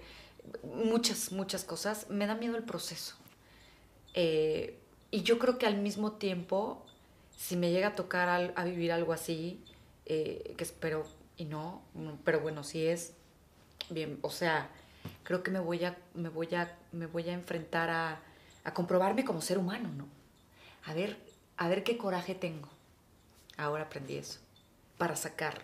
muchas, 0.63 1.33
muchas 1.33 1.65
cosas. 1.65 2.09
Me 2.09 2.27
da 2.27 2.35
miedo 2.35 2.55
el 2.55 2.63
proceso. 2.63 3.15
Eh, 4.13 4.79
y 5.11 5.23
yo 5.23 5.39
creo 5.39 5.57
que 5.57 5.65
al 5.65 5.75
mismo 5.75 6.13
tiempo, 6.13 6.85
si 7.35 7.57
me 7.57 7.71
llega 7.71 7.89
a 7.89 7.95
tocar 7.95 8.53
a, 8.55 8.63
vivir 8.63 8.93
algo 8.93 9.11
así, 9.11 9.61
eh, 10.05 10.53
que 10.55 10.63
espero 10.63 11.03
y 11.35 11.43
no, 11.43 11.81
pero 12.23 12.39
bueno, 12.39 12.63
si 12.63 12.85
es 12.85 13.15
bien, 13.89 14.17
o 14.21 14.29
sea, 14.29 14.69
creo 15.27 15.43
que 15.43 15.51
me 15.51 15.59
voy 15.59 15.83
a, 15.83 15.97
me 16.13 16.29
voy 16.29 16.55
a, 16.55 16.73
me 16.93 17.05
voy 17.05 17.27
a 17.27 17.33
enfrentar 17.33 17.89
a, 17.89 18.21
a 18.63 18.73
comprobarme 18.73 19.25
como 19.25 19.41
ser 19.41 19.57
humano, 19.57 19.89
¿no? 19.89 20.07
A 20.85 20.93
ver, 20.93 21.17
a 21.57 21.67
ver 21.67 21.83
qué 21.83 21.97
coraje 21.97 22.33
tengo. 22.33 22.69
Ahora 23.57 23.83
aprendí 23.83 24.15
eso, 24.15 24.39
para 24.97 25.17
sacar, 25.17 25.63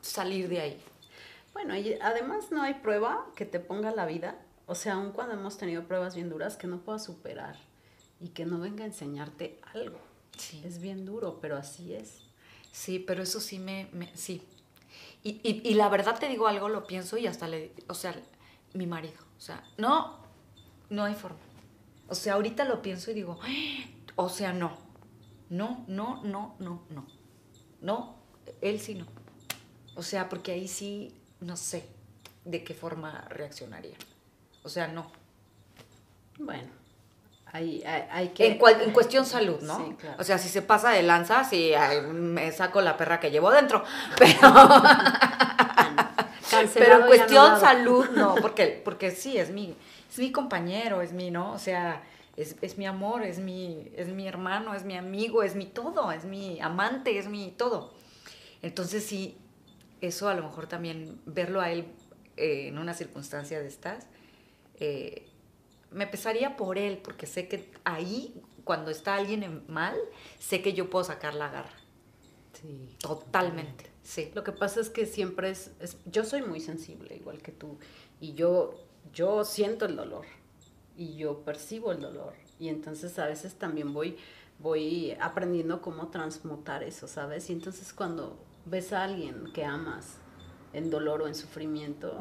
salir 0.00 0.48
de 0.48 0.60
ahí. 0.60 0.80
Bueno, 1.52 1.76
y 1.76 1.94
además 1.94 2.52
no 2.52 2.62
hay 2.62 2.74
prueba 2.74 3.26
que 3.34 3.44
te 3.44 3.58
ponga 3.58 3.90
la 3.90 4.06
vida, 4.06 4.38
o 4.66 4.76
sea, 4.76 4.92
aun 4.92 5.10
cuando 5.10 5.34
hemos 5.34 5.58
tenido 5.58 5.82
pruebas 5.88 6.14
bien 6.14 6.30
duras, 6.30 6.56
que 6.56 6.68
no 6.68 6.78
puedas 6.78 7.02
superar 7.02 7.56
y 8.20 8.28
que 8.28 8.46
no 8.46 8.60
venga 8.60 8.84
a 8.84 8.86
enseñarte 8.86 9.58
algo. 9.72 9.98
Sí. 10.38 10.62
Es 10.64 10.80
bien 10.80 11.04
duro, 11.04 11.40
pero 11.40 11.56
así 11.56 11.94
es. 11.94 12.20
Sí, 12.70 13.00
pero 13.00 13.24
eso 13.24 13.40
sí 13.40 13.58
me, 13.58 13.88
sí. 14.14 14.40
Y, 15.24 15.40
y, 15.42 15.68
y, 15.68 15.74
la 15.74 15.88
verdad 15.88 16.16
te 16.16 16.28
digo 16.28 16.46
algo, 16.46 16.68
lo 16.68 16.86
pienso 16.86 17.16
y 17.16 17.26
hasta 17.26 17.48
le, 17.48 17.72
o 17.88 17.94
sea, 17.94 18.14
mi 18.74 18.86
marido, 18.86 19.18
o 19.36 19.40
sea, 19.40 19.64
no, 19.78 20.18
no 20.90 21.04
hay 21.04 21.14
forma. 21.14 21.38
O 22.08 22.14
sea, 22.14 22.34
ahorita 22.34 22.64
lo 22.64 22.82
pienso 22.82 23.10
y 23.10 23.14
digo, 23.14 23.38
o 24.16 24.28
sea, 24.28 24.52
no, 24.52 24.76
no, 25.48 25.84
no, 25.88 26.22
no, 26.22 26.56
no, 26.58 26.82
no, 26.90 27.06
no, 27.80 28.16
él 28.60 28.80
sí 28.80 28.94
no. 28.94 29.06
O 29.94 30.02
sea, 30.02 30.28
porque 30.28 30.52
ahí 30.52 30.68
sí, 30.68 31.14
no 31.40 31.56
sé 31.56 31.88
de 32.44 32.62
qué 32.62 32.74
forma 32.74 33.26
reaccionaría. 33.28 33.96
O 34.62 34.68
sea, 34.68 34.88
no. 34.88 35.10
Bueno, 36.38 36.68
hay, 37.52 37.82
hay, 37.84 38.28
que... 38.30 38.46
En, 38.46 38.58
en, 38.80 38.92
cuestión 38.92 39.24
salud, 39.24 39.60
¿no? 39.60 39.78
Sí, 39.78 39.94
claro. 39.94 40.16
O 40.18 40.24
sea, 40.24 40.38
si 40.38 40.48
se 40.48 40.62
pasa 40.62 40.90
de 40.90 41.02
lanza, 41.04 41.44
sí, 41.44 41.72
me 42.12 42.50
saco 42.50 42.80
la 42.80 42.96
perra 42.96 43.20
que 43.20 43.30
llevo 43.30 43.50
dentro. 43.50 43.84
Pero... 44.18 44.52
Pero 46.74 47.06
cuestión 47.06 47.60
salud, 47.60 48.06
no, 48.10 48.34
porque, 48.42 48.80
porque 48.84 49.10
sí, 49.10 49.38
es 49.38 49.50
mi, 49.50 49.76
es 50.10 50.18
mi 50.18 50.32
compañero, 50.32 51.02
es 51.02 51.12
mi, 51.12 51.30
¿no? 51.30 51.52
O 51.52 51.58
sea, 51.58 52.02
es, 52.36 52.56
es, 52.60 52.78
mi 52.78 52.86
amor, 52.86 53.22
es 53.22 53.38
mi, 53.38 53.90
es 53.96 54.08
mi 54.08 54.26
hermano, 54.26 54.74
es 54.74 54.84
mi 54.84 54.96
amigo, 54.96 55.42
es 55.42 55.54
mi 55.54 55.66
todo, 55.66 56.12
es 56.12 56.24
mi 56.24 56.60
amante, 56.60 57.18
es 57.18 57.28
mi 57.28 57.50
todo. 57.50 57.94
Entonces 58.62 59.04
sí, 59.04 59.36
eso 60.00 60.28
a 60.28 60.34
lo 60.34 60.42
mejor 60.42 60.66
también 60.66 61.20
verlo 61.26 61.60
a 61.60 61.70
él 61.70 61.86
eh, 62.36 62.68
en 62.68 62.78
una 62.78 62.94
circunstancia 62.94 63.60
de 63.60 63.68
estas, 63.68 64.06
eh, 64.80 65.28
me 65.90 66.06
pesaría 66.06 66.56
por 66.56 66.78
él, 66.78 66.98
porque 66.98 67.26
sé 67.26 67.46
que 67.46 67.70
ahí, 67.84 68.42
cuando 68.64 68.90
está 68.90 69.14
alguien 69.14 69.44
en 69.44 69.62
mal, 69.68 69.96
sé 70.40 70.60
que 70.60 70.72
yo 70.72 70.90
puedo 70.90 71.04
sacar 71.04 71.34
la 71.34 71.48
garra. 71.48 71.76
Sí. 72.60 72.96
Totalmente. 72.98 73.93
Sí. 74.04 74.30
Lo 74.34 74.44
que 74.44 74.52
pasa 74.52 74.80
es 74.80 74.90
que 74.90 75.06
siempre 75.06 75.50
es, 75.50 75.72
yo 76.04 76.24
soy 76.24 76.42
muy 76.42 76.60
sensible, 76.60 77.16
igual 77.16 77.40
que 77.40 77.52
tú, 77.52 77.78
y 78.20 78.34
yo, 78.34 78.74
yo 79.12 79.44
siento 79.44 79.86
el 79.86 79.96
dolor, 79.96 80.26
y 80.96 81.16
yo 81.16 81.40
percibo 81.40 81.90
el 81.90 82.00
dolor, 82.00 82.34
y 82.60 82.68
entonces 82.68 83.18
a 83.18 83.26
veces 83.26 83.54
también 83.54 83.94
voy, 83.94 84.16
voy 84.58 85.16
aprendiendo 85.20 85.80
cómo 85.80 86.08
transmutar 86.08 86.82
eso, 86.82 87.08
¿sabes? 87.08 87.48
Y 87.48 87.54
entonces 87.54 87.92
cuando 87.94 88.36
ves 88.66 88.92
a 88.92 89.04
alguien 89.04 89.50
que 89.54 89.64
amas 89.64 90.18
en 90.74 90.90
dolor 90.90 91.22
o 91.22 91.26
en 91.26 91.34
sufrimiento, 91.34 92.18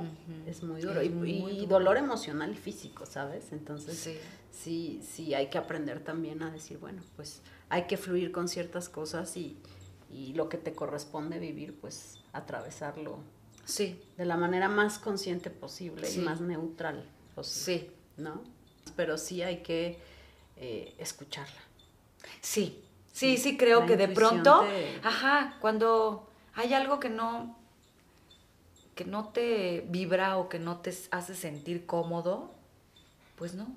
es 0.47 0.63
muy 0.63 0.79
duro. 0.79 1.01
y, 1.03 1.65
dolor 1.65 1.97
emocional 1.97 2.51
y 2.51 2.57
físico, 2.57 3.05
¿sabes? 3.05 3.51
Entonces, 3.51 3.97
sí. 3.97 4.17
sí, 4.51 5.01
sí, 5.03 5.33
hay 5.33 5.47
que 5.47 5.57
aprender 5.57 5.99
también 6.01 6.43
a 6.43 6.51
decir, 6.51 6.77
bueno, 6.77 7.01
pues 7.15 7.41
hay 7.69 7.87
que 7.87 7.97
fluir 7.97 8.31
con 8.31 8.47
ciertas 8.47 8.89
cosas 8.89 9.35
y, 9.35 9.57
y 10.13 10.33
lo 10.33 10.49
que 10.49 10.57
te 10.57 10.73
corresponde 10.73 11.39
vivir, 11.39 11.79
pues 11.79 12.19
atravesarlo. 12.31 13.17
Sí. 13.65 14.01
De 14.17 14.25
la 14.25 14.37
manera 14.37 14.69
más 14.69 14.99
consciente 14.99 15.49
posible 15.49 16.11
y 16.11 16.17
más 16.19 16.41
neutral 16.41 17.09
posible. 17.35 17.79
Sí. 17.79 17.91
¿No? 18.17 18.41
Pero 18.95 19.17
sí 19.17 19.41
hay 19.41 19.63
que 19.63 19.97
eh, 20.57 20.93
escucharla. 20.97 21.61
Sí, 22.41 22.83
sí, 23.11 23.37
sí, 23.37 23.57
creo 23.57 23.85
que 23.85 23.97
de 23.97 24.07
pronto, 24.07 24.63
ajá, 25.03 25.57
cuando 25.59 26.29
hay 26.53 26.73
algo 26.73 26.99
que 26.99 27.09
no, 27.09 27.57
que 28.95 29.05
no 29.05 29.29
te 29.29 29.85
vibra 29.89 30.37
o 30.37 30.49
que 30.49 30.59
no 30.59 30.77
te 30.77 30.93
hace 31.11 31.35
sentir 31.35 31.85
cómodo, 31.85 32.53
pues 33.35 33.55
no. 33.55 33.67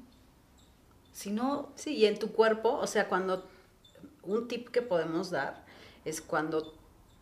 Si 1.12 1.30
no... 1.30 1.72
Sí, 1.76 1.94
y 1.94 2.06
en 2.06 2.18
tu 2.18 2.32
cuerpo, 2.32 2.76
o 2.76 2.86
sea, 2.86 3.08
cuando 3.08 3.48
un 4.22 4.48
tip 4.48 4.68
que 4.68 4.82
podemos 4.82 5.30
dar 5.30 5.65
es 6.06 6.20
cuando 6.20 6.72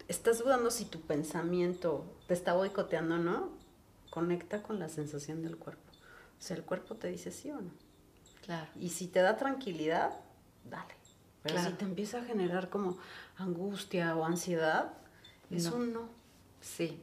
estás 0.08 0.38
dudando 0.38 0.70
si 0.70 0.84
tu 0.84 1.00
pensamiento 1.00 2.04
te 2.28 2.34
está 2.34 2.52
boicoteando 2.52 3.14
o 3.16 3.18
no, 3.18 3.48
conecta 4.10 4.62
con 4.62 4.78
la 4.78 4.88
sensación 4.88 5.42
del 5.42 5.56
cuerpo. 5.56 5.90
O 6.38 6.42
sea, 6.42 6.56
el 6.56 6.64
cuerpo 6.64 6.94
te 6.94 7.08
dice 7.08 7.32
sí 7.32 7.50
o 7.50 7.60
no. 7.60 7.70
Claro. 8.44 8.70
Y 8.78 8.90
si 8.90 9.08
te 9.08 9.20
da 9.22 9.38
tranquilidad, 9.38 10.20
dale. 10.64 10.94
Pero 11.42 11.62
si 11.62 11.72
te 11.72 11.84
empieza 11.84 12.18
a 12.18 12.24
generar 12.24 12.68
como 12.68 12.98
angustia 13.36 14.14
o 14.16 14.24
ansiedad, 14.24 14.92
es 15.50 15.66
un 15.66 15.92
no. 15.92 16.08
Sí. 16.60 17.02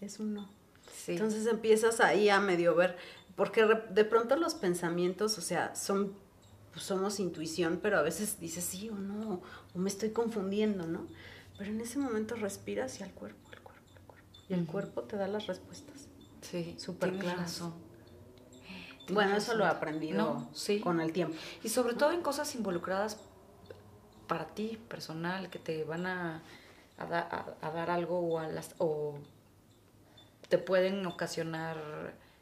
Es 0.00 0.20
un 0.20 0.34
no. 0.34 0.48
Sí. 0.92 1.12
Entonces 1.12 1.46
empiezas 1.46 2.00
ahí 2.00 2.28
a 2.28 2.40
medio 2.40 2.76
ver, 2.76 2.96
porque 3.34 3.64
de 3.64 4.04
pronto 4.04 4.36
los 4.36 4.54
pensamientos, 4.54 5.36
o 5.38 5.40
sea, 5.40 5.74
son 5.74 6.16
pues, 6.72 6.84
somos 6.84 7.20
intuición, 7.20 7.80
pero 7.82 7.98
a 7.98 8.02
veces 8.02 8.40
dices 8.40 8.64
sí 8.64 8.88
o 8.88 8.94
no, 8.94 9.42
o 9.74 9.78
me 9.78 9.88
estoy 9.88 10.10
confundiendo, 10.10 10.86
¿no? 10.86 11.06
Pero 11.56 11.70
en 11.70 11.80
ese 11.80 11.98
momento 11.98 12.36
respiras 12.36 13.00
y 13.00 13.02
al 13.02 13.10
cuerpo, 13.10 13.48
al 13.52 13.60
cuerpo, 13.60 13.88
al 13.96 14.06
cuerpo. 14.06 14.28
Y 14.48 14.54
el 14.54 14.66
cuerpo 14.66 15.02
te 15.02 15.16
da 15.16 15.26
las 15.26 15.46
respuestas. 15.46 16.08
Sí, 16.40 16.76
súper 16.78 17.18
claras. 17.18 17.62
Bueno, 19.10 19.36
eso 19.36 19.54
lo 19.54 19.64
he 19.64 19.68
aprendido 19.68 20.48
con 20.82 21.00
el 21.00 21.12
tiempo. 21.12 21.34
Y 21.62 21.68
sobre 21.68 21.94
todo 21.94 22.12
en 22.12 22.20
cosas 22.20 22.54
involucradas 22.54 23.18
para 24.26 24.46
ti, 24.48 24.78
personal, 24.88 25.50
que 25.50 25.58
te 25.58 25.84
van 25.84 26.06
a, 26.06 26.42
a, 26.98 27.70
dar 27.72 27.90
algo 27.90 28.20
o, 28.20 28.38
a 28.38 28.46
las, 28.46 28.74
o 28.78 29.18
te 30.48 30.58
pueden 30.58 31.04
ocasionar 31.06 31.76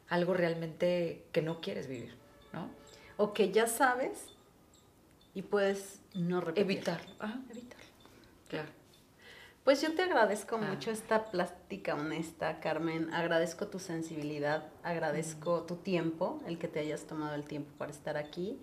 algo 0.09 0.33
realmente 0.33 1.25
que 1.31 1.41
no 1.41 1.61
quieres 1.61 1.87
vivir. 1.87 2.15
O 3.17 3.33
que 3.33 3.51
ya 3.51 3.67
sabes 3.67 4.27
y 5.33 5.41
puedes 5.41 5.99
no 6.13 6.41
repetir. 6.41 6.71
Evitarlo. 6.71 7.13
Ajá, 7.19 7.39
evitarlo. 7.49 7.85
Claro. 8.49 8.69
Pues 9.63 9.81
yo 9.81 9.93
te 9.93 10.01
agradezco 10.01 10.55
ah. 10.55 10.59
mucho 10.59 10.91
esta 10.91 11.25
plástica 11.25 11.95
honesta, 11.95 12.59
Carmen. 12.61 13.13
Agradezco 13.13 13.67
tu 13.67 13.79
sensibilidad, 13.79 14.69
agradezco 14.81 15.61
mm. 15.61 15.67
tu 15.67 15.75
tiempo, 15.75 16.41
el 16.47 16.57
que 16.57 16.69
te 16.69 16.79
hayas 16.79 17.03
tomado 17.03 17.35
el 17.35 17.43
tiempo 17.43 17.69
para 17.77 17.91
estar 17.91 18.15
aquí. 18.15 18.57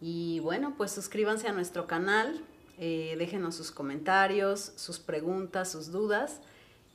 Y 0.00 0.40
bueno, 0.40 0.74
pues 0.78 0.92
suscríbanse 0.92 1.48
a 1.48 1.52
nuestro 1.52 1.86
canal, 1.86 2.42
eh, 2.78 3.16
déjenos 3.18 3.54
sus 3.54 3.70
comentarios, 3.70 4.72
sus 4.76 4.98
preguntas, 4.98 5.70
sus 5.70 5.92
dudas. 5.92 6.40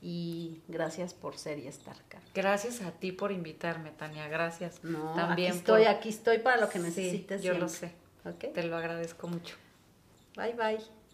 Y 0.02 0.62
gracias 0.68 1.14
por 1.14 1.38
ser 1.38 1.60
y 1.60 1.68
estar 1.68 1.96
acá. 1.96 2.20
Gracias 2.34 2.82
a 2.82 2.92
ti 2.92 3.12
por 3.12 3.32
invitarme, 3.32 3.92
Tania. 3.92 4.28
Gracias. 4.28 4.84
No, 4.84 5.14
También 5.16 5.50
aquí 5.52 5.58
estoy, 5.58 5.84
aquí 5.86 6.10
estoy 6.10 6.40
para 6.40 6.62
lo 6.62 6.70
que 6.70 6.80
necesites. 6.80 7.42
yo 7.42 7.54
lo 7.56 7.70
sé. 7.70 7.92
Te 8.54 8.64
lo 8.64 8.78
agradezco 8.78 9.28
mucho. 9.28 9.56
Bye, 10.36 10.54
bye. 10.54 11.05